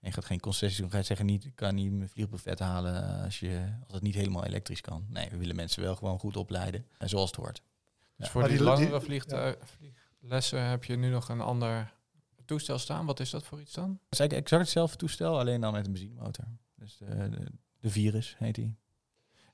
En 0.00 0.08
je 0.08 0.12
gaat 0.12 0.24
geen 0.24 0.40
concessies 0.40 0.78
doen. 0.78 0.90
Ga 0.90 0.96
je 0.96 1.02
zeggen, 1.02 1.26
niet, 1.26 1.44
ik 1.44 1.54
kan 1.54 1.74
niet 1.74 1.92
mijn 1.92 2.08
vliegbrevet 2.08 2.58
halen 2.58 3.22
als, 3.24 3.40
je, 3.40 3.72
als 3.84 3.92
het 3.92 4.02
niet 4.02 4.14
helemaal 4.14 4.44
elektrisch 4.44 4.80
kan. 4.80 5.06
Nee, 5.08 5.30
we 5.30 5.36
willen 5.36 5.56
mensen 5.56 5.82
wel 5.82 5.96
gewoon 5.96 6.18
goed 6.18 6.36
opleiden. 6.36 6.86
En 6.98 7.08
zoals 7.08 7.30
het 7.30 7.36
hoort. 7.40 7.62
Dus 8.16 8.26
Ja. 8.26 8.32
voor 8.32 8.48
die, 8.48 8.62
langere 8.62 9.00
vliegtui- 9.00 9.56
vlieglessen 9.62 10.62
heb 10.64 10.84
je 10.84 10.96
nu 10.96 11.08
nog 11.08 11.28
een 11.28 11.40
ander 11.40 11.92
toestel 12.44 12.78
staan. 12.78 13.06
Wat 13.06 13.20
is 13.20 13.30
dat 13.30 13.44
voor 13.44 13.60
iets 13.60 13.72
dan? 13.72 13.88
Het 13.90 14.12
is 14.12 14.18
eigenlijk 14.18 14.40
exact 14.48 14.62
hetzelfde 14.62 14.96
toestel, 14.96 15.38
alleen 15.38 15.60
dan 15.60 15.72
met 15.72 15.86
een 15.86 15.92
benzinemotor. 15.92 16.44
Dus 16.74 16.96
de, 16.96 17.28
de, 17.30 17.44
de 17.80 17.90
Virus 17.90 18.34
heet 18.38 18.54
die. 18.54 18.76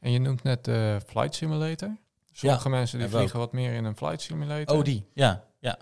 En 0.00 0.10
je 0.10 0.18
noemt 0.18 0.42
net 0.42 0.64
de 0.64 1.00
flight 1.06 1.34
simulator. 1.34 1.96
Sommige 2.32 2.68
mensen 2.68 2.98
die 2.98 3.08
vliegen 3.08 3.38
wat 3.38 3.52
meer 3.52 3.72
in 3.72 3.84
een 3.84 3.96
flight 3.96 4.20
simulator. 4.20 4.76
Oh, 4.78 4.84
die. 4.84 5.06
Ja, 5.14 5.44
ja. 5.58 5.78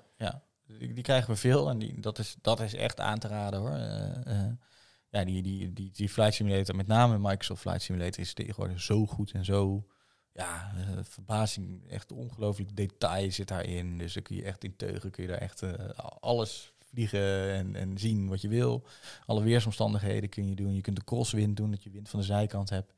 Die, 0.69 1.03
krijgen 1.03 1.31
we 1.31 1.37
veel 1.37 1.69
en 1.69 1.79
die, 1.79 2.01
dat, 2.01 2.19
is, 2.19 2.37
dat 2.41 2.61
is 2.61 2.75
echt 2.75 3.01
aan 3.01 3.19
te 3.19 3.29
raden 3.29 3.61
hoor. 3.61 3.71
Eh, 3.71 4.27
eh, 4.27 4.53
ja, 5.11 5.25
die, 5.25 5.43
die, 5.43 5.73
die, 5.73 5.91
die 5.91 6.09
Flight 6.09 6.35
Simulator, 6.35 6.77
met 6.77 6.87
name 6.87 7.19
Microsoft 7.19 7.61
Flight 7.61 7.83
Simulator, 7.83 8.21
is 8.21 8.35
tegenwoordig 8.35 8.81
zo 8.81 9.07
goed 9.07 9.33
en 9.33 9.45
zo. 9.45 9.87
Ja, 10.33 10.73
eh, 10.77 10.99
verbazing, 11.03 11.89
echt 11.89 12.13
ongelooflijk 12.13 12.77
detail 12.77 13.33
zit 13.33 13.49
daarin. 13.49 13.99
Dus 13.99 14.13
dan 14.13 14.23
kun 14.23 14.37
je 14.37 14.43
echt 14.43 14.65
in 14.65 14.77
teugen, 14.77 15.11
kun 15.11 15.23
je 15.23 15.29
daar 15.29 15.39
echt 15.39 15.63
alles 16.21 16.73
vliegen 16.79 17.53
en, 17.53 17.77
en 17.77 17.99
zien 17.99 18.29
wat 18.29 18.41
je 18.41 18.49
wil. 18.49 18.87
Alle 19.27 19.43
weersomstandigheden 19.43 20.29
kun 20.29 20.49
je 20.49 20.55
doen. 20.55 20.75
Je 20.75 20.81
kunt 20.81 20.97
de 20.97 21.05
crosswind 21.05 21.57
doen, 21.57 21.71
dat 21.71 21.83
je 21.83 21.91
wind 21.91 22.09
van 22.09 22.21
de 22.21 22.27
zijkant 22.27 22.71
hebt. 22.71 22.93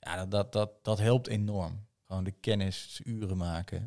Ja, 0.00 0.16
dat, 0.16 0.30
dat, 0.30 0.52
dat, 0.52 0.84
dat 0.84 0.98
helpt 0.98 1.26
enorm. 1.26 1.86
Gewoon 2.04 2.24
de 2.24 2.34
kennis, 2.40 3.00
uren 3.04 3.36
maken. 3.36 3.78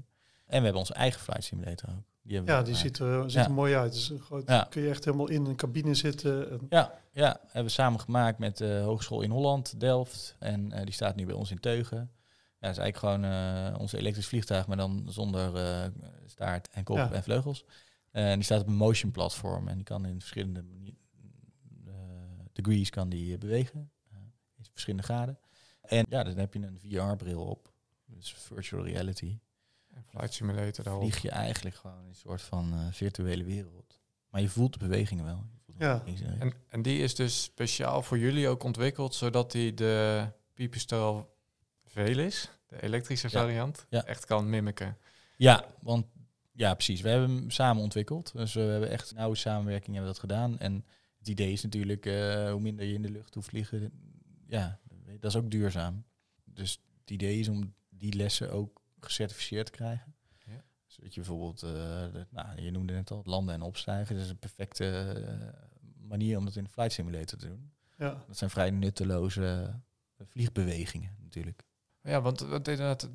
En 0.46 0.58
we 0.58 0.64
hebben 0.64 0.82
onze 0.82 0.94
eigen 0.94 1.22
flight 1.22 1.44
simulator 1.44 1.90
ook. 1.90 2.09
Die 2.30 2.44
Ja, 2.44 2.58
we 2.60 2.64
die 2.64 2.76
ziet 2.76 3.00
er, 3.00 3.32
ziet 3.32 3.46
er 3.46 3.52
mooi 3.52 3.76
uit. 3.76 3.94
Dus 3.94 4.10
een 4.10 4.20
groot, 4.20 4.68
kun 4.70 4.82
je 4.82 4.90
echt 4.90 5.06
helemaal 5.06 5.30
in 5.30 5.46
een 5.46 5.56
cabine 5.56 5.94
zitten. 5.94 6.50
En, 6.52 6.66
Ja, 6.70 7.00
ja, 7.12 7.40
hebben 7.44 7.64
we 7.64 7.70
samen 7.70 8.00
gemaakt 8.00 8.38
met 8.40 8.58
de 8.58 8.82
Hogeschool 8.86 9.22
in 9.22 9.30
Holland, 9.32 9.80
Delft. 9.80 10.36
En 10.40 10.72
eh, 10.72 10.84
die 10.84 10.94
staat 10.94 11.16
nu 11.16 11.26
bij 11.26 11.36
ons 11.36 11.52
in 11.52 11.60
Teugen. 11.60 11.98
Ja, 11.98 12.68
dat 12.68 12.72
is 12.72 12.78
eigenlijk 12.78 12.98
gewoon 12.98 13.24
eh, 13.24 13.80
onze 13.80 13.98
elektrisch 13.98 14.28
vliegtuig, 14.28 14.68
maar 14.68 14.78
dan 14.78 15.06
zonder 15.08 15.56
eh, 15.56 15.88
staart 16.26 16.70
en 16.70 16.84
kop 16.84 16.98
Ja. 16.98 17.12
en 17.12 17.24
vleugels. 17.24 17.66
Eh, 18.12 18.30
en 18.30 18.36
die 18.36 18.44
staat 18.44 18.62
op 18.62 18.68
een 18.68 18.76
motion 18.76 19.12
platform 19.12 19.68
en 19.68 19.76
die 19.76 19.84
kan 19.84 20.06
in 20.06 20.20
verschillende 20.20 20.64
eh, 21.88 21.94
degrees 22.54 22.90
kan 22.90 23.10
die 23.10 23.34
eh, 23.34 23.40
bewegen. 23.40 23.92
eh, 24.12 24.18
in 24.58 24.66
verschillende 24.72 25.04
graden. 25.06 25.40
En 25.82 26.06
ja, 26.10 26.24
dan 26.24 26.38
heb 26.38 26.54
je 26.54 26.60
een 26.60 26.80
VR-bril 26.80 27.42
op. 27.46 27.72
Dus 28.06 28.34
virtual 28.34 28.84
reality. 28.86 29.40
Flight 30.10 30.34
simulator 30.34 30.84
daarop. 30.84 31.02
Vlieg 31.04 31.22
je 31.22 31.30
eigenlijk 31.30 31.76
gewoon 31.76 32.00
in 32.02 32.08
een 32.08 32.16
soort 32.16 32.42
van 32.42 32.74
eh, 32.74 32.80
virtuele 32.92 33.44
wereld. 33.44 34.00
Maar 34.30 34.42
je 34.42 34.50
voelt 34.50 34.74
de 34.74 34.80
bewegingen 34.80 35.26
wel. 35.26 35.46
Je 35.52 35.60
voelt 35.66 35.78
de 35.80 35.86
Ja. 35.86 36.04
En, 36.40 36.54
en 36.68 36.82
die 36.82 37.00
is 37.00 37.16
dus 37.16 37.44
speciaal 37.44 38.02
voor 38.02 38.18
jullie 38.18 38.48
ook 38.48 38.64
ontwikkeld, 38.64 39.16
zodat 39.16 39.52
die 39.52 39.74
de 39.74 40.26
pipistrel 40.54 41.38
Velis, 41.86 42.50
de 42.68 42.84
elektrische 42.84 43.28
Ja. 43.32 43.40
variant, 43.40 43.86
Ja. 43.90 44.04
echt 44.06 44.26
kan 44.26 44.50
mimiken. 44.50 44.98
Ja, 45.38 45.66
want 45.82 46.06
ja, 46.52 46.74
precies. 46.74 47.02
We 47.02 47.10
hebben 47.10 47.30
hem 47.36 47.50
samen 47.52 47.84
ontwikkeld. 47.84 48.32
Dus 48.36 48.54
we 48.54 48.60
hebben 48.62 48.90
echt 48.90 49.14
nauwe 49.16 49.36
samenwerking 49.36 49.96
hebben 49.96 50.14
we 50.14 50.20
dat 50.20 50.30
gedaan. 50.30 50.60
En 50.60 50.86
het 51.18 51.28
idee 51.28 51.52
is 51.52 51.64
natuurlijk, 51.64 52.06
eh, 52.06 52.52
hoe 52.52 52.60
minder 52.60 52.86
je 52.86 52.94
in 52.94 53.02
de 53.02 53.10
lucht 53.12 53.34
hoeft 53.34 53.48
vliegen, 53.48 53.92
ja, 54.48 54.80
dat 55.20 55.32
is 55.32 55.38
ook 55.38 55.52
duurzaam. 55.52 56.04
Dus 56.46 56.82
het 57.02 57.10
idee 57.12 57.40
is 57.40 57.48
om 57.48 57.74
die 57.90 58.14
lessen 58.14 58.52
ook 58.52 58.79
gecertificeerd 59.00 59.66
te 59.66 59.72
krijgen. 59.72 60.14
Ja. 60.46 60.64
Zodat 60.86 61.14
je 61.14 61.20
bijvoorbeeld, 61.20 61.64
eh, 61.64 61.70
de- 62.14 62.28
nou, 62.30 62.62
je 62.62 62.72
noemde 62.72 62.94
net 62.94 63.12
al, 63.12 63.22
landen 63.26 63.54
en 63.56 63.62
opstijgen. 63.62 64.16
Dat 64.16 64.24
is 64.24 64.30
een 64.30 64.38
perfecte 64.40 64.86
eh, 65.26 65.48
manier 66.08 66.38
om 66.38 66.46
dat 66.46 66.56
in 66.56 66.64
de 66.64 66.70
flight 66.70 66.92
simulator 66.94 67.40
te 67.40 67.48
doen. 67.48 67.72
ja. 67.98 68.24
Dat 68.28 68.38
zijn 68.38 68.50
vrij 68.50 68.70
nutteloze 68.72 69.74
vliegbewegingen 70.30 71.16
natuurlijk. 71.22 71.64
Ja, 72.02 72.22
want, 72.22 72.40
want 72.40 72.68
inderdaad, 72.68 73.10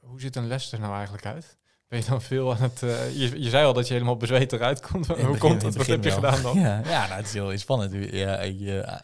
hoe 0.00 0.20
ziet 0.20 0.36
een 0.36 0.46
les 0.46 0.72
er 0.72 0.80
nou 0.80 0.94
eigenlijk 0.94 1.26
uit? 1.26 1.56
Ben 1.88 1.98
je 1.98 2.04
dan 2.08 2.22
veel 2.22 2.54
aan 2.54 2.62
het... 2.62 2.82
eh, 2.82 3.16
je, 3.16 3.40
je 3.42 3.48
zei 3.50 3.64
al 3.66 3.72
dat 3.72 3.86
je 3.86 3.92
helemaal 3.92 4.16
bezweet 4.16 4.52
eruit 4.52 4.80
komt. 4.80 5.06
Hoe 5.06 5.16
begin- 5.16 5.38
komt 5.38 5.52
dat? 5.60 5.62
het 5.62 5.76
Wat 5.76 5.86
heb 5.86 6.04
je 6.04 6.20
wel. 6.20 6.32
gedaan 6.32 6.42
dan? 6.42 6.58
Ja, 6.66 6.78
ja 6.78 7.06
nou, 7.06 7.12
het 7.16 7.26
is 7.26 7.32
heel 7.32 7.58
spannend. 7.58 8.12
Ja, 8.12 8.42
je 8.42 9.00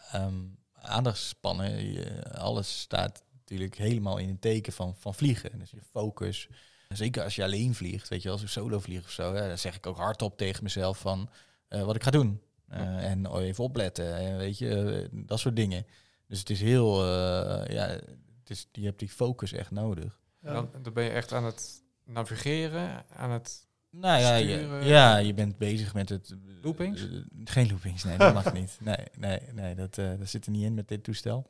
aandachtspannen, 0.73 1.91
je, 1.91 2.31
alles 2.33 2.79
staat 2.79 3.23
natuurlijk 3.49 3.75
helemaal 3.75 4.17
in 4.17 4.29
het 4.29 4.41
teken 4.41 4.73
van, 4.73 4.95
van 4.97 5.13
vliegen. 5.13 5.59
Dus 5.59 5.71
je 5.71 5.81
focus. 5.91 6.47
Zeker 6.89 7.23
als 7.23 7.35
je 7.35 7.43
alleen 7.43 7.75
vliegt, 7.75 8.07
weet 8.07 8.21
je, 8.21 8.29
als 8.29 8.41
ik 8.41 8.47
solo 8.47 8.79
vlieg 8.79 9.03
of 9.03 9.11
zo, 9.11 9.35
ja, 9.35 9.47
dan 9.47 9.57
zeg 9.57 9.75
ik 9.75 9.87
ook 9.87 9.97
hardop 9.97 10.37
tegen 10.37 10.63
mezelf 10.63 10.97
van 10.99 11.29
eh, 11.67 11.83
wat 11.83 11.95
ik 11.95 12.03
ga 12.03 12.11
doen. 12.11 12.41
Eh, 12.67 13.11
En 13.11 13.29
oh, 13.29 13.41
even 13.41 13.63
opletten, 13.63 14.15
en 14.17 14.37
weet 14.37 14.57
je, 14.57 15.01
eh, 15.01 15.25
dat 15.27 15.39
soort 15.39 15.55
dingen. 15.55 15.85
Dus 16.27 16.39
het 16.39 16.49
is 16.49 16.61
heel, 16.61 17.03
eh, 17.03 17.73
ja, 17.73 17.87
het 17.87 18.49
is, 18.49 18.67
je 18.71 18.85
hebt 18.85 18.99
die 18.99 19.09
focus 19.09 19.51
echt 19.51 19.71
nodig. 19.71 20.19
Ja. 20.41 20.53
Dan, 20.53 20.69
dan 20.81 20.93
ben 20.93 21.03
je 21.03 21.09
echt 21.09 21.31
aan 21.33 21.43
het 21.45 21.83
navigeren, 22.05 23.05
aan 23.09 23.31
het... 23.31 23.67
Nou 23.95 24.19
ja, 24.21 24.35
je, 24.35 24.57
Sturen. 24.57 24.85
ja, 24.85 25.17
je 25.17 25.33
bent 25.33 25.57
bezig 25.57 25.93
met 25.93 26.09
het... 26.09 26.35
Loopings? 26.61 27.01
eh, 27.01 27.07
geen 27.45 27.69
loopings, 27.69 28.03
nee, 28.03 28.17
dat 28.17 28.33
mag 28.33 28.53
niet. 28.53 28.77
Nee, 28.81 28.95
nee, 29.17 29.39
nee 29.53 29.75
dat, 29.75 29.97
eh, 29.97 30.09
dat 30.19 30.29
zit 30.29 30.45
er 30.45 30.51
niet 30.51 30.63
in 30.63 30.73
met 30.73 30.87
dit 30.87 31.03
toestel. 31.03 31.47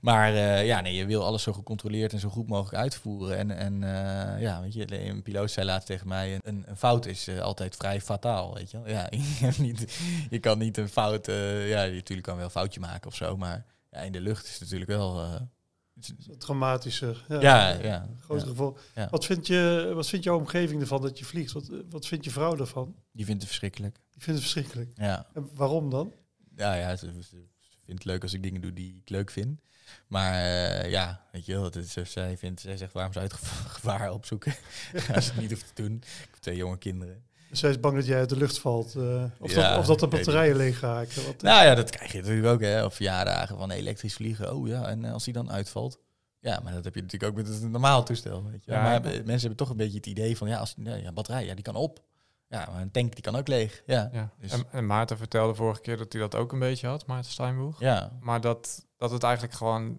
Maar 0.00 0.34
eh, 0.34 0.66
ja, 0.66 0.80
nee, 0.80 0.94
je 0.94 1.06
wil 1.06 1.24
alles 1.24 1.42
zo 1.42 1.52
gecontroleerd 1.52 2.12
en 2.12 2.18
zo 2.18 2.28
goed 2.28 2.48
mogelijk 2.48 2.76
uitvoeren. 2.82 3.36
En, 3.36 3.50
en 3.50 3.82
eh, 3.84 4.40
ja, 4.42 4.60
weet 4.60 4.74
je, 4.74 5.08
een 5.08 5.22
piloot 5.22 5.50
zei 5.50 5.66
laatst 5.66 5.86
tegen 5.86 6.08
mij, 6.08 6.38
een, 6.42 6.64
een 6.66 6.76
fout 6.76 7.06
is 7.06 7.28
eh, 7.28 7.38
altijd 7.38 7.76
vrij 7.76 8.00
fataal, 8.00 8.54
weet 8.54 8.70
je 8.70 8.80
wel. 8.80 8.88
Ja, 8.92 9.08
je, 9.40 9.52
niet, 9.58 9.98
je 10.30 10.38
kan 10.38 10.58
niet 10.58 10.76
een 10.76 10.88
fout... 10.88 11.28
eh, 11.28 11.68
ja, 11.68 11.82
je 11.82 11.94
natuurlijk 11.94 12.26
kan 12.26 12.36
wel 12.36 12.44
een 12.44 12.50
foutje 12.50 12.80
maken 12.80 13.06
of 13.06 13.14
zo, 13.16 13.36
maar 13.36 13.64
ja, 13.90 13.98
in 13.98 14.12
de 14.12 14.20
lucht 14.20 14.44
is 14.44 14.52
het 14.52 14.60
natuurlijk 14.60 14.90
wel... 14.90 15.38
Dramatischer. 16.38 17.24
Ja, 17.28 17.40
ja, 17.40 17.68
ja. 17.68 18.08
Groot 18.20 18.40
ja. 18.40 18.46
gevoel. 18.46 18.76
Ja. 18.94 19.08
Wat, 19.10 19.24
vind 19.24 19.46
je, 19.46 19.92
wat 19.94 20.08
vindt 20.08 20.24
jouw 20.24 20.38
omgeving 20.38 20.80
ervan 20.80 21.02
dat 21.02 21.18
je 21.18 21.24
vliegt? 21.24 21.52
Wat, 21.52 21.70
wat 21.90 22.06
vindt 22.06 22.24
je 22.24 22.30
vrouw 22.30 22.56
ervan? 22.56 22.94
Die 23.12 23.24
vindt 23.24 23.40
het 23.40 23.50
verschrikkelijk. 23.50 23.94
Die 24.10 24.22
vindt 24.22 24.40
het 24.40 24.50
verschrikkelijk. 24.50 24.92
Ja. 24.96 25.26
En 25.34 25.48
waarom 25.54 25.90
dan? 25.90 26.12
Ja, 26.56 26.74
ja 26.74 26.96
ze, 26.96 27.12
vindt 27.84 28.02
het 28.02 28.04
leuk 28.04 28.22
als 28.22 28.32
ik 28.32 28.42
dingen 28.42 28.60
doe 28.60 28.72
die 28.72 29.00
ik 29.02 29.10
leuk 29.10 29.30
vind. 29.30 29.60
Maar 30.06 30.32
eh, 30.32 30.90
ja, 30.90 31.26
weet 31.32 31.46
je 31.46 31.52
wel, 31.52 31.64
het 31.64 31.76
is, 31.76 32.12
zij, 32.12 32.36
vindt, 32.38 32.60
zij 32.60 32.76
zegt 32.76 32.92
waarom 32.92 33.12
zou 33.12 33.24
je 33.24 33.30
het 33.30 33.40
gev- 33.40 33.72
gevaar 33.76 34.12
opzoeken 34.12 34.54
als 35.14 35.24
je 35.24 35.32
het 35.32 35.40
niet 35.40 35.50
hoeft 35.50 35.74
te 35.74 35.82
doen. 35.82 35.94
Ik 35.96 36.28
heb 36.30 36.40
twee 36.40 36.56
jonge 36.56 36.78
kinderen. 36.78 37.24
Zij 37.56 37.70
is 37.70 37.80
bang 37.80 37.94
dat 37.96 38.06
jij 38.06 38.18
uit 38.18 38.28
de 38.28 38.36
lucht 38.36 38.58
valt. 38.58 38.94
eh, 38.94 39.24
of, 39.38 39.50
Ja, 39.54 39.70
dat, 39.70 39.78
of 39.78 39.86
dat 39.86 40.00
de 40.00 40.06
batterijen 40.08 40.56
leeg 40.56 40.80
raken. 40.80 41.26
Wat, 41.26 41.42
Nou 41.42 41.64
ja, 41.64 41.74
dat 41.74 41.90
krijg 41.90 42.12
je 42.12 42.20
natuurlijk 42.20 42.46
ook 42.46 42.60
hè, 42.60 42.84
op 42.84 42.92
verjaardagen 42.94 43.56
van 43.58 43.70
elektrisch 43.70 44.14
vliegen. 44.14 44.54
Oh 44.56 44.68
ja, 44.68 44.86
en 44.88 45.04
eh, 45.04 45.12
als 45.12 45.24
die 45.24 45.32
dan 45.32 45.50
uitvalt? 45.50 45.98
Ja, 46.40 46.60
maar 46.62 46.72
dat 46.72 46.84
heb 46.84 46.94
je 46.94 47.02
natuurlijk 47.02 47.30
ook 47.32 47.38
met 47.38 47.48
het 47.48 47.70
normaal 47.70 48.04
toestel. 48.04 48.44
Weet 48.50 48.64
je. 48.64 48.70
Ja, 48.72 48.82
maar 48.82 49.00
mensen 49.02 49.38
hebben 49.38 49.56
toch 49.56 49.70
een 49.70 49.76
beetje 49.76 49.96
het 49.96 50.06
idee 50.06 50.36
van, 50.36 50.48
ja, 50.48 50.58
als, 50.58 50.74
nee, 50.76 51.02
ja, 51.02 51.12
batterij, 51.12 51.44
ja, 51.46 51.54
die 51.54 51.64
kan 51.64 51.74
op. 51.76 52.00
Ja, 52.48 52.68
maar 52.72 52.80
een 52.82 52.90
tank 52.90 53.12
die 53.14 53.22
kan 53.22 53.36
ook 53.36 53.48
leeg. 53.48 53.82
Ja, 53.86 54.08
Ja. 54.12 54.30
Dus- 54.40 54.52
En, 54.52 54.64
en 54.70 54.86
Maarten 54.86 55.16
vertelde 55.18 55.54
vorige 55.54 55.80
keer 55.80 55.96
dat 55.96 56.12
hij 56.12 56.20
dat 56.22 56.34
ook 56.34 56.52
een 56.52 56.58
beetje 56.58 56.86
had, 56.86 57.06
Maarten 57.06 57.30
Steinboeg. 57.30 57.80
ja. 57.80 58.12
Maar 58.20 58.40
dat, 58.40 58.86
dat 58.96 59.10
het 59.10 59.22
eigenlijk 59.22 59.54
gewoon, 59.54 59.98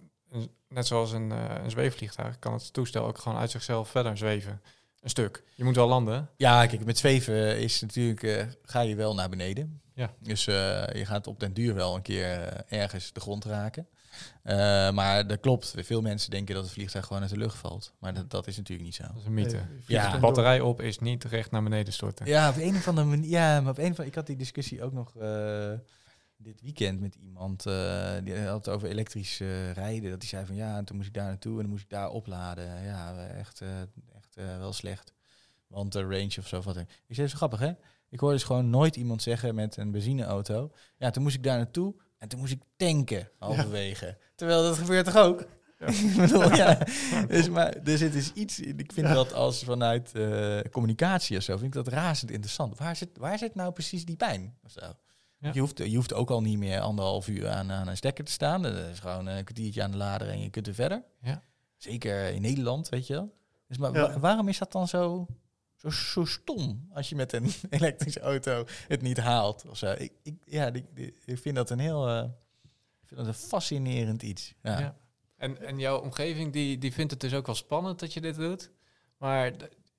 net 0.70 0.88
zoals 0.88 1.12
een, 1.12 1.32
eh, 1.32 1.64
een 1.64 1.72
zweefvliegtuig, 1.72 2.40
kan 2.40 2.54
het 2.54 2.74
toestel 2.74 3.06
ook 3.06 3.18
gewoon 3.18 3.38
uit 3.38 3.52
zichzelf 3.52 3.90
verder 3.90 4.18
zweven. 4.18 4.62
Een 5.06 5.12
stuk. 5.12 5.44
Je 5.56 5.64
moet 5.64 5.76
wel 5.76 5.88
landen. 5.88 6.30
Ja, 6.38 6.66
kijk, 6.66 6.86
met 6.86 6.98
zweven 6.98 7.60
is 7.60 7.82
natuurlijk, 7.82 8.24
eh, 8.24 8.46
ga 8.64 8.80
je 8.82 8.96
wel 8.96 9.14
naar 9.16 9.30
beneden. 9.30 9.82
Ja. 9.94 10.14
Dus 10.20 10.48
eh, 10.48 10.54
je 10.94 11.06
gaat 11.06 11.28
op 11.28 11.40
den 11.40 11.54
duur 11.54 11.74
wel 11.74 11.96
een 11.96 12.02
keer 12.02 12.42
eh, 12.42 12.80
ergens 12.82 13.14
de 13.14 13.20
grond 13.20 13.46
raken. 13.46 13.88
Eh, 14.44 14.56
maar 14.92 15.28
dat 15.28 15.40
klopt. 15.40 15.74
Veel 15.78 16.02
mensen 16.02 16.30
denken 16.32 16.56
dat 16.56 16.64
het 16.64 16.74
vliegtuig 16.74 17.06
gewoon 17.06 17.22
uit 17.22 17.32
de 17.32 17.38
lucht 17.38 17.58
valt. 17.58 17.94
Maar 18.00 18.14
dat, 18.14 18.30
dat 18.30 18.48
is 18.48 18.58
natuurlijk 18.58 18.86
niet 18.88 18.96
zo. 18.96 19.04
Dat 19.04 19.16
is 19.18 19.26
een 19.26 19.34
mythe. 19.34 19.56
Nee, 19.58 19.66
Ja, 19.88 20.12
de 20.12 20.20
batterij 20.20 20.60
op 20.62 20.82
is 20.82 21.00
niet 21.00 21.24
recht 21.24 21.52
naar 21.52 21.64
beneden 21.64 21.94
storten. 21.94 22.26
Ja, 22.26 22.50
op 22.50 22.56
een 22.58 22.76
of 22.76 22.88
andere 22.88 23.08
manier. 23.08 23.30
Ja, 23.30 23.62
maar 23.62 23.72
op 23.72 23.78
een 23.78 23.96
van, 23.96 24.06
ik 24.06 24.16
had 24.16 24.28
die 24.28 24.36
discussie 24.36 24.84
ook 24.84 24.94
nog 24.94 25.16
eh, 25.18 25.72
dit 26.38 26.62
weekend 26.62 27.00
met 27.00 27.16
iemand. 27.16 27.66
eh, 27.66 28.12
die 28.24 28.38
had 28.40 28.66
het 28.66 28.76
over 28.76 28.88
elektrisch 28.90 29.40
rijden. 29.74 30.10
Dat 30.10 30.20
die 30.20 30.30
zei 30.30 30.46
van 30.46 30.56
ja, 30.56 30.78
en 30.78 30.86
toen 30.86 30.96
moest 30.96 31.08
ik 31.08 31.14
daar 31.14 31.28
naartoe 31.28 31.56
en 31.56 31.62
dan 31.62 31.70
moest 31.70 31.84
ik 31.84 31.90
daar 31.90 32.10
opladen. 32.10 32.84
Ja, 32.84 33.28
echt, 33.28 33.62
eh, 33.62 33.70
echt 34.36 34.50
eh, 34.50 34.58
wel 34.58 34.74
slecht. 34.74 35.14
Want 35.68 35.92
de 35.92 36.02
range 36.02 36.36
of 36.40 36.48
zo. 36.48 36.62
Wat. 36.62 36.78
Ik 36.78 36.88
dat 37.08 37.18
is 37.18 37.34
grappig 37.34 37.60
hè? 37.60 37.72
Ik 38.10 38.20
hoor 38.20 38.32
dus 38.32 38.44
gewoon 38.44 38.70
nooit 38.70 38.96
iemand 38.96 39.22
zeggen 39.22 39.56
met 39.56 39.78
een 39.78 39.92
benzineauto. 39.92 40.72
Ja, 40.98 41.10
toen 41.10 41.24
moest 41.24 41.36
ik 41.36 41.44
daar 41.44 41.58
naartoe 41.58 41.96
en 42.18 42.28
toen 42.28 42.40
moest 42.40 42.52
ik 42.52 42.62
tanken 42.76 43.30
halverwege. 43.40 44.18
Terwijl 44.36 44.64
dat 44.64 44.78
gebeurt 44.78 45.06
toch 45.06 45.18
ook? 45.18 45.46
Ik 45.86 46.16
bedoel, 46.16 46.56
ja. 46.56 46.88
Dus, 47.28 47.50
maar, 47.50 47.84
dus 47.84 48.00
het 48.00 48.16
is 48.16 48.34
iets, 48.34 48.60
ik 48.60 48.92
vind 48.94 49.08
Ja. 49.08 49.14
dat 49.14 49.34
als 49.34 49.64
vanuit 49.64 50.16
eh, 50.16 50.60
communicatie 50.72 51.38
of 51.38 51.44
zo, 51.44 51.58
vind 51.58 51.76
ik 51.76 51.84
dat 51.84 51.94
razend 51.94 52.32
interessant. 52.32 52.78
Waar 52.78 52.96
zit, 52.96 53.18
waar 53.18 53.38
zit 53.38 53.56
nou 53.56 53.72
precies 53.72 54.06
die 54.06 54.16
pijn? 54.16 54.58
Of 54.64 54.72
zo? 54.72 54.94
Ja. 55.40 55.52
Je, 55.54 55.60
hoeft, 55.60 55.78
je 55.78 55.96
hoeft 55.96 56.14
ook 56.14 56.30
al 56.30 56.42
niet 56.42 56.58
meer 56.58 56.80
anderhalf 56.80 57.28
uur 57.28 57.50
aan, 57.50 57.72
aan 57.72 57.88
een 57.88 57.98
stekker 57.98 58.24
te 58.24 58.32
staan. 58.32 58.62
Dat 58.62 58.76
is 58.76 59.00
gewoon 59.00 59.26
een 59.26 59.44
kwartiertje 59.44 59.84
aan 59.84 59.92
de 59.92 59.98
lader 59.98 60.30
en 60.30 60.42
je 60.42 60.50
kunt 60.50 60.68
er 60.68 60.74
verder. 60.74 61.04
Ja. 61.22 61.44
Zeker 61.78 62.28
in 62.34 62.42
Nederland, 62.42 62.90
weet 62.90 63.08
je 63.08 63.14
wel. 63.14 63.34
Dus 63.68 63.78
maar 63.78 63.94
Ja. 63.94 64.02
wa- 64.14 64.20
waarom 64.20 64.48
is 64.48 64.58
dat 64.58 64.72
dan 64.72 64.88
zo, 64.88 65.28
zo, 65.76 65.90
zo 65.90 66.26
stom 66.26 66.88
als 66.94 67.10
je 67.10 67.16
met 67.16 67.34
een 67.34 67.52
elektrische 67.70 68.20
auto 68.20 68.66
het 68.88 69.02
niet 69.02 69.18
haalt? 69.20 69.66
Of 69.70 69.78
zo? 69.78 69.94
Ik, 69.98 70.12
ik, 70.24 70.36
ja, 70.46 70.72
die- 70.72 70.86
die- 70.94 71.14
ik 71.26 71.38
vind 71.40 71.56
dat 71.56 71.70
een 71.70 71.80
heel 71.80 72.08
eh, 72.08 72.24
ik 73.02 73.08
vind 73.08 73.20
dat 73.20 73.28
een 73.28 73.34
fascinerend 73.34 74.22
iets. 74.24 74.54
Ja. 74.62 74.80
Ja. 74.80 74.96
En, 75.38 75.62
en 75.68 75.80
jouw 75.80 76.00
omgeving 76.02 76.54
die, 76.54 76.78
die 76.78 76.94
vindt 76.94 77.12
het 77.12 77.20
dus 77.20 77.34
ook 77.34 77.46
wel 77.46 77.56
spannend 77.56 78.00
dat 78.00 78.14
je 78.14 78.22
dit 78.22 78.36
doet. 78.36 78.70
Maar 79.18 79.52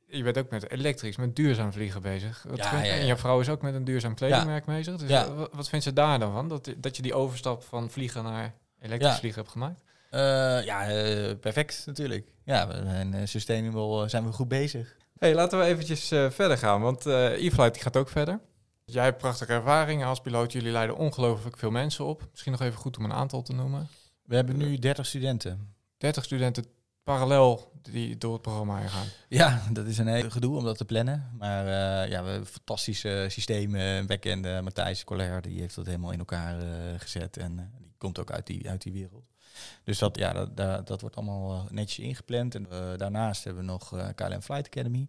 je 0.07 0.22
bent 0.22 0.38
ook 0.38 0.50
met 0.50 0.70
elektrisch, 0.70 1.16
met 1.16 1.37
duurzaam 1.37 1.72
vliegen 1.72 2.02
bezig. 2.02 2.44
Wat 2.48 2.57
Ja, 2.57 2.68
vind- 2.68 2.87
ja, 2.87 2.92
ja. 2.92 3.00
En 3.00 3.07
jouw 3.07 3.16
vrouw 3.16 3.40
is 3.40 3.48
ook 3.48 3.62
met 3.62 3.74
een 3.74 3.85
duurzaam 3.85 4.14
kledingmerk 4.14 4.64
bezig. 4.64 4.96
Dus 4.96 5.11
wat, 5.29 5.48
wat 5.52 5.68
vindt 5.68 5.85
ze 5.85 5.92
daar 5.92 6.18
dan 6.18 6.33
van? 6.33 6.48
Dat, 6.48 6.74
dat 6.76 6.96
je 6.96 7.02
die 7.02 7.14
overstap 7.14 7.62
van 7.62 7.90
vliegen 7.90 8.22
naar 8.24 8.55
elektrisch 8.79 9.11
Ja. 9.12 9.18
vliegen 9.18 9.40
hebt 9.40 9.52
gemaakt? 9.52 9.83
Eh, 10.16 10.64
ja, 10.64 10.88
eh, 10.88 11.37
perfect 11.40 11.83
natuurlijk. 11.87 12.26
Ja, 12.44 12.68
we 12.68 12.74
zijn 12.85 13.14
eh, 13.14 13.26
sustainable, 13.26 14.09
zijn 14.09 14.24
we 14.24 14.33
goed 14.33 14.48
bezig. 14.48 14.96
Hey, 15.18 15.35
laten 15.35 15.59
we 15.59 15.64
eventjes 15.64 16.09
verder 16.09 16.59
gaan, 16.59 16.81
want 16.81 17.07
eh 17.07 17.44
E-Flight 17.44 17.74
die 17.74 17.83
gaat 17.83 17.96
ook 17.96 18.09
verder. 18.09 18.40
Jij 18.85 19.05
hebt 19.05 19.18
prachtige 19.18 19.52
ervaringen 19.52 20.07
als 20.07 20.20
piloot. 20.20 20.52
Jullie 20.52 20.72
leiden 20.72 20.96
ongelooflijk 20.96 21.59
veel 21.59 21.70
mensen 21.70 22.05
op. 22.05 22.29
Misschien 22.31 22.52
nog 22.52 22.61
even 22.61 22.79
goed 22.79 22.98
om 22.98 23.05
een 23.05 23.12
aantal 23.12 23.42
te 23.42 23.52
noemen. 23.52 23.88
We 24.24 24.35
hebben 24.35 24.57
nu 24.57 24.79
30 24.79 25.07
studenten. 25.07 25.74
30 25.96 26.24
studenten 26.24 26.64
parallel 27.02 27.72
die 27.83 28.18
door 28.18 28.33
het 28.33 28.42
programma 28.42 28.79
heen 28.79 28.88
gaan. 28.88 29.07
Ja, 29.29 29.62
dat 29.72 29.87
is 29.87 29.98
een 29.98 30.07
heel 30.07 30.31
gedoe 30.31 30.57
om 30.57 30.64
dat 30.64 30.76
te 30.76 30.85
plannen. 30.85 31.31
Maar 31.38 31.66
eh, 31.66 32.11
ja, 32.11 32.22
we 32.22 32.29
hebben 32.29 32.46
fantastische 32.46 33.26
systemen. 33.29 34.07
Backend, 34.07 34.62
Matthijs 34.62 35.05
Coller, 35.05 35.42
die 35.42 35.61
heeft 35.61 35.74
dat 35.74 35.87
helemaal 35.87 36.12
in 36.12 36.18
elkaar 36.18 36.57
gezet. 36.98 37.37
En 37.37 37.72
die 37.79 37.94
komt 37.98 38.18
ook 38.18 38.31
uit 38.31 38.46
die, 38.46 38.68
uit 38.68 38.83
die 38.83 38.92
wereld. 38.92 39.36
Dus 39.84 39.98
dat, 39.98 40.16
ja, 40.18 40.32
dat, 40.32 40.56
dat, 40.56 40.86
dat 40.86 41.00
wordt 41.00 41.16
allemaal 41.16 41.54
eh, 41.54 41.70
netjes 41.70 42.04
ingepland. 42.06 42.54
En 42.54 42.70
eh, 42.70 42.96
daarnaast 42.96 43.44
hebben 43.44 43.62
we 43.64 43.70
nog 43.70 43.96
eh, 43.96 44.08
KLM 44.14 44.42
Flight 44.42 44.66
Academy. 44.66 45.06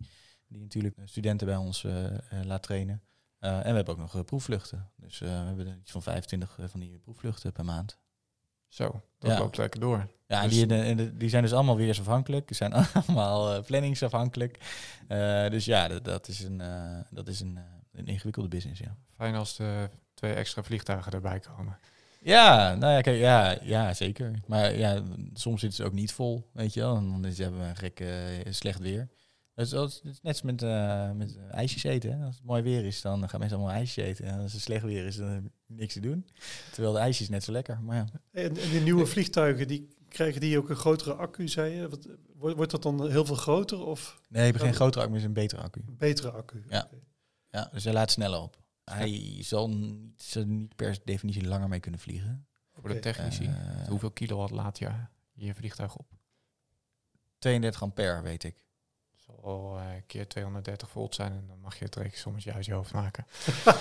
Die 0.48 0.62
natuurlijk 0.62 0.98
studenten 1.06 1.48
bij 1.48 1.56
ons 1.56 1.86
laat 2.44 2.64
trainen. 2.64 3.02
En 3.40 3.60
we 3.60 3.72
hebben 3.76 3.88
ook 3.88 3.98
nog 4.14 4.26
proefvluchten. 4.26 4.90
Dus 4.96 5.20
we 5.20 5.28
hebben 5.28 5.78
iets 5.82 5.92
van 5.92 6.02
25 6.02 6.58
van 6.66 6.80
die 6.80 7.00
proefvluchten 7.00 7.52
per 7.52 7.66
maand. 7.66 7.98
Zo, 8.68 9.02
dat 9.20 9.32
Ja. 9.32 9.40
loopt 9.40 9.58
lekker 9.58 9.80
door. 9.80 10.08
Ja, 10.28 10.42
Dus- 10.44 10.52
die, 10.68 11.18
die 11.18 11.30
zijn 11.30 11.44
dus 11.44 11.54
allemaal 11.54 11.76
weersafhankelijk. 11.76 12.48
Die 12.48 12.56
zijn 12.56 12.74
allemaal 13.08 13.54
eh, 13.56 13.64
planningsafhankelijk. 13.64 14.60
Dus 15.50 15.66
ja, 15.66 15.88
dat, 15.88 16.06
dat 16.06 16.28
is, 16.28 16.44
een, 16.44 16.62
dat 17.10 17.28
is 17.28 17.40
een, 17.40 17.60
een 17.92 18.08
ingewikkelde 18.08 18.48
business, 18.48 18.80
ja. 18.80 18.96
Fijn 19.16 19.36
als 19.36 19.56
de 19.56 19.90
twee 20.14 20.34
extra 20.34 20.64
vliegtuigen 20.64 21.12
erbij 21.12 21.40
komen. 21.40 21.80
Ja, 22.28 22.76
nou 22.76 22.94
ja, 22.94 23.02
kijk, 23.02 23.20
ja, 23.20 23.58
ja, 23.62 23.94
zeker. 23.94 24.32
Maar 24.48 24.76
ja, 24.78 25.02
soms 25.34 25.60
zitten 25.60 25.78
ze 25.80 25.86
ook 25.86 25.94
niet 25.94 26.12
vol, 26.12 26.50
weet 26.54 26.74
je 26.74 26.80
wel. 26.80 26.96
En 26.96 27.08
dan 27.12 27.26
is- 27.26 27.38
hebben 27.38 27.60
we 27.60 27.66
een 27.68 27.76
gek 27.76 28.00
eh, 28.00 28.10
slecht 28.50 28.80
weer. 28.80 29.08
Dus 29.56 29.70
dat 29.70 29.90
is, 29.90 30.02
dat 30.02 30.12
is 30.14 30.20
net 30.22 30.34
als 30.34 30.42
met, 30.42 30.64
eh, 30.64 31.12
met 31.12 31.38
ijsjes 31.52 31.84
eten. 31.84 32.20
Hè. 32.20 32.26
Als 32.26 32.36
het 32.36 32.44
mooi 32.46 32.62
weer 32.62 32.86
is, 32.86 33.02
dan 33.02 33.30
gaan 33.30 33.40
mensen 33.40 33.58
allemaal 33.58 33.76
ijsjes 33.76 34.06
eten. 34.06 34.26
En 34.26 34.40
als 34.40 34.54
het 34.54 34.62
slecht 34.62 34.84
weer 34.84 35.06
is, 35.06 35.16
dan 35.16 35.28
heb 35.28 35.44
je 35.68 35.74
niks 35.74 35.94
te 35.94 36.00
doen. 36.00 36.28
Terwijl 36.72 36.94
de 36.94 37.00
ijsjes 37.00 37.30
net 37.30 37.44
zo 37.44 37.52
lekker. 37.52 37.82
Maar 37.82 37.96
ja. 37.96 38.06
En, 38.32 38.58
en 38.58 38.70
die 38.70 38.82
nieuwe 38.82 39.06
vliegtuigen, 39.06 39.68
die 39.68 39.88
krijgen 40.10 40.42
die 40.42 40.58
ook 40.58 40.70
een 40.70 40.76
grotere 40.76 41.14
accu, 41.14 41.48
zei 41.48 41.74
je? 41.74 41.90
Wat, 41.90 42.08
wordt, 42.36 42.56
wordt 42.56 42.72
dat 42.72 42.84
dan 42.84 43.10
heel 43.10 43.26
veel 43.26 43.36
groter 43.36 43.86
of 43.86 44.22
Nee, 44.30 44.54
geen 44.54 44.74
grotere 44.74 45.00
accu, 45.00 45.10
maar 45.12 45.20
is 45.20 45.26
een 45.26 45.34
betere 45.34 45.62
accu. 45.62 45.82
een 45.88 45.98
betere 45.98 46.32
accu? 46.32 46.64
Ja. 46.70 46.90
Ja, 47.50 47.70
dus 47.74 47.84
hij 47.84 47.94
laat 47.94 48.12
sneller 48.12 48.42
op. 48.42 48.58
Hij 48.92 49.38
zal 49.40 49.70
niet, 49.70 50.22
zal 50.22 50.44
niet 50.44 50.76
per 50.76 50.98
definitie 51.04 51.48
langer 51.48 51.68
mee 51.68 51.80
kunnen 51.80 52.00
vliegen. 52.00 52.48
Voor 52.74 52.90
de 52.90 53.00
technici. 53.00 53.46
Eh, 53.46 53.88
Hoeveel 53.88 54.12
kilowatt 54.12 54.52
laat 54.52 54.80
je 54.80 54.90
je 55.34 55.54
vliegtuig 55.54 55.96
op? 55.96 56.08
32 57.40 57.82
ampère, 57.82 58.22
weet 58.22 58.44
ik. 58.44 58.66
Zal 59.16 59.80
eh 59.80 59.86
keer 60.08 60.28
230 60.28 60.90
volt 60.90 61.16
zijn 61.16 61.32
en 61.32 61.44
dan 61.48 61.60
mag 61.60 61.80
je 61.80 61.86
het 61.86 61.96
rekensommetje 61.96 62.54
uit 62.54 62.66
je 62.66 62.74
hoofd 62.74 62.94
maken. 62.94 63.26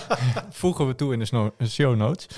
Voegen 0.51 0.87
we 0.87 0.95
toe 0.95 1.13
in 1.13 1.19
de 1.19 1.67
show 1.69 1.97
notes. 1.97 2.27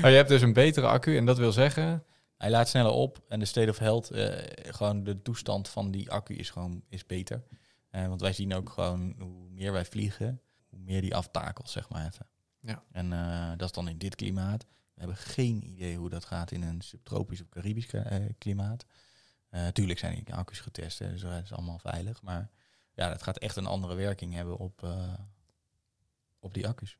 maar 0.00 0.10
je 0.10 0.16
hebt 0.16 0.28
dus 0.28 0.42
een 0.42 0.52
betere 0.52 0.86
accu 0.86 1.16
en 1.16 1.26
dat 1.26 1.38
wil 1.38 1.52
zeggen... 1.52 2.04
Hij 2.36 2.50
laat 2.50 2.68
sneller 2.68 2.92
op 2.92 3.22
en 3.28 3.38
de 3.38 3.44
state 3.44 3.70
of 3.70 3.78
health, 3.78 4.10
eh, 4.10 4.72
gewoon 4.72 5.04
de 5.04 5.22
toestand 5.22 5.68
van 5.68 5.90
die 5.90 6.10
accu 6.10 6.34
is 6.34 6.50
gewoon 6.50 6.82
is 6.88 7.06
beter. 7.06 7.42
Eh, 7.90 8.06
want 8.06 8.20
wij 8.20 8.32
zien 8.32 8.54
ook 8.54 8.70
gewoon 8.70 9.14
hoe 9.18 9.48
meer 9.50 9.72
wij 9.72 9.84
vliegen, 9.84 10.40
hoe 10.70 10.78
meer 10.78 11.00
die 11.00 11.14
aftakelt, 11.14 11.70
zeg 11.70 11.88
maar 11.88 12.06
even. 12.06 12.26
Ja. 12.60 12.82
En 12.92 13.12
eh, 13.12 13.50
dat 13.56 13.68
is 13.68 13.74
dan 13.74 13.88
in 13.88 13.98
dit 13.98 14.14
klimaat. 14.14 14.66
We 14.94 15.06
hebben 15.06 15.16
geen 15.16 15.70
idee 15.70 15.96
hoe 15.96 16.08
dat 16.08 16.24
gaat 16.24 16.50
in 16.50 16.62
een 16.62 16.80
subtropisch 16.80 17.40
of 17.40 17.48
Caribisch 17.48 17.86
eh, 17.86 18.24
klimaat. 18.38 18.84
Eh 19.48 19.66
tuurlijk 19.66 19.98
zijn 19.98 20.14
die 20.24 20.34
accu's 20.34 20.60
getest, 20.60 20.98
hè, 20.98 21.10
dus 21.10 21.20
dat 21.20 21.42
is 21.42 21.52
allemaal 21.52 21.78
veilig. 21.78 22.22
Maar 22.22 22.50
ja, 22.92 23.08
dat 23.08 23.22
gaat 23.22 23.38
echt 23.38 23.56
een 23.56 23.66
andere 23.66 23.94
werking 23.94 24.34
hebben 24.34 24.58
op, 24.58 24.88
op 26.38 26.54
die 26.54 26.68
accu's. 26.68 26.98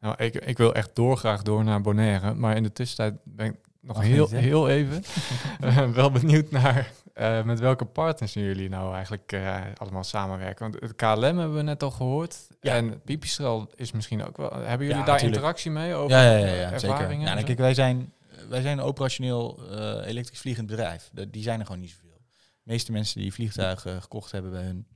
Nou, 0.00 0.24
ik, 0.24 0.34
ik 0.34 0.56
wil 0.56 0.74
echt 0.74 0.94
doorgraag 0.94 1.42
door 1.42 1.64
naar 1.64 1.80
Bonaire. 1.80 2.34
Maar 2.34 2.56
in 2.56 2.62
de 2.62 2.72
tussentijd 2.72 3.20
ben 3.24 3.46
ik 3.46 3.67
nog 3.80 3.96
Mag 3.96 4.04
heel, 4.04 4.28
heel 4.28 4.68
even 4.68 5.02
eh, 5.60 5.90
wel 5.90 6.10
benieuwd 6.10 6.50
naar 6.50 6.92
eh, 7.14 7.42
met 7.42 7.58
welke 7.60 7.84
partners 7.84 8.32
jullie 8.32 8.68
nou 8.68 8.94
eigenlijk 8.94 9.32
eh, 9.32 9.60
allemaal 9.76 10.04
samenwerken. 10.04 10.70
Want 10.70 10.82
het 10.82 10.96
KLM 10.96 11.38
hebben 11.38 11.54
we 11.54 11.62
net 11.62 11.82
al 11.82 11.90
gehoord. 11.90 12.46
Ja. 12.60 12.74
En 12.74 13.02
Pipistrel 13.02 13.70
is 13.74 13.92
misschien 13.92 14.24
ook 14.24 14.36
wel... 14.36 14.50
Hebben 14.52 14.86
jullie 14.86 15.00
Ja, 15.00 15.06
daar 15.06 15.22
interactie 15.22 15.70
mee 15.70 15.94
over 15.94 16.16
Ja, 16.16 16.22
ja, 16.22 16.36
ja, 16.46 16.54
ja 16.54 16.78
zeker. 16.78 16.96
ervaringen? 16.96 17.26
Nou, 17.34 17.44
kijk, 17.44 17.58
wij, 17.58 17.74
zijn, 17.74 18.12
wij 18.48 18.60
zijn 18.62 18.78
een 18.78 18.84
operationeel 18.84 19.60
elektrisch 20.04 20.40
vliegend 20.40 20.66
bedrijf. 20.66 21.10
De- 21.12 21.30
die 21.30 21.42
zijn 21.42 21.60
er 21.60 21.66
gewoon 21.66 21.80
niet 21.80 21.90
zoveel. 21.90 22.20
De 22.36 22.72
meeste 22.72 22.92
mensen 22.92 23.20
die 23.20 23.32
vliegtuigen 23.32 24.02
gekocht 24.02 24.32
hebben 24.32 24.50
bij 24.50 24.62
hun, 24.62 24.86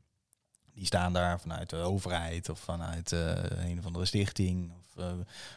die 0.74 0.86
staan 0.86 1.12
daar 1.12 1.40
vanuit 1.40 1.70
de 1.70 1.76
overheid 1.76 2.48
of 2.48 2.58
vanuit 2.58 3.10
een 3.10 3.78
of 3.78 3.86
andere 3.86 4.04
stichting 4.04 4.72
of 4.72 5.04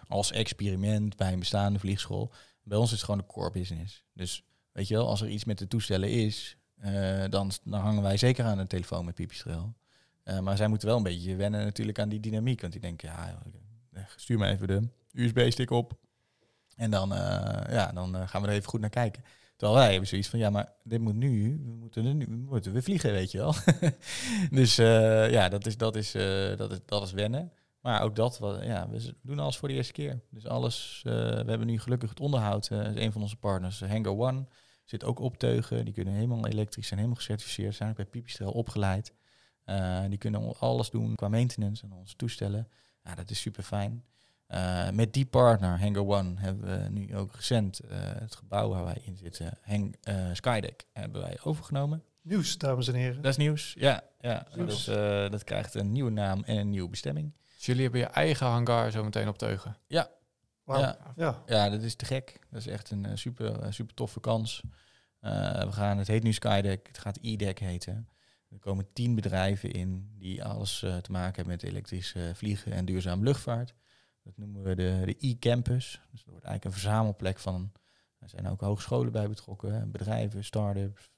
als 0.08 0.32
experiment 0.32 1.16
bij 1.18 1.34
een 1.34 1.40
bestaande 1.40 1.80
vliegschool. 1.80 2.32
Bij 2.66 2.78
ons 2.78 2.92
is 2.92 2.96
het 2.96 3.06
gewoon 3.06 3.20
de 3.20 3.34
core 3.34 3.52
business. 3.52 4.04
Dus 4.14 4.44
weet 4.72 4.88
je 4.88 4.94
wel, 4.94 5.08
als 5.08 5.22
er 5.22 5.30
iets 5.30 5.46
met 5.46 5.58
de 5.58 5.68
toestellen 5.68 6.10
is, 6.10 6.58
eh, 6.80 7.24
dan, 7.30 7.52
dan 7.64 7.80
hangen 7.80 8.04
wij 8.04 8.18
zeker 8.18 8.46
aan 8.46 8.58
de 8.58 8.68
telefoon 8.68 9.06
met 9.06 9.16
Pipistrel. 9.16 9.74
Eh, 10.24 10.40
maar 10.40 10.58
zij 10.58 10.68
moeten 10.68 10.88
wel 10.88 10.98
een 10.98 11.04
beetje 11.04 11.36
wennen 11.36 11.64
natuurlijk 11.64 12.00
aan 12.00 12.10
die 12.10 12.20
dynamiek. 12.20 12.62
Want 12.62 12.74
die 12.74 12.82
denken, 12.82 13.10
ja, 13.10 13.42
eh, 13.92 14.04
stuur 14.16 14.38
me 14.38 14.48
even 14.48 14.68
de 14.68 14.88
USB-stick 15.14 15.70
op. 15.70 15.94
En 16.76 16.92
dan, 16.92 17.10
ja, 17.70 17.92
dan 17.94 18.28
gaan 18.28 18.42
we 18.42 18.48
er 18.48 18.54
even 18.54 18.70
goed 18.70 18.80
naar 18.80 18.90
kijken. 18.90 19.24
Terwijl 19.56 19.80
wij 19.80 19.92
hebben 19.92 20.10
zoiets 20.10 20.28
van, 20.28 20.40
ja, 20.40 20.50
maar 20.50 20.74
dit 20.84 21.00
moet 21.00 21.16
nu, 21.16 21.62
we 21.66 21.72
moeten, 21.72 22.18
nu, 22.18 22.26
we 22.26 22.36
moeten 22.36 22.72
weer 22.72 22.84
vliegen, 22.84 23.12
weet 23.12 23.32
je 23.32 23.38
wel. 23.38 23.54
dus 24.60 24.76
ja, 24.76 25.50
dat 25.50 25.66
is, 25.66 25.78
dat, 25.78 25.96
is, 25.96 26.12
dat, 26.58 26.72
is, 26.72 26.80
dat 26.86 27.04
is 27.04 27.12
wennen. 27.12 27.52
Maar 27.86 28.02
ook 28.02 28.16
dat, 28.16 28.38
wat, 28.38 28.64
ja, 28.64 28.90
we 28.90 29.16
doen 29.22 29.40
alles 29.40 29.58
voor 29.58 29.68
de 29.68 29.74
eerste 29.74 29.94
keer. 29.94 30.22
Dus 30.30 30.46
alles, 30.46 31.02
eh, 31.06 31.14
we 31.14 31.50
hebben 31.50 31.68
nu 31.68 31.80
gelukkig 31.80 32.10
het 32.10 32.20
onderhoud. 32.20 32.68
eh, 32.68 32.80
is 32.80 32.96
een 32.96 33.12
van 33.12 33.22
onze 33.22 33.36
partners, 33.36 33.82
eh, 33.82 33.90
Hangar 33.90 34.18
One. 34.18 34.46
Zit 34.84 35.04
ook 35.04 35.20
opteugen. 35.20 35.86
Die 35.86 35.94
kunnen 35.94 36.14
helemaal 36.14 36.48
elektrisch 36.48 36.88
zijn, 36.88 37.00
helemaal 37.00 37.20
gecertificeerd. 37.20 37.76
Zijn 37.76 37.90
ook 37.90 37.96
bij 37.96 38.06
Pipistrel 38.06 38.52
opgeleid. 38.52 39.14
Die 40.10 40.18
kunnen 40.18 40.60
alles 40.60 40.90
doen 40.90 41.16
qua 41.16 41.28
maintenance 41.28 41.84
en 41.84 41.92
onze 41.92 42.16
toestellen. 42.16 42.68
Ja, 43.04 43.16
dat 43.16 43.30
is 43.30 43.40
super 43.40 43.64
fijn. 43.64 44.04
Met 44.94 45.14
die 45.14 45.26
partner, 45.26 45.80
Hangar 45.80 46.06
One, 46.06 46.34
hebben 46.40 46.84
we 46.84 46.90
nu 46.90 47.16
ook 47.16 47.34
recent 47.36 47.82
het 48.20 48.36
gebouw 48.36 48.70
waar 48.70 48.84
wij 48.84 49.02
in 49.06 49.18
zitten, 49.18 49.58
Hang, 49.62 49.96
Skydeck, 50.34 50.86
hebben 50.94 51.22
wij 51.22 51.38
overgenomen. 51.44 52.04
Nieuws, 52.22 52.58
dames 52.58 52.88
en 52.88 52.96
heren. 52.96 53.22
Dat 53.22 53.32
is 53.32 53.38
nieuws, 53.38 53.76
ja. 53.78 54.04
ja. 54.20 54.48
Dus, 54.56 54.86
dat 55.30 55.44
krijgt 55.44 55.74
een 55.74 55.92
nieuwe 55.92 56.12
naam 56.12 56.44
en 56.44 56.58
een 56.58 56.70
nieuwe 56.70 56.90
bestemming. 56.90 57.34
Dus 57.66 57.76
jullie 57.76 57.92
hebben 57.92 58.10
je 58.10 58.20
eigen 58.20 58.48
hangar 58.48 58.92
zo 58.92 59.04
meteen 59.04 59.28
op 59.28 59.38
teugen? 59.38 59.78
Ja. 59.88 60.10
Wow. 60.64 60.80
Ja. 60.80 60.98
ja. 61.16 61.44
ja, 61.46 61.70
dat 61.70 61.82
is 61.82 61.96
te 61.96 62.06
gek. 62.06 62.40
Dat 62.50 62.60
is 62.60 62.68
echt 62.68 62.92
een 62.92 63.18
super, 63.18 63.74
super 63.74 63.96
toffe 63.96 64.20
kans. 64.20 64.62
we 65.20 65.68
gaan, 65.70 65.98
het 65.98 66.08
heet 66.08 66.24
nu 66.24 66.34
Skydeck, 66.34 66.88
het 66.88 66.98
gaat 66.98 67.20
E-Deck 67.22 67.60
heten. 67.60 68.10
Er 68.50 68.60
komen 68.60 68.94
tien 68.94 69.16
bedrijven 69.16 69.72
in 69.72 70.14
die 70.18 70.44
alles 70.44 70.82
uh, 70.82 70.98
te 70.98 71.12
maken 71.12 71.36
hebben 71.36 71.54
met 71.54 71.64
elektrisch 71.64 72.14
uh, 72.14 72.24
vliegen 72.34 72.72
en 72.72 72.86
duurzame 72.86 73.24
luchtvaart. 73.24 73.74
Dat 74.24 74.38
noemen 74.38 74.64
we 74.64 74.76
de, 74.76 75.02
de 75.06 75.28
e-campus. 75.28 76.02
Dus 76.12 76.24
dat 76.24 76.30
wordt 76.30 76.46
eigenlijk 76.46 76.66
een 76.66 76.82
verzamelplek 76.82 77.40
van. 77.40 77.72
Er 78.20 78.30
zijn 78.30 78.48
ook 78.48 78.62
hogescholen 78.62 79.12
bij 79.12 79.28
betrokken, 79.28 79.92
bedrijven, 79.92 80.44
start-ups, 80.44 81.10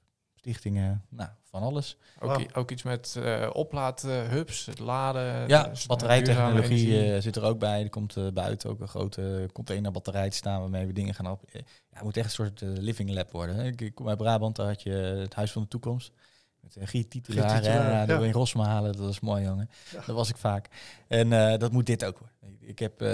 stichtingen, 0.48 1.04
nou, 1.08 1.28
van 1.42 1.62
alles. 1.62 1.96
Ook, 2.20 2.36
wow. 2.36 2.46
ook 2.52 2.70
iets 2.70 2.82
met 2.82 3.14
uh, 3.18 3.50
oplaadhubs, 3.52 4.66
het 4.66 4.78
laden. 4.78 5.48
Ja, 5.48 5.72
batterijtechnologie 5.86 7.20
zit 7.20 7.36
er 7.36 7.42
ook 7.42 7.58
bij. 7.58 7.82
Er 7.82 7.90
komt 7.90 8.34
buiten 8.34 8.70
ook 8.70 8.80
een 8.80 8.88
grote 8.88 9.48
containerbatterij 9.52 10.30
te 10.30 10.36
staan 10.36 10.60
waarmee 10.60 10.86
we 10.86 10.92
dingen 10.92 11.14
gaan 11.14 11.30
op. 11.30 11.42
Ja, 11.52 11.60
het 11.92 12.02
moet 12.02 12.16
echt 12.16 12.26
een 12.26 12.30
soort 12.30 12.60
living 12.60 13.10
lab 13.10 13.30
worden. 13.30 13.66
Ik, 13.66 13.80
ik 13.80 13.94
kom 13.94 14.08
uit 14.08 14.18
Brabant, 14.18 14.56
daar 14.56 14.66
had 14.66 14.82
je 14.82 14.90
het 14.90 15.34
Huis 15.34 15.52
van 15.52 15.62
de 15.62 15.68
Toekomst. 15.68 16.12
Met 16.60 16.76
uh, 16.76 16.86
Giet 16.86 17.10
Titulaar, 17.10 17.62
ja, 17.62 18.06
in 18.06 18.32
Rosma 18.32 18.64
halen, 18.64 18.92
dat 18.92 19.00
was 19.00 19.20
mooi, 19.20 19.44
jongen. 19.44 19.70
Ja. 19.92 20.02
Dat 20.06 20.16
was 20.16 20.28
ik 20.28 20.36
vaak. 20.36 20.68
En 21.08 21.30
uh, 21.30 21.56
dat 21.56 21.72
moet 21.72 21.86
dit 21.86 22.04
ook 22.04 22.18
worden. 22.18 22.36
Ik 22.60 22.78
heb, 22.78 23.02
uh, 23.02 23.08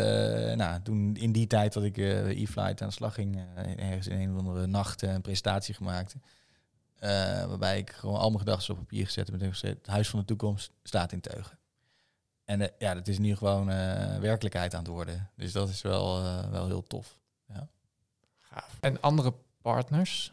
nou, 0.54 0.82
toen 0.82 1.16
in 1.16 1.32
die 1.32 1.46
tijd 1.46 1.72
dat 1.72 1.82
ik 1.82 1.96
e-flight 1.96 2.82
aan 2.82 2.88
de 2.88 2.94
slag 2.94 3.14
ging, 3.14 3.44
ergens 3.76 4.06
in 4.06 4.20
een 4.20 4.32
of 4.32 4.38
andere 4.38 4.66
nacht 4.66 5.02
een 5.02 5.20
presentatie 5.20 5.74
gemaakt. 5.74 6.14
Waarbij 7.48 7.78
ik 7.78 7.90
gewoon 7.90 8.18
al 8.18 8.28
mijn 8.28 8.38
gedachten 8.38 8.74
op 8.74 8.80
papier 8.80 9.04
gezet 9.04 9.28
heb 9.28 9.40
en 9.40 9.48
gezegd, 9.48 9.76
het 9.76 9.86
huis 9.86 10.08
van 10.08 10.18
de 10.18 10.24
toekomst 10.24 10.70
staat 10.82 11.12
in 11.12 11.20
teugen. 11.20 11.58
En 12.44 12.70
ja, 12.78 12.94
dat 12.94 13.08
is 13.08 13.18
nu 13.18 13.36
gewoon 13.36 13.66
werkelijkheid 14.20 14.74
aan 14.74 14.82
het 14.82 14.88
worden. 14.88 15.30
Dus 15.36 15.52
dat 15.52 15.68
is 15.68 15.82
wel, 15.82 16.22
wel 16.50 16.66
heel 16.66 16.82
tof. 16.82 17.18
Ja. 17.48 17.68
Gaaf. 18.38 18.76
En 18.80 19.00
andere 19.00 19.34
partners? 19.62 20.32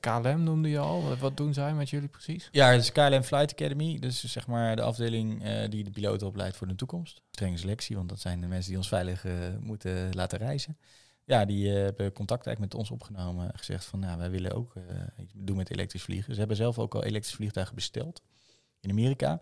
KLM 0.00 0.42
noemde 0.42 0.68
je 0.68 0.78
al. 0.78 1.16
Wat 1.16 1.36
doen 1.36 1.54
zij 1.54 1.74
met 1.74 1.90
jullie 1.90 2.08
precies? 2.08 2.48
Ja, 2.52 2.70
het 2.70 2.80
is 2.80 2.92
KLM 2.92 3.22
Flight 3.22 3.52
Academy. 3.52 3.98
Dus 3.98 4.24
zeg 4.24 4.46
maar 4.46 4.76
de 4.76 4.82
afdeling 4.82 5.44
die 5.68 5.84
de 5.84 5.90
piloten 5.90 6.26
opleidt 6.26 6.56
voor 6.56 6.66
de 6.66 6.74
toekomst. 6.74 7.22
Strenge 7.30 7.56
selectie, 7.56 7.96
want 7.96 8.08
dat 8.08 8.20
zijn 8.20 8.40
de 8.40 8.46
mensen 8.46 8.68
die 8.68 8.78
ons 8.78 8.88
veilig 8.88 9.24
moeten 9.60 10.14
laten 10.14 10.38
reizen. 10.38 10.78
Ja, 11.24 11.44
die 11.44 11.68
hebben 11.68 12.12
contact 12.12 12.46
eigenlijk 12.46 12.72
met 12.72 12.80
ons 12.80 12.90
opgenomen. 12.90 13.52
en 13.52 13.58
Gezegd 13.58 13.84
van, 13.84 13.98
nou, 13.98 14.18
wij 14.18 14.30
willen 14.30 14.52
ook 14.52 14.74
iets 15.16 15.32
doen 15.36 15.56
met 15.56 15.70
elektrisch 15.70 16.02
vliegen. 16.02 16.32
Ze 16.32 16.38
hebben 16.38 16.56
zelf 16.56 16.78
ook 16.78 16.94
al 16.94 17.04
elektrische 17.04 17.36
vliegtuigen 17.36 17.74
besteld. 17.74 18.22
In 18.80 18.90
Amerika. 18.90 19.40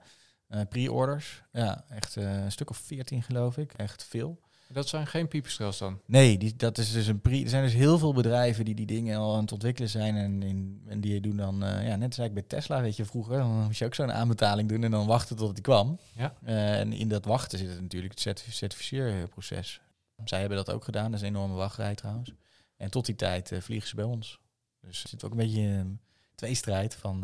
Pre-orders. 0.68 1.42
Ja, 1.52 1.84
echt 1.88 2.16
een 2.16 2.52
stuk 2.52 2.70
of 2.70 2.76
veertien 2.76 3.22
geloof 3.22 3.56
ik. 3.58 3.72
Echt 3.72 4.04
veel. 4.04 4.40
Dat 4.72 4.88
zijn 4.88 5.06
geen 5.06 5.28
pieperstrels 5.28 5.78
dan? 5.78 6.00
Nee, 6.06 6.38
die, 6.38 6.56
dat 6.56 6.78
is 6.78 6.92
dus 6.92 7.06
een 7.06 7.20
pri 7.20 7.42
er 7.42 7.48
zijn 7.48 7.62
dus 7.62 7.72
heel 7.72 7.98
veel 7.98 8.12
bedrijven 8.12 8.64
die 8.64 8.74
die 8.74 8.86
dingen 8.86 9.18
al 9.18 9.34
aan 9.34 9.40
het 9.40 9.52
ontwikkelen 9.52 9.88
zijn. 9.88 10.16
En, 10.16 10.42
in, 10.42 10.82
en 10.86 11.00
die 11.00 11.20
doen 11.20 11.36
dan, 11.36 11.54
uh, 11.64 11.68
ja, 11.68 11.96
net 11.96 12.08
als 12.08 12.18
eigenlijk 12.18 12.34
bij 12.34 12.58
Tesla, 12.58 12.80
weet 12.80 12.96
je, 12.96 13.04
vroeger. 13.04 13.38
Dan 13.38 13.64
moest 13.64 13.78
je 13.78 13.84
ook 13.84 13.94
zo'n 13.94 14.12
aanbetaling 14.12 14.68
doen 14.68 14.84
en 14.84 14.90
dan 14.90 15.06
wachten 15.06 15.36
tot 15.36 15.48
het 15.48 15.60
kwam. 15.60 15.98
Ja. 16.16 16.34
Uh, 16.46 16.78
en 16.78 16.92
in 16.92 17.08
dat 17.08 17.24
wachten 17.24 17.58
zit 17.58 17.68
het 17.70 17.80
natuurlijk 17.80 18.12
het 18.12 18.20
certif 18.20 18.52
certificeerproces. 18.52 19.80
Zij 20.24 20.40
hebben 20.40 20.56
dat 20.56 20.70
ook 20.70 20.84
gedaan, 20.84 21.10
dat 21.10 21.20
is 21.20 21.26
een 21.26 21.34
enorme 21.34 21.54
wachtrij 21.54 21.94
trouwens. 21.94 22.32
En 22.76 22.90
tot 22.90 23.06
die 23.06 23.16
tijd 23.16 23.50
uh, 23.50 23.60
vliegen 23.60 23.88
ze 23.88 23.94
bij 23.94 24.04
ons. 24.04 24.40
Dus 24.80 25.02
er 25.02 25.08
zit 25.08 25.24
ook 25.24 25.30
een 25.30 25.36
beetje 25.36 25.60
een 25.60 26.00
tweestrijd 26.34 26.94
van... 26.94 27.20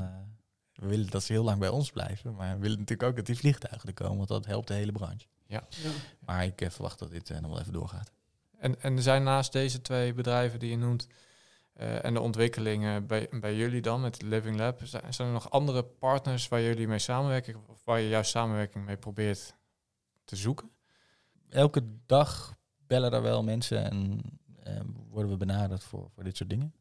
we 0.74 0.86
willen 0.86 1.11
dat 1.11 1.22
ze 1.22 1.32
heel 1.32 1.44
lang 1.44 1.59
bij 1.59 1.68
ons 1.68 1.90
blijven, 1.90 2.34
maar 2.34 2.55
we 2.55 2.61
willen 2.61 2.78
natuurlijk 2.78 3.09
ook 3.09 3.16
dat 3.16 3.26
die 3.26 3.36
vliegtuigen 3.36 3.88
er 3.88 3.94
komen, 3.94 4.16
want 4.16 4.28
dat 4.28 4.46
helpt 4.46 4.68
de 4.68 4.74
hele 4.74 4.92
branche. 4.92 5.26
Ja. 5.49 5.66
ja. 5.68 5.90
Maar 6.20 6.44
ik 6.44 6.61
uh, 6.61 6.70
verwacht 6.70 6.99
dat 6.99 7.11
dit 7.11 7.30
uh, 7.30 7.38
nog 7.38 7.51
wel 7.51 7.61
even 7.61 7.72
doorgaat. 7.72 8.12
En, 8.59 8.82
en 8.82 8.96
er 8.96 9.03
zijn 9.03 9.22
naast 9.22 9.53
deze 9.53 9.80
twee 9.80 10.14
bedrijven 10.14 10.59
die 10.59 10.70
je 10.70 10.76
noemt 10.76 11.07
uh, 11.76 12.05
en 12.05 12.14
de 12.14 12.20
ontwikkelingen 12.20 13.07
bij, 13.07 13.28
bij 13.30 13.57
jullie 13.57 13.80
dan 13.80 14.01
met 14.01 14.22
Living 14.22 14.57
Lab, 14.57 14.80
zijn, 14.84 15.14
zijn 15.14 15.28
er 15.28 15.34
nog 15.34 15.51
andere 15.51 15.84
partners 15.84 16.49
waar 16.49 16.62
jullie 16.62 16.88
mee 16.88 16.99
samenwerken 16.99 17.68
of 17.68 17.84
waar 17.84 18.01
je 18.01 18.09
juist 18.09 18.30
samenwerking 18.30 18.84
mee 18.84 18.96
probeert 18.96 19.55
te 20.24 20.36
zoeken? 20.36 20.70
Elke 21.49 21.82
dag 22.07 22.57
bellen 22.89 23.12
er 23.12 23.22
wel 23.22 23.43
mensen 23.43 23.91
en 23.91 24.22
worden 25.11 25.30
we 25.30 25.36
benaderd 25.36 25.84
voor, 25.84 26.11
voor 26.11 26.24
dit 26.24 26.36
soort 26.36 26.51
dingen. 26.51 26.74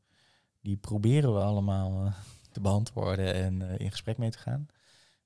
Die 0.61 0.77
proberen 0.77 1.33
we 1.33 1.39
allemaal 1.39 2.13
te 2.51 2.59
beantwoorden 2.59 3.33
en 3.33 3.61
in 3.61 3.91
gesprek 3.91 4.17
mee 4.17 4.29
te 4.29 4.37
gaan. 4.37 4.67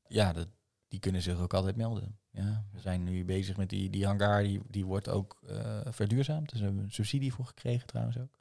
Ja, 0.08 0.34
dat, 0.34 0.48
die 0.88 1.00
kunnen 1.00 1.22
zich 1.22 1.40
ook 1.40 1.54
altijd 1.54 1.76
melden. 1.76 2.20
Ja, 2.32 2.66
we 2.72 2.80
zijn 2.80 3.04
nu 3.04 3.26
bezig 3.26 3.58
met 3.58 3.70
die, 3.70 3.90
die 3.90 4.06
hangar, 4.06 4.44
die, 4.44 4.62
die 4.68 4.86
wordt 4.86 5.10
ook 5.10 5.40
uh, 5.50 5.80
verduurzaamd. 5.86 6.50
Dus 6.50 6.60
we 6.60 6.66
hebben 6.66 6.84
een 6.84 6.92
subsidie 6.92 7.34
voor 7.34 7.46
gekregen 7.46 7.88
trouwens 7.88 8.18
ook. 8.18 8.40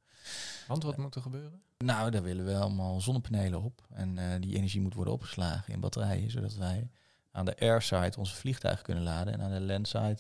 Want 0.67 0.83
wat 0.83 0.97
moet 0.97 1.15
er 1.15 1.23
gebeuren? 1.23 1.63
Nou, 1.79 2.11
daar 2.11 2.23
willen 2.23 2.45
we 2.45 2.57
allemaal 2.57 3.01
zonnepanelen 3.01 3.63
op. 3.63 3.87
En 3.91 4.17
uh, 4.17 4.35
die 4.41 4.57
energie 4.57 4.81
moet 4.81 4.95
worden 4.95 5.15
opgeslagen 5.15 5.73
in 5.73 5.81
batterijen, 5.81 6.31
zodat 6.31 6.55
wij 6.55 6.91
aan 7.31 7.45
de 7.45 7.59
airside 7.59 8.17
onze 8.17 8.35
vliegtuigen 8.35 8.85
kunnen 8.85 9.05
laden 9.05 9.33
en 9.33 9.41
aan 9.41 9.53
de 9.53 9.61
landside 9.61 10.19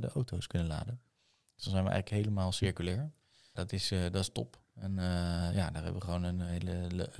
de 0.00 0.10
auto's 0.14 0.46
kunnen 0.46 0.68
laden. 0.68 1.00
Dan 1.62 1.72
zijn 1.72 1.84
we 1.84 1.90
eigenlijk 1.90 2.22
helemaal 2.22 2.52
circulair. 2.52 3.12
Dat 3.52 3.72
is, 3.72 3.88
dat 3.88 4.14
is 4.14 4.30
top. 4.32 4.62
En 4.74 4.94
ja, 5.54 5.70
daar 5.70 5.82
hebben 5.82 6.00
we 6.00 6.00
gewoon 6.00 6.22
een 6.22 6.40
hele 6.40 7.10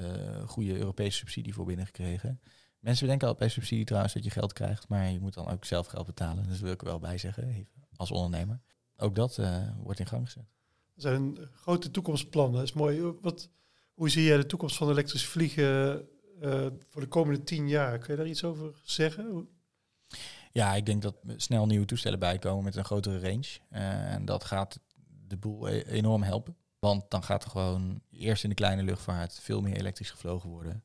goede 0.47 0.77
Europese 0.77 1.17
subsidie 1.17 1.55
voor 1.55 1.65
binnengekregen. 1.65 2.41
Mensen 2.79 3.07
denken 3.07 3.29
al 3.29 3.35
bij 3.35 3.49
subsidie 3.49 3.85
trouwens 3.85 4.15
dat 4.15 4.25
je 4.25 4.31
geld 4.31 4.53
krijgt, 4.53 4.89
maar 4.89 5.11
je 5.11 5.21
moet 5.21 5.35
dan 5.35 5.49
ook 5.49 5.65
zelf 5.65 5.87
geld 5.87 6.07
betalen. 6.07 6.49
Dus 6.49 6.61
wil 6.61 6.73
ik 6.73 6.81
er 6.81 6.87
wel 6.87 6.99
bij 6.99 7.19
zeggen, 7.19 7.49
even, 7.49 7.73
als 7.97 8.11
ondernemer. 8.11 8.61
Ook 8.97 9.15
dat 9.15 9.41
wordt 9.77 9.99
in 9.99 10.07
gang 10.07 10.25
gezet. 10.25 10.45
Er 10.95 11.01
zijn 11.01 11.39
grote 11.55 11.91
toekomstplannen. 11.91 12.59
Dat 12.59 12.69
is 12.69 12.73
mooi. 12.73 13.03
Wat, 13.21 13.51
hoe 13.95 14.09
zie 14.09 14.25
jij 14.25 14.37
de 14.37 14.47
toekomst 14.47 14.77
van 14.77 14.91
elektrisch 14.91 15.27
vliegen 15.27 16.09
voor 16.89 17.01
de 17.01 17.09
komende 17.09 17.43
tien 17.43 17.69
jaar? 17.69 17.99
Kun 17.99 18.11
je 18.11 18.17
daar 18.17 18.29
iets 18.29 18.45
over 18.45 18.81
zeggen? 18.83 19.49
Ja, 20.51 20.75
ik 20.75 20.87
denk 20.87 21.03
dat 21.03 21.15
snel 21.37 21.67
nieuwe 21.67 21.87
toestellen 21.87 22.19
bijkomen 22.19 22.65
met 22.65 22.77
een 22.77 22.85
grotere 22.85 23.21
range. 23.21 23.59
Uh, 23.71 24.13
en 24.13 24.25
dat 24.25 24.45
gaat 24.45 24.81
de 25.27 25.37
boel 25.37 25.69
e 25.69 25.83
enorm 25.83 26.23
helpen. 26.23 26.57
Want 26.79 27.11
dan 27.11 27.23
gaat 27.23 27.45
er 27.45 27.51
gewoon 27.51 28.03
eerst 28.11 28.43
in 28.43 28.49
de 28.49 28.55
kleine 28.55 28.83
luchtvaart 28.83 29.41
veel 29.41 29.61
meer 29.61 29.77
elektrisch 29.77 30.11
gevlogen 30.11 30.51
worden 30.51 30.85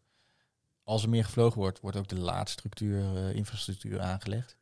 als 0.86 1.04
er 1.04 1.10
meer 1.10 1.26
gevlogen 1.26 1.60
wordt, 1.60 1.80
wordt 1.80 1.98
ook 1.98 2.08
de 2.08 2.20
laadstructuur, 2.20 3.14
uh, 3.14 3.36
infrastructuur 3.36 4.02
aangelegd. 4.02 4.58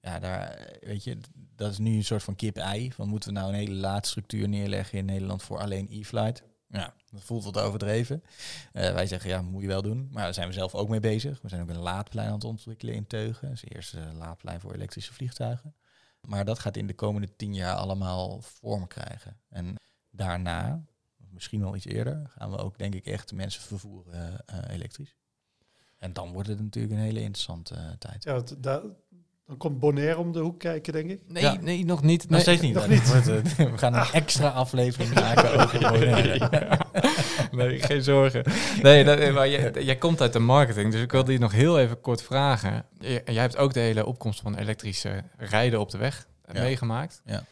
Ja, 0.00 0.18
daar, 0.18 0.68
weet 0.80 1.04
je, 1.04 1.18
dat 1.34 1.70
is 1.70 1.78
nu 1.78 1.96
een 1.96 2.04
soort 2.04 2.22
van 2.22 2.36
kip-ei. 2.36 2.92
Van 2.92 3.08
moeten 3.08 3.28
we 3.32 3.38
nou 3.38 3.48
een 3.48 3.58
hele 3.58 3.74
laadstructuur 3.74 4.48
neerleggen 4.48 4.98
in 4.98 5.04
Nederland 5.04 5.42
voor 5.42 5.58
alleen 5.58 5.88
e-flight? 5.90 6.42
Ja, 6.68 6.94
dat 7.10 7.22
voelt 7.22 7.44
wat 7.44 7.58
overdreven. 7.58 8.22
Uh, 8.72 8.92
wij 8.92 9.06
zeggen, 9.06 9.30
ja, 9.30 9.42
moet 9.42 9.62
je 9.62 9.68
wel 9.68 9.82
doen. 9.82 10.08
Maar 10.12 10.22
daar 10.22 10.34
zijn 10.34 10.48
we 10.48 10.54
zelf 10.54 10.74
ook 10.74 10.88
mee 10.88 11.00
bezig. 11.00 11.42
We 11.42 11.48
zijn 11.48 11.62
ook 11.62 11.68
een 11.68 11.78
laadplein 11.78 12.28
aan 12.28 12.34
het 12.34 12.44
ontwikkelen 12.44 12.94
in 12.94 13.06
Teugen. 13.06 13.48
Dat 13.48 13.56
is 13.56 13.60
het 13.60 13.74
eerste 13.74 13.98
laadplein 14.14 14.60
voor 14.60 14.74
elektrische 14.74 15.12
vliegtuigen. 15.12 15.74
Maar 16.20 16.44
dat 16.44 16.58
gaat 16.58 16.76
in 16.76 16.86
de 16.86 16.94
komende 16.94 17.36
tien 17.36 17.54
jaar 17.54 17.74
allemaal 17.74 18.40
vorm 18.40 18.86
krijgen. 18.86 19.40
En 19.48 19.76
daarna, 20.10 20.84
misschien 21.16 21.60
wel 21.60 21.76
iets 21.76 21.86
eerder, 21.86 22.30
gaan 22.38 22.50
we 22.50 22.56
ook 22.56 22.78
denk 22.78 22.94
ik 22.94 23.06
echt 23.06 23.32
mensen 23.32 23.62
vervoeren 23.62 24.44
uh, 24.50 24.58
elektrisch. 24.68 25.16
En 25.96 26.12
dan 26.12 26.32
wordt 26.32 26.48
het 26.48 26.60
natuurlijk 26.60 26.94
een 26.94 27.00
hele 27.00 27.20
interessante 27.20 27.96
tijd. 27.98 28.24
Ja, 28.24 28.42
daar, 28.58 28.82
dan 29.46 29.56
komt 29.56 29.78
Bonaire 29.78 30.18
om 30.18 30.32
de 30.32 30.38
hoek 30.38 30.58
kijken, 30.58 30.92
denk 30.92 31.10
ik. 31.10 31.20
Nee, 31.28 31.42
ja. 31.42 31.56
nee 31.60 31.84
nog 31.84 32.02
niet. 32.02 32.22
Nog 32.22 32.30
nee, 32.30 32.40
steeds 32.40 32.60
niet. 32.60 32.74
Nog 32.74 32.88
niet. 32.88 33.08
Wordt, 33.08 33.28
uh, 33.28 33.42
we 33.72 33.78
gaan 33.78 33.94
een 33.94 34.12
extra 34.12 34.48
aflevering 34.48 35.14
maken 35.14 35.60
over 35.62 35.80
Bonaire. 35.90 36.48
ja. 36.50 36.78
Nee, 37.50 37.82
geen 37.82 38.02
zorgen. 38.02 38.44
Nee, 38.82 39.04
dat, 39.04 39.32
maar 39.32 39.48
jij, 39.48 39.72
jij 39.72 39.96
komt 39.96 40.20
uit 40.20 40.32
de 40.32 40.38
marketing, 40.38 40.92
dus 40.92 41.02
ik 41.02 41.12
wilde 41.12 41.32
je 41.32 41.38
nog 41.38 41.52
heel 41.52 41.78
even 41.78 42.00
kort 42.00 42.22
vragen. 42.22 42.86
Jij 42.98 43.22
hebt 43.24 43.56
ook 43.56 43.72
de 43.72 43.80
hele 43.80 44.06
opkomst 44.06 44.40
van 44.40 44.56
elektrische 44.56 45.24
rijden 45.36 45.80
op 45.80 45.90
de 45.90 45.98
weg 45.98 46.26
ja. 46.52 46.62
meegemaakt. 46.62 47.22
Ja. 47.24 47.44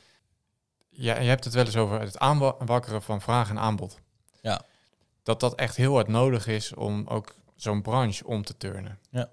Ja, 0.90 1.18
je 1.20 1.28
hebt 1.28 1.44
het 1.44 1.54
wel 1.54 1.64
eens 1.64 1.76
over 1.76 2.00
het 2.00 2.18
aanwakkeren 2.18 3.02
van 3.02 3.20
vraag 3.20 3.50
en 3.50 3.58
aanbod. 3.58 3.98
Ja. 4.40 4.62
Dat 5.22 5.40
dat 5.40 5.54
echt 5.54 5.76
heel 5.76 5.94
hard 5.94 6.08
nodig 6.08 6.46
is 6.46 6.74
om 6.74 7.06
ook 7.06 7.34
zo'n 7.56 7.82
branche 7.82 8.26
om 8.26 8.44
te 8.44 8.56
turnen. 8.56 8.98
Ja. 9.10 9.30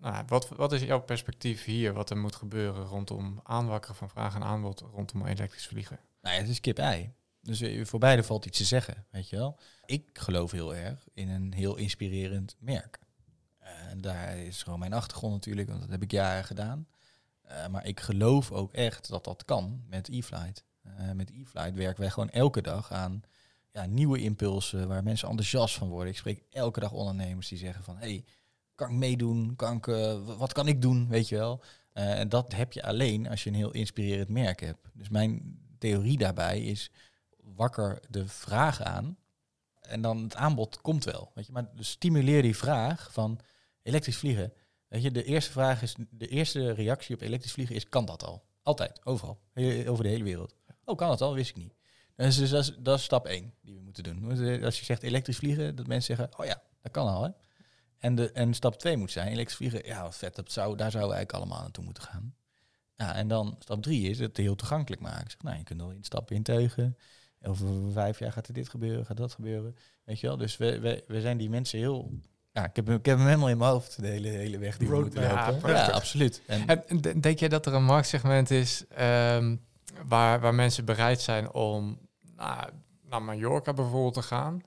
Nou, 0.00 0.24
wat, 0.26 0.48
wat 0.48 0.72
is 0.72 0.82
jouw 0.82 1.00
perspectief 1.00 1.64
hier, 1.64 1.92
wat 1.92 2.10
er 2.10 2.16
moet 2.16 2.36
gebeuren 2.36 2.84
rondom 2.84 3.40
aanwakkeren 3.42 3.96
van 3.96 4.10
vraag 4.10 4.34
en 4.34 4.42
aanbod 4.42 4.80
rondom 4.80 5.26
elektrisch 5.26 5.66
vliegen? 5.66 6.00
Nou 6.20 6.36
het 6.36 6.48
is 6.48 6.60
kip-ei. 6.60 7.12
Dus 7.42 7.60
eh, 7.60 7.84
voor 7.84 7.98
beide 7.98 8.22
valt 8.22 8.46
iets 8.46 8.58
te 8.58 8.64
zeggen, 8.64 9.06
weet 9.10 9.28
je 9.28 9.36
wel. 9.36 9.58
Ik 9.84 10.08
geloof 10.12 10.50
heel 10.50 10.74
erg 10.74 11.08
in 11.14 11.28
een 11.28 11.52
heel 11.52 11.76
inspirerend 11.76 12.56
merk. 12.58 12.98
Daar 13.96 14.38
is 14.38 14.62
gewoon 14.62 14.78
mijn 14.78 14.92
achtergrond 14.92 15.32
natuurlijk, 15.32 15.68
want 15.68 15.80
dat 15.80 15.90
heb 15.90 16.02
ik 16.02 16.10
jaren 16.10 16.44
gedaan. 16.44 16.86
Eh, 17.42 17.66
maar 17.66 17.86
ik 17.86 18.00
geloof 18.00 18.52
ook 18.52 18.72
echt 18.72 19.08
dat 19.08 19.24
dat 19.24 19.44
kan 19.44 19.84
met 19.88 20.08
e-flight. 20.08 20.64
Eh, 20.82 21.10
met 21.12 21.30
e-flight 21.30 21.74
werken 21.74 22.00
wij 22.00 22.10
gewoon 22.10 22.30
elke 22.30 22.62
dag 22.62 22.92
aan 22.92 23.22
ja, 23.72 23.86
nieuwe 23.86 24.18
impulsen 24.18 24.88
waar 24.88 25.02
mensen 25.02 25.28
enthousiast 25.28 25.74
van 25.74 25.88
worden. 25.88 26.12
Ik 26.12 26.18
spreek 26.18 26.44
elke 26.50 26.80
dag 26.80 26.92
ondernemers 26.92 27.48
die 27.48 27.58
zeggen 27.58 27.84
van... 27.84 27.96
hey, 27.96 28.24
kan 28.80 28.90
ik 28.90 28.96
meedoen? 28.96 29.56
Kan 29.56 29.76
ik, 29.76 29.86
eh, 29.86 30.36
wat 30.38 30.52
kan 30.52 30.68
ik 30.68 30.82
doen? 30.82 31.08
Weet 31.08 31.28
je 31.28 31.36
wel. 31.36 31.62
Eh, 31.92 32.18
en 32.18 32.28
dat 32.28 32.52
heb 32.52 32.72
je 32.72 32.82
alleen 32.82 33.28
als 33.28 33.44
je 33.44 33.50
een 33.50 33.56
heel 33.56 33.70
inspirerend 33.70 34.28
merk 34.28 34.60
hebt. 34.60 34.88
Dus 34.94 35.08
mijn 35.08 35.58
theorie 35.78 36.18
daarbij 36.18 36.60
is 36.60 36.90
wakker 37.36 38.02
de 38.08 38.28
vraag 38.28 38.82
aan. 38.82 39.16
En 39.80 40.00
dan 40.00 40.22
het 40.22 40.36
aanbod 40.36 40.80
komt 40.80 41.04
wel. 41.04 41.30
Weet 41.34 41.46
je? 41.46 41.52
Maar 41.52 41.68
dus 41.74 41.90
stimuleer 41.90 42.42
die 42.42 42.56
vraag 42.56 43.12
van 43.12 43.40
elektrisch 43.82 44.16
vliegen. 44.16 44.52
Weet 44.88 45.02
je, 45.02 45.10
de 45.10 45.24
eerste 45.24 45.50
vraag 45.50 45.82
is, 45.82 45.96
de 46.10 46.28
eerste 46.28 46.72
reactie 46.72 47.14
op 47.14 47.20
elektrisch 47.20 47.52
vliegen 47.52 47.74
is, 47.74 47.88
kan 47.88 48.04
dat 48.04 48.24
al? 48.24 48.44
Altijd, 48.62 49.00
overal, 49.06 49.40
over 49.86 50.04
de 50.04 50.10
hele 50.10 50.24
wereld. 50.24 50.54
Oh, 50.84 50.96
kan 50.96 51.08
dat 51.08 51.20
al? 51.20 51.34
Wist 51.34 51.50
ik 51.50 51.56
niet. 51.56 51.74
Dus, 52.16 52.36
dus 52.36 52.50
dat, 52.50 52.62
is, 52.62 52.76
dat 52.78 52.98
is 52.98 53.04
stap 53.04 53.26
één 53.26 53.54
die 53.62 53.74
we 53.74 53.80
moeten 53.80 54.02
doen. 54.02 54.24
Als 54.64 54.78
je 54.78 54.84
zegt 54.84 55.02
elektrisch 55.02 55.36
vliegen, 55.36 55.76
dat 55.76 55.86
mensen 55.86 56.16
zeggen, 56.16 56.38
oh 56.38 56.46
ja, 56.46 56.62
dat 56.82 56.92
kan 56.92 57.08
al. 57.08 57.22
Hè? 57.22 57.30
En, 58.00 58.14
de, 58.14 58.32
en 58.32 58.54
stap 58.54 58.74
twee 58.78 58.96
moet 58.96 59.10
zijn, 59.10 59.28
elektrisch 59.28 59.56
vliegen, 59.56 59.86
ja, 59.86 60.02
wat 60.02 60.16
vet, 60.16 60.34
dat 60.36 60.52
zou, 60.52 60.76
daar 60.76 60.90
zouden 60.90 61.10
we 61.10 61.16
eigenlijk 61.16 61.32
allemaal 61.44 61.62
naartoe 61.62 61.84
moeten 61.84 62.02
gaan. 62.02 62.34
Ja, 62.94 63.14
en 63.14 63.28
dan 63.28 63.56
stap 63.58 63.82
drie 63.82 64.08
is 64.10 64.18
het 64.18 64.36
heel 64.36 64.54
toegankelijk 64.54 65.02
maken. 65.02 65.30
Zeg, 65.30 65.42
nou, 65.42 65.56
je 65.56 65.62
kunt 65.64 65.82
al 65.82 65.90
instappen 65.90 66.36
in 66.36 66.42
teugen. 66.42 66.96
Over 67.42 67.68
vijf 67.92 68.18
jaar 68.18 68.32
gaat 68.32 68.46
er 68.48 68.54
dit 68.54 68.68
gebeuren, 68.68 69.06
gaat 69.06 69.16
dat 69.16 69.32
gebeuren. 69.32 69.76
Weet 70.04 70.20
je 70.20 70.26
wel? 70.26 70.36
Dus 70.36 70.56
we, 70.56 70.78
we, 70.80 71.04
we 71.06 71.20
zijn 71.20 71.36
die 71.38 71.50
mensen 71.50 71.78
heel... 71.78 72.10
Ja, 72.52 72.64
ik 72.64 72.76
heb, 72.76 72.86
hem- 72.86 72.96
ik 72.96 73.04
heb 73.06 73.16
hem 73.16 73.26
helemaal 73.26 73.48
in 73.48 73.58
mijn 73.58 73.70
hoofd, 73.70 74.00
de 74.00 74.06
hele, 74.06 74.28
hele 74.28 74.58
weg 74.58 74.76
die 74.76 74.88
we 74.88 74.94
moeten 75.00 75.22
Roadmap. 75.28 75.52
lopen. 75.52 75.70
Ja, 75.70 75.86
Ja, 75.86 75.90
absoluut. 75.92 76.42
En, 76.46 77.00
denk 77.20 77.38
jij 77.38 77.48
dat 77.48 77.66
er 77.66 77.74
een 77.74 77.84
marktsegment 77.84 78.50
is 78.50 78.84
ehm, 78.88 79.56
waar, 80.06 80.40
waar 80.40 80.54
mensen 80.54 80.84
bereid 80.84 81.20
zijn 81.20 81.52
om 81.52 81.98
nou, 82.36 82.70
naar 83.08 83.22
Mallorca 83.22 83.72
bijvoorbeeld 83.72 84.14
te 84.14 84.22
gaan? 84.22 84.62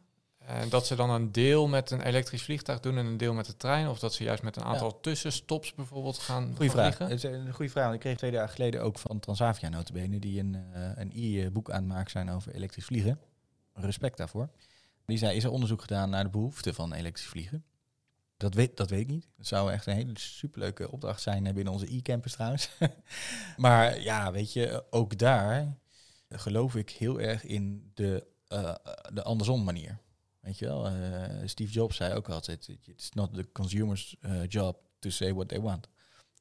En 0.45 0.69
dat 0.69 0.87
ze 0.87 0.95
dan 0.95 1.09
een 1.09 1.31
deel 1.31 1.67
met 1.67 1.91
een 1.91 2.01
elektrisch 2.01 2.43
vliegtuig 2.43 2.79
doen 2.79 2.97
en 2.97 3.05
een 3.05 3.17
deel 3.17 3.33
met 3.33 3.45
de 3.45 3.57
trein? 3.57 3.87
Of 3.87 3.99
dat 3.99 4.13
ze 4.13 4.23
juist 4.23 4.43
met 4.43 4.55
een 4.55 4.63
aantal 4.63 4.99
tussenstops 4.99 5.73
bijvoorbeeld 5.73 6.17
gaan, 6.17 6.53
Goeie 6.55 6.71
gaan 6.71 6.93
vraag. 6.93 6.97
Het 6.97 7.11
is 7.11 7.23
een 7.23 7.53
goede 7.53 7.71
vraag. 7.71 7.93
Ik 7.93 7.99
kreeg 7.99 8.17
twee 8.17 8.31
dagen 8.31 8.55
geleden 8.55 8.81
ook 8.81 8.99
van 8.99 9.19
Transavia 9.19 9.69
notabene, 9.69 10.19
die 10.19 10.39
een, 10.39 10.55
eh, 10.73 10.89
een 10.95 11.11
e-boek 11.15 11.71
aan 11.71 11.83
het 11.83 11.87
maken 11.87 12.11
zijn 12.11 12.29
over 12.29 12.53
elektrisch 12.55 12.85
vliegen. 12.85 13.19
Respect 13.73 14.17
daarvoor. 14.17 14.49
Die 15.05 15.17
zei, 15.17 15.35
is 15.35 15.43
er 15.43 15.51
onderzoek 15.51 15.81
gedaan 15.81 16.09
naar 16.09 16.23
de 16.23 16.29
behoefte 16.29 16.73
van 16.73 16.93
elektrisch 16.93 17.27
vliegen? 17.27 17.63
Dat 18.37 18.53
weet, 18.53 18.77
dat 18.77 18.89
weet 18.89 18.99
ik 18.99 19.07
niet. 19.07 19.27
Dat 19.37 19.47
zou 19.47 19.71
echt 19.71 19.85
een 19.85 19.95
hele 19.95 20.11
superleuke 20.13 20.91
opdracht 20.91 21.21
zijn 21.21 21.47
eh, 21.47 21.53
binnen 21.53 21.73
onze 21.73 21.95
e-campus 21.95 22.33
trouwens. 22.33 22.69
maar 23.57 24.01
ja, 24.01 24.31
weet 24.31 24.53
je, 24.53 24.83
ook 24.89 25.17
daar 25.17 25.77
geloof 26.29 26.75
ik 26.75 26.89
heel 26.89 27.21
erg 27.21 27.43
in 27.43 27.91
de, 27.93 28.27
eh, 28.47 28.75
de 29.13 29.23
andersom 29.23 29.63
manier. 29.63 30.01
Weet 30.43 30.57
je 30.57 30.65
wel, 30.65 30.87
eh, 30.87 31.47
Steve 31.47 31.71
Jobs 31.71 31.95
zei 31.95 32.13
ook 32.13 32.29
altijd, 32.29 32.67
it's 32.85 33.11
not 33.11 33.33
the 33.33 33.51
consumer's 33.51 34.15
eh, 34.19 34.47
job 34.47 34.77
to 34.99 35.09
say 35.09 35.33
what 35.33 35.47
they 35.47 35.61
want. 35.61 35.87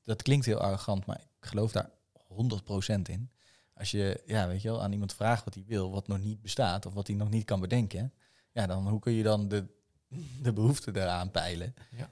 Dat 0.04 0.22
klinkt 0.22 0.46
heel 0.46 0.58
arrogant, 0.58 1.06
maar 1.06 1.20
ik 1.20 1.46
geloof 1.46 1.72
daar 1.72 1.90
100% 2.28 3.08
in. 3.08 3.30
Als 3.74 3.90
je, 3.90 4.22
ja, 4.26 4.46
weet 4.48 4.62
je 4.62 4.68
wel, 4.68 4.82
aan 4.82 4.92
iemand 4.92 5.14
vraagt 5.14 5.44
wat 5.44 5.54
hij 5.54 5.64
wil, 5.66 5.90
wat 5.90 6.08
nog 6.08 6.18
niet 6.18 6.42
bestaat 6.42 6.86
of 6.86 6.94
wat 6.94 7.06
hij 7.06 7.16
nog 7.16 7.30
niet 7.30 7.44
kan 7.44 7.60
bedenken, 7.60 8.12
ja, 8.52 8.66
dan 8.66 8.88
hoe 8.88 9.00
kun 9.00 9.12
je 9.12 9.22
dan 9.22 9.48
de, 9.48 9.66
de 10.42 10.52
behoefte 10.52 10.90
daaraan 10.90 11.30
peilen? 11.30 11.74
Ja. 11.90 12.10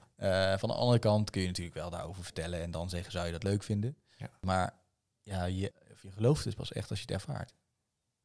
Eh, 0.53 0.59
van 0.59 0.69
de 0.69 0.75
andere 0.75 0.99
kant 0.99 1.31
kun 1.31 1.41
je 1.41 1.47
natuurlijk 1.47 1.77
wel 1.77 1.91
daarover 1.91 2.25
vertellen 2.25 2.61
en 2.61 2.71
dan 2.71 2.89
zeggen, 2.89 3.13
zou 3.13 3.27
je 3.27 3.33
dat 3.33 3.43
leuk 3.43 3.63
vinden? 3.63 3.97
Ja. 4.17 4.31
Maar 4.41 4.75
ja, 5.23 5.45
je, 5.45 5.73
of 5.93 6.03
je 6.03 6.13
gelooft 6.13 6.45
het 6.45 6.57
pas 6.57 6.73
echt 6.73 6.91
als 6.91 6.99
je 6.99 7.05
het 7.05 7.15
ervaart. 7.15 7.55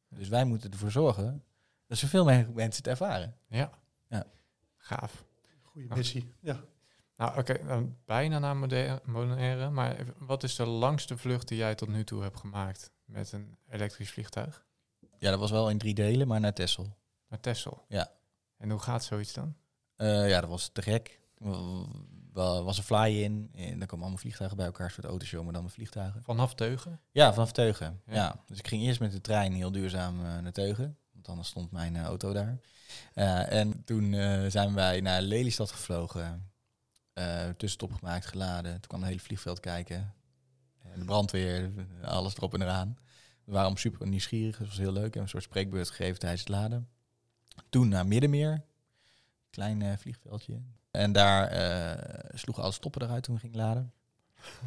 Dus 0.09 0.27
wij 0.27 0.45
moeten 0.45 0.71
ervoor 0.71 0.91
zorgen 0.91 1.43
dat 1.87 1.97
zoveel 1.97 2.23
mogelijk 2.23 2.53
mensen 2.53 2.83
het 2.83 2.87
ervaren. 2.87 3.35
Ja. 3.47 3.71
Ja. 4.09 4.25
Gaaf. 4.77 5.25
Goede 5.61 5.95
missie. 5.95 6.33
Ja. 6.41 6.63
Nou, 7.17 7.39
oké, 7.39 7.65
dan 7.65 7.97
bijna 8.05 8.39
naar 8.39 9.01
Bonaire. 9.05 9.69
Maar 9.69 10.05
wat 10.17 10.43
is 10.43 10.55
de 10.55 10.65
langste 10.65 11.17
vlucht 11.17 11.47
die 11.47 11.57
jij 11.57 11.75
tot 11.75 11.87
nu 11.87 12.03
toe 12.03 12.21
hebt 12.21 12.39
gemaakt 12.39 12.91
met 13.05 13.31
een 13.31 13.57
elektrisch 13.69 14.11
vliegtuig? 14.11 14.65
Ja, 15.17 15.29
dat 15.29 15.39
was 15.39 15.51
wel 15.51 15.69
in 15.69 15.77
drie 15.77 15.93
delen, 15.93 16.27
maar 16.27 16.39
naar 16.39 16.53
Texel. 16.53 16.97
Naar 17.27 17.39
Texel? 17.39 17.85
Ja. 17.87 18.11
En 18.57 18.69
hoe 18.69 18.79
gaat 18.79 19.03
zoiets 19.03 19.33
dan? 19.33 19.55
Eh, 19.95 20.29
ja, 20.29 20.41
dat 20.41 20.49
was 20.49 20.69
te 20.73 20.81
gek. 20.81 21.19
Er 22.33 22.63
was 22.63 22.77
een 22.77 22.83
fly-in. 22.83 23.49
En 23.53 23.79
dan 23.79 23.87
komen 23.87 23.99
allemaal 23.99 24.17
vliegtuigen 24.17 24.57
bij 24.57 24.65
elkaar. 24.65 24.85
Een 24.85 24.91
soort 24.91 25.05
autoshow, 25.05 25.43
maar 25.43 25.53
dan 25.53 25.63
met 25.63 25.71
vliegtuigen. 25.71 26.23
Vanaf 26.23 26.55
Teugen? 26.55 27.01
Ja, 27.11 27.33
vanaf 27.33 27.51
Teugen. 27.51 28.01
Ja. 28.05 28.13
Ja. 28.13 28.43
Dus 28.45 28.59
ik 28.59 28.67
ging 28.67 28.81
eerst 28.81 28.99
met 28.99 29.11
de 29.11 29.21
trein 29.21 29.53
heel 29.53 29.71
duurzaam 29.71 30.25
eh, 30.25 30.39
naar 30.39 30.51
Teugen. 30.51 30.97
Want 31.25 31.37
anders 31.37 31.47
stond 31.47 31.71
mijn 31.71 31.95
eh, 31.95 32.03
auto 32.03 32.33
daar. 32.33 32.59
Eh, 33.13 33.51
en 33.51 33.83
toen 33.83 34.13
eh, 34.13 34.45
zijn 34.47 34.73
wij 34.73 35.01
naar 35.01 35.21
Lelystad 35.21 35.71
gevlogen. 35.71 36.49
tussenstop 37.57 37.93
gemaakt, 37.93 38.25
geladen. 38.25 38.71
Toen 38.71 38.87
kwam 38.87 38.99
het 38.99 39.09
hele 39.09 39.21
vliegveld 39.21 39.59
kijken. 39.59 40.13
En 40.83 40.99
de 40.99 41.05
brandweer, 41.05 41.71
alles 42.03 42.35
erop 42.35 42.53
en 42.53 42.61
eraan. 42.61 42.97
We 43.43 43.51
waren 43.51 43.77
super 43.77 44.07
nieuwsgierig. 44.07 44.57
Het 44.57 44.67
was 44.67 44.77
heel 44.77 44.91
leuk. 44.91 45.03
Hebben 45.03 45.21
een 45.21 45.29
soort 45.29 45.43
spreekbeurt 45.43 45.89
gegeven 45.89 46.19
tijdens 46.19 46.41
het 46.41 46.49
laden. 46.49 46.89
Toen 47.69 47.87
naar 47.87 48.07
Middenmeer. 48.07 48.63
Klein 49.49 49.97
vliegveldje. 49.99 50.61
En 50.95 51.11
daar 51.11 51.47
eh, 51.47 52.29
sloegen 52.33 52.63
alle 52.63 52.73
stoppen 52.73 53.01
eruit 53.01 53.23
toen 53.23 53.35
we 53.35 53.41
gingen 53.41 53.57
laden. 53.57 53.93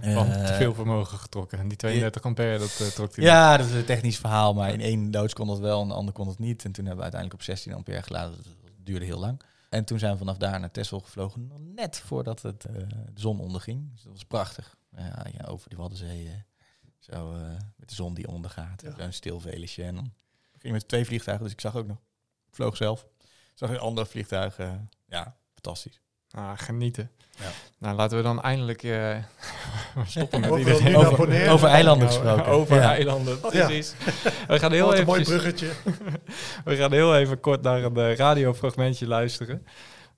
Van 0.00 0.26
Eh, 0.32 0.46
te 0.46 0.54
veel 0.54 0.74
vermogen 0.74 1.18
getrokken. 1.18 1.58
En 1.58 1.68
die 1.68 1.76
32 1.78 2.22
ampère, 2.22 2.58
dat 2.58 2.80
eh, 2.80 2.86
trok 2.86 3.16
hij 3.16 3.24
ja, 3.24 3.56
dat 3.56 3.66
is 3.66 3.72
een 3.72 3.84
technisch 3.84 4.18
verhaal, 4.18 4.54
maar 4.54 4.72
in 4.72 4.80
één 4.80 5.10
doods 5.10 5.34
kon 5.34 5.46
dat 5.46 5.58
wel 5.58 5.82
en 5.82 5.88
de 5.88 5.94
ander 5.94 6.14
kon 6.14 6.28
het 6.28 6.38
niet. 6.38 6.64
En 6.64 6.72
toen 6.72 6.84
hebben 6.86 7.04
we 7.04 7.10
uiteindelijk 7.10 7.40
op 7.40 7.46
16 7.46 7.72
ampère 7.74 8.02
geladen. 8.02 8.36
Dat 8.36 8.46
duurde 8.84 9.04
heel 9.04 9.18
lang. 9.18 9.40
En 9.68 9.84
toen 9.84 9.98
zijn 9.98 10.12
we 10.12 10.18
vanaf 10.18 10.36
daar 10.36 10.60
naar 10.60 10.70
Texel 10.70 11.00
gevlogen, 11.00 11.50
net 11.74 11.98
voordat 11.98 12.42
het, 12.42 12.64
eh, 12.64 12.74
de 13.12 13.20
zon 13.20 13.40
onderging. 13.40 13.92
Dus 13.92 14.02
dat 14.02 14.12
was 14.12 14.24
prachtig. 14.24 14.76
Ja, 14.96 15.26
ja, 15.38 15.44
over 15.46 15.68
die 15.68 15.78
Waddenzee, 15.78 16.44
zo 16.98 17.32
met 17.76 17.88
de 17.88 17.94
zon 17.94 18.14
die 18.14 18.28
ondergaat. 18.28 18.82
Ja. 18.82 18.94
Zo'n 18.98 19.12
stil 19.12 19.40
velesje. 19.40 19.82
En 19.84 19.94
dan 19.94 20.12
ging 20.58 20.72
met 20.72 20.88
twee 20.88 21.04
vliegtuigen, 21.04 21.44
dus 21.44 21.54
ik 21.54 21.60
zag 21.60 21.76
ook 21.76 21.86
nog. 21.86 21.96
Ik 22.48 22.54
vloog 22.54 22.76
zelf. 22.76 23.06
Zag 23.54 23.70
een 23.70 23.78
ander 23.78 24.06
vliegtuig. 24.06 24.56
ja, 25.06 25.36
fantastisch. 25.52 26.00
Ah, 26.30 26.50
genieten. 26.56 27.10
Ja. 27.38 27.50
Nou, 27.78 27.96
laten 27.96 28.16
we 28.16 28.22
dan 28.22 28.42
eindelijk 28.42 28.82
eh, 28.82 29.16
stoppen 30.06 30.40
met 30.40 30.58
iedereen. 30.58 30.96
Over, 30.96 31.50
over 31.50 31.68
eilanden 31.68 32.08
gesproken. 32.08 32.46
Over 32.46 32.76
Ja. 32.76 32.94
eilanden, 32.94 33.44
Oh, 33.44 33.52
ja. 33.52 33.66
precies. 33.66 33.94
We 34.48 34.58
gaan 34.58 34.72
heel 34.78 34.84
Wat 34.84 34.92
een 34.94 35.00
even 35.00 35.06
mooi 35.12 35.22
bruggetje. 35.24 35.70
We 36.64 36.76
gaan 36.76 36.92
heel 36.92 37.16
even 37.16 37.40
kort 37.40 37.62
naar 37.62 37.82
een 37.82 37.96
eh, 37.96 38.16
radiofragmentje 38.16 39.06
luisteren. 39.06 39.66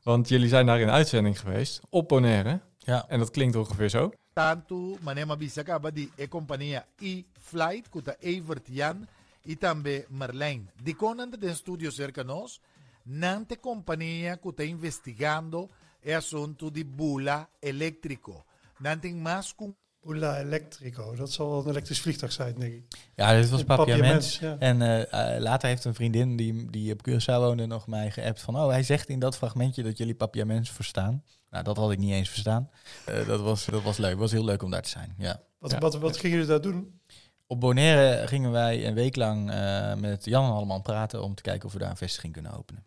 Want 0.02 0.28
jullie 0.28 0.48
zijn 0.48 0.66
daar 0.66 0.80
in 0.80 0.90
uitzending 0.90 1.40
geweest, 1.40 1.80
op 1.90 2.08
Bonaire. 2.08 2.60
Ja. 2.78 3.04
En 3.08 3.18
dat 3.18 3.30
klinkt 3.30 3.56
ongeveer 3.56 3.88
zo. 3.88 4.10
tanto 4.32 4.96
manema 5.00 5.36
bisaka 5.36 5.78
badi 5.78 6.10
e 6.16 6.28
companhia 6.28 6.84
e-flight 6.98 7.88
kuta 7.88 8.14
Evert 8.20 8.66
Jan 8.70 9.06
e 9.44 10.04
Marlene. 10.08 10.62
De 10.82 10.96
conante 10.96 11.38
de 11.38 11.54
studio 11.54 11.90
cerca 11.90 12.22
nós, 12.22 12.60
nante 13.02 13.60
companhia 13.60 14.36
kuta 14.36 14.62
investigando 14.62 15.68
e 16.02 16.14
assunto 16.14 16.70
di 16.70 16.84
bula 16.84 17.48
elétrico. 17.60 18.44
Nante 18.78 19.12
mas 19.12 19.54
com 19.54 19.74
Oela 20.06 20.40
Electrico. 20.40 21.14
Dat 21.16 21.32
zal 21.32 21.50
wel 21.50 21.60
een 21.60 21.70
elektrisch 21.70 22.00
vliegtuig 22.00 22.32
zijn, 22.32 22.54
denk 22.58 22.72
ik. 22.72 22.84
Ja, 23.16 23.32
dit 23.34 23.50
was 23.50 23.64
Papiaments. 23.64 24.38
ja. 24.38 24.56
En 24.58 24.82
eh, 24.82 25.34
eh, 25.34 25.42
later 25.42 25.68
heeft 25.68 25.84
een 25.84 25.94
vriendin 25.94 26.36
die, 26.36 26.70
die 26.70 26.92
op 26.92 27.08
Curaçao 27.08 27.24
woonde 27.24 27.66
nog 27.66 27.86
mij 27.86 28.10
geappt 28.10 28.40
van... 28.40 28.56
oh, 28.56 28.68
hij 28.68 28.82
zegt 28.82 29.08
in 29.08 29.18
dat 29.18 29.36
fragmentje 29.36 29.82
dat 29.82 29.98
jullie 29.98 30.14
Papiaments 30.14 30.70
verstaan. 30.70 31.24
Nou, 31.50 31.64
dat 31.64 31.76
had 31.76 31.92
ik 31.92 31.98
niet 31.98 32.12
eens 32.12 32.28
verstaan. 32.28 32.70
Eh, 33.04 33.26
dat, 33.26 33.40
was, 33.40 33.64
dat 33.64 33.82
was 33.82 33.96
leuk. 33.96 34.10
Het 34.10 34.18
was 34.18 34.32
heel 34.32 34.44
leuk 34.44 34.62
om 34.62 34.70
daar 34.70 34.82
te 34.82 34.88
zijn, 34.88 35.14
ja. 35.18 35.40
Wat, 35.58 35.70
Ja. 35.70 35.78
wat, 35.78 35.94
wat 35.94 36.16
gingen 36.16 36.36
jullie 36.36 36.52
daar 36.52 36.60
doen? 36.60 37.00
Op 37.46 37.60
Bonaire 37.60 38.26
gingen 38.26 38.50
wij 38.50 38.86
een 38.86 38.94
week 38.94 39.16
lang 39.16 39.50
eh, 39.50 39.94
met 39.94 40.24
Jan 40.24 40.44
en 40.44 40.50
allemaal 40.50 40.82
praten... 40.82 41.22
om 41.22 41.34
te 41.34 41.42
kijken 41.42 41.66
of 41.66 41.72
we 41.72 41.78
daar 41.78 41.90
een 41.90 41.96
vestiging 41.96 42.32
kunnen 42.32 42.58
openen. 42.58 42.84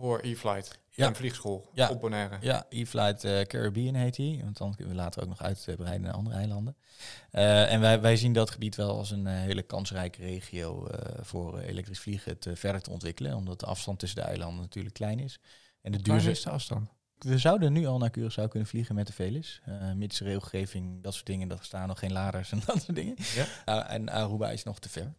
Voor 0.00 0.20
e-flight. 0.22 0.78
Ja. 0.90 1.06
Een 1.06 1.14
vliegschool 1.14 1.70
Ja. 1.72 1.90
op 1.90 2.00
Bonaire. 2.00 2.36
Ja, 2.40 2.66
e-flight 2.68 3.24
eh, 3.24 3.40
Caribbean 3.40 3.94
heet 3.94 4.16
hij. 4.16 4.40
Want 4.44 4.56
dan 4.56 4.74
kunnen 4.74 4.94
we 4.94 5.00
later 5.00 5.22
ook 5.22 5.28
nog 5.28 5.42
uitbreiden 5.42 6.00
naar 6.00 6.12
andere 6.12 6.36
eilanden. 6.36 6.76
Eh, 7.30 7.72
en 7.72 7.80
wij, 7.80 8.00
wij 8.00 8.16
zien 8.16 8.32
dat 8.32 8.50
gebied 8.50 8.74
wel 8.76 8.96
als 8.98 9.10
een 9.10 9.26
eh, 9.26 9.34
hele 9.34 9.62
kansrijke 9.62 10.20
regio 10.22 10.86
eh, 10.86 11.18
voor 11.24 11.58
eh, 11.58 11.68
elektrisch 11.68 12.00
vliegen 12.00 12.38
te 12.38 12.56
verder 12.56 12.82
te 12.82 12.90
ontwikkelen. 12.90 13.36
Omdat 13.36 13.60
de 13.60 13.66
afstand 13.66 13.98
tussen 13.98 14.20
de 14.20 14.26
eilanden 14.26 14.60
natuurlijk 14.60 14.94
klein 14.94 15.18
is. 15.18 15.38
En 15.82 15.92
de 15.92 15.98
Waar 15.98 16.06
duurzaam. 16.06 16.30
is 16.32 16.42
de 16.42 16.50
afstand? 16.50 16.88
We 17.18 17.38
zouden 17.38 17.72
nu 17.72 17.86
al 17.86 17.98
naar 17.98 18.10
Curaçao 18.18 18.48
kunnen 18.48 18.68
vliegen 18.68 18.94
met 18.94 19.06
de 19.06 19.12
Velis. 19.12 19.60
eh 19.64 19.92
mits 19.92 20.20
regelgeving, 20.20 21.02
dat 21.02 21.14
soort 21.14 21.26
dingen. 21.26 21.48
Dat 21.48 21.64
staan 21.64 21.88
nog 21.88 21.98
geen 21.98 22.12
laders 22.12 22.52
en 22.52 22.60
dat 22.66 22.82
soort 22.82 22.94
dingen. 22.96 23.16
Ja. 23.64 23.88
En 23.88 24.08
Aruba 24.08 24.50
is 24.50 24.62
nog 24.62 24.78
te 24.78 24.88
ver. 24.88 25.14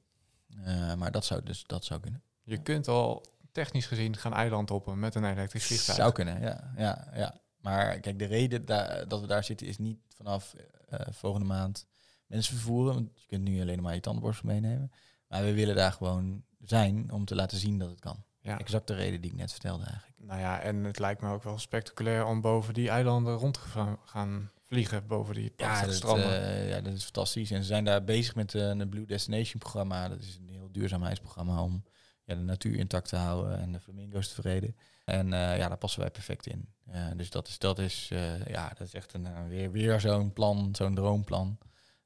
Eh, 0.64 0.94
maar 0.94 1.12
dat 1.12 1.26
zou 1.26 1.44
dus 1.44 1.64
dat 1.66 1.86
zou 1.86 2.00
kunnen. 2.00 2.22
Je 2.44 2.58
kunt 2.62 2.88
al 2.88 3.26
technisch 3.52 3.86
gezien 3.86 4.18
gaan 4.18 4.34
eiland 4.34 4.70
hoppen 4.70 5.00
met 5.00 5.16
een 5.16 5.24
elektrisch 5.26 5.66
vliegtuig. 5.66 5.98
Zou 5.98 6.12
kunnen, 6.12 6.42
ja. 6.42 6.72
ja, 6.78 7.08
ja. 7.14 7.36
Maar 7.62 8.00
kijk, 8.00 8.20
de 8.20 8.26
reden 8.26 8.66
da- 8.66 9.06
dat 9.06 9.22
we 9.22 9.28
daar 9.28 9.44
zitten 9.44 9.68
is 9.68 9.78
niet 9.78 10.00
vanaf 10.16 10.56
eh, 10.90 11.00
volgende 11.12 11.46
maand 11.48 11.86
mensen 12.26 12.54
vervoeren. 12.56 12.94
Want 12.94 13.10
je 13.16 13.28
kunt 13.28 13.44
nu 13.44 13.62
alleen 13.62 13.82
maar 13.82 13.94
je 13.94 14.00
tandenborstel 14.00 14.48
meenemen. 14.50 14.92
Maar 15.28 15.44
we 15.44 15.54
willen 15.54 15.76
daar 15.76 15.92
gewoon 15.92 16.44
zijn 16.60 17.12
om 17.12 17.26
te 17.26 17.36
laten 17.36 17.58
zien 17.58 17.78
dat 17.80 17.90
het 17.90 18.00
kan. 18.00 18.24
Ja. 18.40 18.60
Exact 18.60 18.88
de 18.88 18.94
reden 18.96 19.22
die 19.22 19.32
ik 19.32 19.38
net 19.38 19.52
vertelde 19.52 19.84
eigenlijk. 19.84 20.18
Nou 20.18 20.40
ja, 20.40 20.60
en 20.60 20.84
het 20.84 21.00
lijkt 21.00 21.22
me 21.22 21.32
ook 21.32 21.44
wel 21.44 21.58
spectaculair 21.60 22.26
om 22.26 22.42
boven 22.42 22.74
die 22.74 22.90
eilanden 22.90 23.36
rond 23.36 23.54
te 23.54 23.60
gaan- 24.06 24.52
vliegen, 24.64 25.08
boven 25.08 25.34
die 25.36 25.44
Ja, 25.44 25.50
prachtige 25.56 25.86
dat, 25.86 25.96
stranden. 25.96 26.42
eh, 26.44 26.70
ja, 26.70 26.82
dat 26.82 26.94
is 26.94 27.04
fantastisch. 27.04 27.52
En 27.52 27.62
ze 27.62 27.68
zijn 27.68 27.84
daar 27.86 28.04
bezig 28.04 28.36
met 28.36 28.56
eh, 28.56 28.62
een 28.68 28.90
Blue 28.90 29.06
Destination 29.06 29.60
programma. 29.60 30.08
Dat 30.10 30.20
is 30.22 30.38
een 30.42 30.50
heel 30.50 30.70
duurzaamheidsprogramma 30.72 31.62
om 31.64 31.84
ja, 32.30 32.36
de 32.36 32.42
natuur 32.42 32.76
intact 32.76 33.10
te 33.10 33.16
houden 33.16 33.60
en 33.60 33.72
de 33.72 33.80
flamingo's 33.80 34.28
te 34.28 34.34
verreden. 34.34 34.76
En 35.06 35.34
eh, 35.34 35.58
ja, 35.58 35.68
daar 35.68 35.78
passen 35.78 36.00
wij 36.02 36.12
perfect 36.12 36.48
in. 36.48 36.70
Eh, 36.86 37.08
dus 37.16 37.30
dat 37.30 37.48
is, 37.48 37.58
dat 37.60 37.80
is, 37.80 38.10
eh, 38.12 38.46
ja, 38.46 38.70
dat 38.70 38.88
is 38.88 38.94
echt 38.94 39.14
een, 39.14 39.48
weer, 39.48 39.72
weer 39.72 40.00
zo'n 40.00 40.34
plan, 40.34 40.70
zo'n 40.76 40.96
droomplan. 40.96 41.58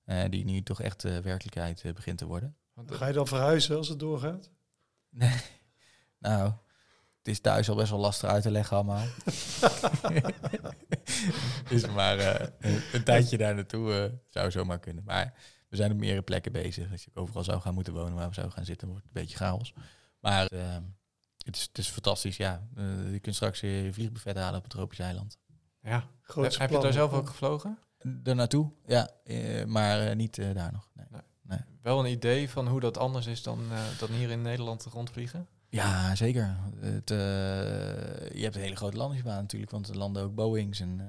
eh, 0.05 0.23
die 0.29 0.45
nu 0.45 0.61
toch 0.63 0.81
echt 0.81 1.05
eh, 1.05 1.17
werkelijkheid 1.17 1.83
begint 1.93 2.17
te 2.17 2.25
worden. 2.25 2.55
Want 2.73 2.91
Ga 2.91 3.07
je 3.07 3.13
dan 3.13 3.27
verhuizen 3.27 3.77
als 3.77 3.87
het 3.87 3.99
doorgaat? 3.99 4.49
Nee. 5.09 5.41
Nou, 6.19 6.51
het 7.17 7.27
is 7.27 7.39
thuis 7.39 7.69
al 7.69 7.75
best 7.75 7.89
wel 7.89 7.99
lastig 7.99 8.29
uit 8.29 8.43
te 8.43 8.51
leggen 8.51 8.75
allemaal. 8.77 9.05
dus 11.69 11.85
maar 11.87 12.17
eh, 12.17 12.47
een, 12.59 12.81
een 12.93 13.03
tijdje 13.03 13.37
daar 13.37 13.55
naartoe 13.55 13.93
eh, 13.93 14.03
zou 14.29 14.51
zomaar 14.51 14.79
kunnen. 14.79 15.03
Maar 15.03 15.33
we 15.69 15.75
zijn 15.75 15.91
op 15.91 15.97
meerdere 15.97 16.21
plekken 16.21 16.51
bezig. 16.51 16.91
Als 16.91 17.03
je 17.03 17.11
overal 17.13 17.43
zou 17.43 17.61
gaan 17.61 17.73
moeten 17.73 17.93
wonen 17.93 18.13
waar 18.15 18.27
we 18.27 18.33
zouden 18.33 18.55
gaan 18.55 18.65
zitten, 18.65 18.87
wordt 18.87 19.03
het 19.03 19.15
een 19.15 19.21
beetje 19.21 19.37
chaos. 19.37 19.73
Maar 20.23 20.45
eh, 20.47 20.77
het, 21.37 21.55
is, 21.55 21.61
het 21.61 21.77
is 21.77 21.87
fantastisch, 21.87 22.37
ja. 22.37 22.67
Eh, 22.75 23.11
je 23.11 23.19
kunt 23.19 23.35
straks 23.35 23.59
je 23.59 23.89
vliegbuffet 23.91 24.37
halen 24.37 24.55
op 24.57 24.63
het 24.63 24.71
tropisch 24.71 24.99
eiland. 24.99 25.37
ja. 25.81 26.07
Grootste 26.21 26.61
Heb 26.61 26.69
je 26.69 26.79
daar 26.79 26.93
zelf 26.93 27.13
ook 27.13 27.27
gevlogen? 27.27 27.77
Er 28.23 28.35
naartoe, 28.35 28.71
ja. 28.85 29.09
eh, 29.23 29.65
maar 29.65 30.07
eh, 30.07 30.15
niet 30.15 30.37
eh, 30.37 30.53
daar 30.53 30.71
nog. 30.71 30.89
Nee. 31.41 31.59
Wel 31.81 31.99
een 31.99 32.11
idee 32.11 32.49
van 32.49 32.67
hoe 32.67 32.79
dat 32.79 32.97
anders 32.97 33.25
is 33.25 33.43
dan, 33.43 33.59
eh, 33.71 33.79
dan 33.99 34.09
hier 34.09 34.29
in 34.29 34.41
Nederland 34.41 34.83
rondvliegen? 34.83 35.47
Ja, 35.69 36.15
zeker. 36.15 36.57
Het, 36.79 37.11
eh, 37.11 37.17
je 38.37 38.43
hebt 38.43 38.55
een 38.55 38.61
hele 38.61 38.75
grote 38.75 38.97
landingsbaan 38.97 39.41
natuurlijk, 39.41 39.71
want 39.71 39.87
er 39.87 39.97
landen 39.97 40.23
ook 40.23 40.35
Boeings 40.35 40.79
en 40.79 40.99
eh, 40.99 41.05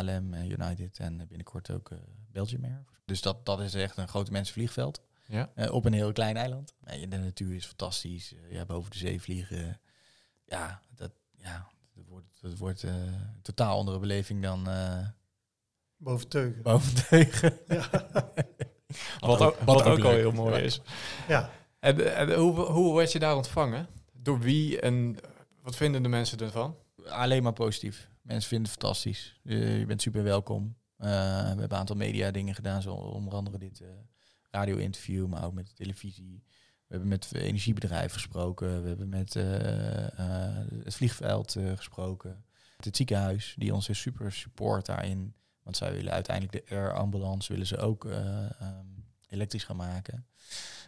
KLM, 0.00 0.34
eh, 0.34 0.48
United 0.50 0.98
en 0.98 1.16
binnenkort 1.28 1.70
ook 1.70 1.90
eh 1.90 1.98
Belgium 2.32 2.64
Air. 2.64 2.84
Dus 3.04 3.20
dat, 3.22 3.46
dat 3.46 3.60
is 3.60 3.74
echt 3.74 3.96
een 3.96 4.08
groot 4.08 4.30
mensenvliegveld 4.30 5.02
Ja. 5.28 5.50
eh, 5.54 5.72
op 5.72 5.84
een 5.84 5.92
heel 5.92 6.12
klein 6.12 6.36
eiland. 6.36 6.74
De 7.08 7.18
natuur 7.18 7.54
is 7.54 7.66
fantastisch. 7.66 8.34
Eh, 8.34 8.52
ja, 8.52 8.64
boven 8.64 8.90
de 8.90 8.98
zee 8.98 9.20
vliegen. 9.20 9.80
ja, 10.44 10.80
dat, 10.94 11.10
ja, 11.36 11.68
dat 11.94 12.06
wordt, 12.08 12.26
dat 12.40 12.58
wordt 12.58 12.82
eh, 12.82 12.94
een 12.94 13.42
totaal 13.42 13.78
andere 13.78 13.98
beleving 13.98 14.42
dan 14.42 14.68
eh, 14.68 15.06
Boven 15.96 16.28
teugen. 16.28 16.62
boven 16.62 17.06
tegen. 17.08 17.58
Ja. 17.68 17.90
Wat, 19.20 19.40
ook, 19.40 19.58
wat 19.58 19.82
ook 19.82 20.04
al 20.04 20.10
heel 20.10 20.32
mooi 20.32 20.62
is. 20.62 20.80
ja. 21.28 21.50
En, 21.78 22.16
en 22.16 22.34
hoe, 22.34 22.60
hoe 22.60 22.96
werd 22.96 23.12
je 23.12 23.18
daar 23.18 23.36
ontvangen? 23.36 23.88
Door 24.12 24.38
wie 24.40 24.80
en 24.80 25.16
wat 25.62 25.76
vinden 25.76 26.02
de 26.02 26.08
mensen 26.08 26.38
ervan? 26.38 26.76
Alleen 27.06 27.42
maar 27.42 27.52
positief. 27.52 28.08
Mensen 28.22 28.48
vinden 28.48 28.70
het 28.70 28.80
fantastisch. 28.80 29.40
Je, 29.42 29.56
je 29.56 29.86
bent 29.86 30.02
super 30.02 30.22
welkom. 30.22 30.76
Eh, 30.96 31.08
we 31.08 31.14
hebben 31.46 31.64
een 31.72 31.76
aantal 31.76 31.96
media 31.96 32.30
dingen 32.30 32.54
gedaan, 32.54 32.82
zoals 32.82 33.12
onder 33.14 33.34
andere 33.34 33.58
dit 33.58 33.80
eh, 33.80 33.88
radio-interview, 34.50 35.26
maar 35.26 35.44
ook 35.44 35.52
met 35.52 35.66
de 35.66 35.72
televisie. 35.72 36.42
We 36.88 36.94
hebben 36.94 37.08
met 37.08 37.34
energiebedrijven 37.34 38.10
gesproken. 38.10 38.82
We 38.82 38.88
hebben 38.88 39.08
met 39.08 39.36
eh, 39.36 40.06
eh, 40.06 40.66
het 40.84 40.94
vliegveld 40.94 41.56
eh, 41.56 41.76
gesproken. 41.76 42.44
Het 42.76 42.96
ziekenhuis, 42.96 43.54
die 43.58 43.74
ons 43.74 43.88
is 43.88 44.00
super 44.00 44.32
support 44.32 44.86
daarin. 44.86 45.34
Want 45.62 45.76
zij 45.76 45.92
willen 45.92 46.12
uiteindelijk 46.12 46.66
de 46.66 46.74
air 46.74 46.92
ambulance 46.92 47.52
willen 47.52 47.66
ze 47.66 47.76
ook 47.76 48.04
eh, 48.04 48.60
ehm, 48.60 48.86
elektrisch 49.28 49.64
gaan 49.64 49.76
maken. 49.76 50.26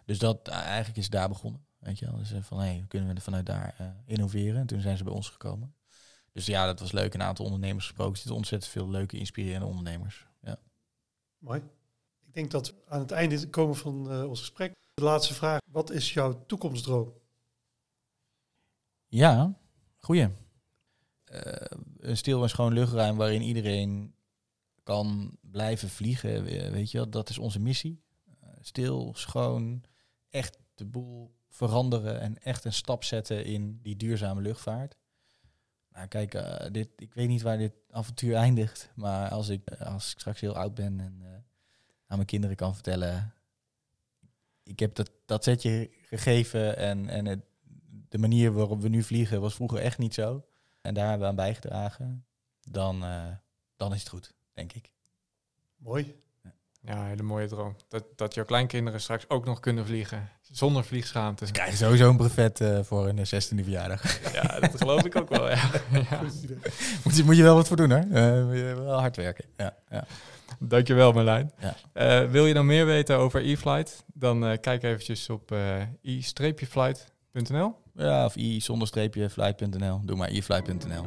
Dus 0.05 0.19
dat 0.19 0.49
eigenlijk 0.49 0.99
is 0.99 1.11
daar 1.11 1.29
begonnen. 1.29 1.65
Weet 1.79 1.99
je 1.99 2.07
wel? 2.07 2.17
Dus 2.17 2.33
van, 2.41 2.59
hey, 2.59 2.85
kunnen 2.89 3.15
we 3.15 3.21
vanuit 3.21 3.47
daar 3.47 3.95
innoveren? 4.07 4.61
En 4.61 4.67
toen 4.67 4.81
zijn 4.81 4.97
ze 4.97 5.05
bij 5.05 5.13
ons 5.13 5.29
gekomen. 5.29 5.75
Dus 6.33 6.47
ja, 6.47 6.67
dat 6.67 6.81
was 6.81 6.93
leuk. 6.93 7.15
Een 7.15 7.23
aantal 7.23 7.45
ondernemers 7.45 7.87
gesproken. 7.87 8.13
Er 8.13 8.19
zitten 8.19 8.37
ontzettend 8.37 8.73
veel 8.73 8.91
leuke, 8.91 9.19
inspirerende 9.19 9.67
ondernemers. 9.67 10.27
Ja. 10.43 10.59
Mooi. 11.39 11.63
Ik 12.31 12.37
denk 12.37 12.51
dat 12.51 12.67
we 12.69 12.75
aan 12.89 13.01
het 13.01 13.11
einde 13.11 13.49
komen 13.49 13.77
van 13.77 14.11
eh, 14.11 14.25
ons 14.29 14.39
gesprek. 14.41 14.73
De 14.95 15.03
laatste 15.03 15.35
vraag. 15.35 15.59
Wat 15.71 15.91
is 15.91 16.13
jouw 16.13 16.45
toekomstdroom? 16.47 17.13
Ja, 19.09 19.59
goeie. 19.97 20.29
Eh, 21.25 21.79
een 21.99 22.17
stil 22.17 22.43
en 22.43 22.49
schoon 22.49 22.73
luchtruim 22.73 23.17
waarin 23.17 23.43
iedereen 23.43 24.15
kan 24.83 25.37
blijven 25.41 25.89
vliegen. 25.89 26.45
we- 26.45 26.71
Weet 26.71 26.91
je 26.91 26.99
wel, 26.99 27.11
dat 27.11 27.29
is 27.29 27.39
onze 27.39 27.61
missie. 27.61 28.03
Eh, 28.41 28.49
stil, 28.61 29.13
schoon, 29.17 29.85
echt 30.29 30.59
de 30.75 30.85
boel 30.85 31.35
veranderen 31.49 32.21
en 32.21 32.43
echt 32.43 32.65
een 32.65 32.73
stap 32.73 33.05
zetten 33.05 33.45
in 33.45 33.79
die 33.83 33.97
duurzame 33.97 34.41
luchtvaart. 34.41 34.97
Nou, 35.93 36.07
kijk, 36.07 36.33
dit, 36.73 36.89
ik 36.97 37.15
weet 37.15 37.29
niet 37.29 37.43
waar 37.43 37.59
dit 37.59 37.73
avontuur 37.91 38.35
eindigt, 38.35 38.91
maar 38.95 39.31
als 39.31 39.49
ik, 39.49 39.71
als 39.71 40.13
ik 40.13 40.19
straks 40.19 40.41
heel 40.41 40.57
oud 40.57 40.75
ben 40.75 41.01
en 41.01 41.40
aan 42.11 42.17
mijn 42.17 42.27
kinderen 42.27 42.57
kan 42.57 42.75
vertellen, 42.75 43.35
ik 44.63 44.79
heb 44.79 44.95
dat, 44.95 45.11
dat 45.27 45.45
setje 45.45 45.91
gegeven 46.03 46.77
en, 46.77 47.09
en 47.09 47.27
het, 47.27 47.41
de 48.09 48.19
manier 48.19 48.53
waarop 48.53 48.81
we 48.81 48.89
nu 48.89 49.03
vliegen 49.03 49.41
was 49.41 49.55
vroeger 49.55 49.79
echt 49.79 49.99
niet 49.99 50.15
zo. 50.15 50.45
En 50.81 50.95
daar 50.95 51.09
hebben 51.09 51.23
we 51.23 51.29
aan 51.29 51.47
bijgedragen. 51.47 52.27
Dan, 52.61 53.05
eh, 53.05 53.27
dan 53.77 53.93
is 53.95 54.01
het 54.01 54.09
goed, 54.09 54.35
denk 54.53 54.73
ik. 54.73 54.93
Mooi. 55.77 56.21
Ja, 56.83 56.97
een 56.97 57.07
hele 57.07 57.23
mooie 57.23 57.47
droom. 57.49 57.77
Dat, 57.89 58.05
dat 58.17 58.35
jouw 58.35 58.45
kleinkinderen 58.45 59.01
straks 59.01 59.25
ook 59.29 59.45
nog 59.45 59.61
kunnen 59.61 59.87
vliegen. 59.87 60.29
Zonder 60.51 60.85
vliegschaamte. 60.85 61.47
Ze 61.47 61.53
krijgen 61.53 61.77
sowieso 61.77 62.09
een 62.09 62.17
brevet 62.17 62.61
eh, 62.61 62.79
voor 62.83 63.05
hun 63.05 63.19
16e 63.19 63.65
verjaardag. 63.65 64.03
Ja, 64.43 64.61
dat 64.61 64.77
geloof 64.77 65.05
ik 65.05 65.17
ook 65.17 65.29
wel, 65.29 65.49
ja. 65.49 65.71
ja. 66.11 66.21
Moet, 67.05 67.17
je, 67.17 67.25
moet 67.25 67.37
je 67.37 67.43
wel 67.43 67.55
wat 67.55 67.69
voor 67.69 67.77
doen 67.77 67.91
hoor. 67.91 68.05
Eh, 68.13 68.45
moet 68.45 68.57
je 68.57 68.75
wel 68.85 69.01
hard 69.01 69.17
werken. 69.17 69.45
Ja, 69.57 69.77
ja. 69.91 70.07
Dankjewel 70.59 71.13
Marlijn. 71.13 71.53
Ja. 71.59 71.75
Eh, 71.93 72.31
wil 72.31 72.47
je 72.47 72.55
nou 72.55 72.67
meer 72.67 72.87
weten 72.87 73.17
over 73.17 73.45
e-flight? 73.45 74.05
Dan 74.15 74.47
eh, 74.47 74.59
kijk 74.61 74.83
eventjes 74.83 75.31
op 75.31 75.53
eh 75.53 75.83
i-flight.nl. 76.03 77.75
ja 77.95 78.25
of 78.25 78.37
i 78.37 78.61
zonder 78.61 78.89
streepje 78.89 79.31
flight.nl. 79.31 80.01
Doe 80.05 80.17
maar 80.17 80.31
iflight.nl. 80.31 81.05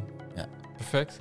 Perfect. 0.77 1.19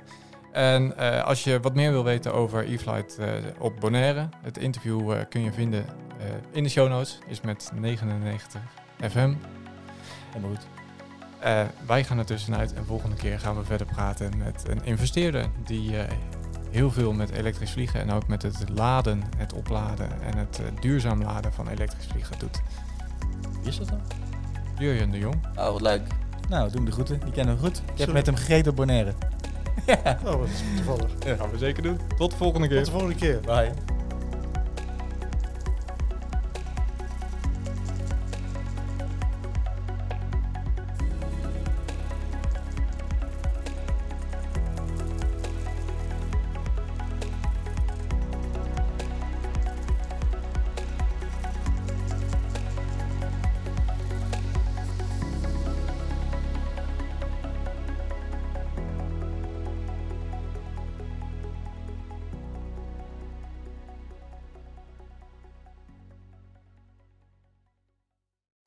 En 0.53 0.97
eh, 0.97 1.23
als 1.23 1.43
je 1.43 1.59
wat 1.59 1.73
meer 1.75 1.91
wil 1.91 2.03
weten 2.03 2.33
over 2.33 2.71
e-flight 2.71 3.17
eh, 3.17 3.27
op 3.59 3.79
Bonaire, 3.79 4.29
het 4.41 4.57
interview 4.57 5.11
eh, 5.11 5.19
kun 5.29 5.41
je 5.43 5.51
vinden 5.51 5.85
eh, 6.19 6.25
in 6.51 6.63
de 6.63 6.69
show 6.69 6.89
notes, 6.89 7.19
is 7.27 7.41
met 7.41 7.71
99 7.75 8.61
FM. 9.09 9.33
Helemaal 10.31 10.55
goed. 10.55 10.67
Eh, 11.39 11.61
wij 11.87 12.03
gaan 12.03 12.17
er 12.17 12.25
tussenuit 12.25 12.73
en 12.73 12.85
volgende 12.85 13.15
keer 13.15 13.39
gaan 13.39 13.57
we 13.57 13.63
verder 13.63 13.87
praten 13.87 14.37
met 14.37 14.63
een 14.67 14.83
investeerder 14.83 15.45
die 15.65 15.97
eh, 15.97 16.11
heel 16.69 16.91
veel 16.91 17.13
met 17.13 17.29
elektrisch 17.29 17.71
vliegen 17.71 17.99
en 17.99 18.11
ook 18.11 18.27
met 18.27 18.41
het 18.41 18.69
laden, 18.69 19.23
het 19.37 19.53
opladen 19.53 20.09
en 20.21 20.37
het 20.37 20.61
duurzaam 20.81 21.21
laden 21.23 21.53
van 21.53 21.67
elektrisch 21.67 22.07
vliegen 22.07 22.39
doet. 22.39 22.61
Wie 23.59 23.69
is 23.69 23.77
dat 23.77 23.87
dan? 23.89 24.01
Jurjen 24.77 25.11
de 25.11 25.17
Jong. 25.17 25.35
Oh, 25.55 25.71
wat 25.71 25.81
leuk. 25.81 26.01
Nou, 26.49 26.71
doen 26.71 26.85
de 26.85 26.91
groeten. 26.91 27.19
Die 27.19 27.31
kennen 27.33 27.55
we 27.55 27.61
goed. 27.61 27.77
Ik 27.77 27.83
heb 27.87 27.97
Sorry. 27.97 28.13
met 28.13 28.25
hem 28.25 28.35
gegeten 28.35 28.69
op 28.71 28.75
Bonaire. 28.75 29.13
ja. 29.85 30.19
Oh, 30.25 30.35
wat 30.35 30.47
is 30.47 30.63
toevallig. 30.75 31.15
Dat 31.15 31.39
gaan 31.39 31.51
we 31.51 31.57
zeker 31.57 31.83
doen. 31.83 31.99
Tot 32.17 32.31
de 32.31 32.37
volgende 32.37 32.67
keer. 32.67 32.77
Tot 32.77 32.85
de 32.85 32.91
volgende 32.91 33.15
keer. 33.15 33.39
Bye. 33.39 33.92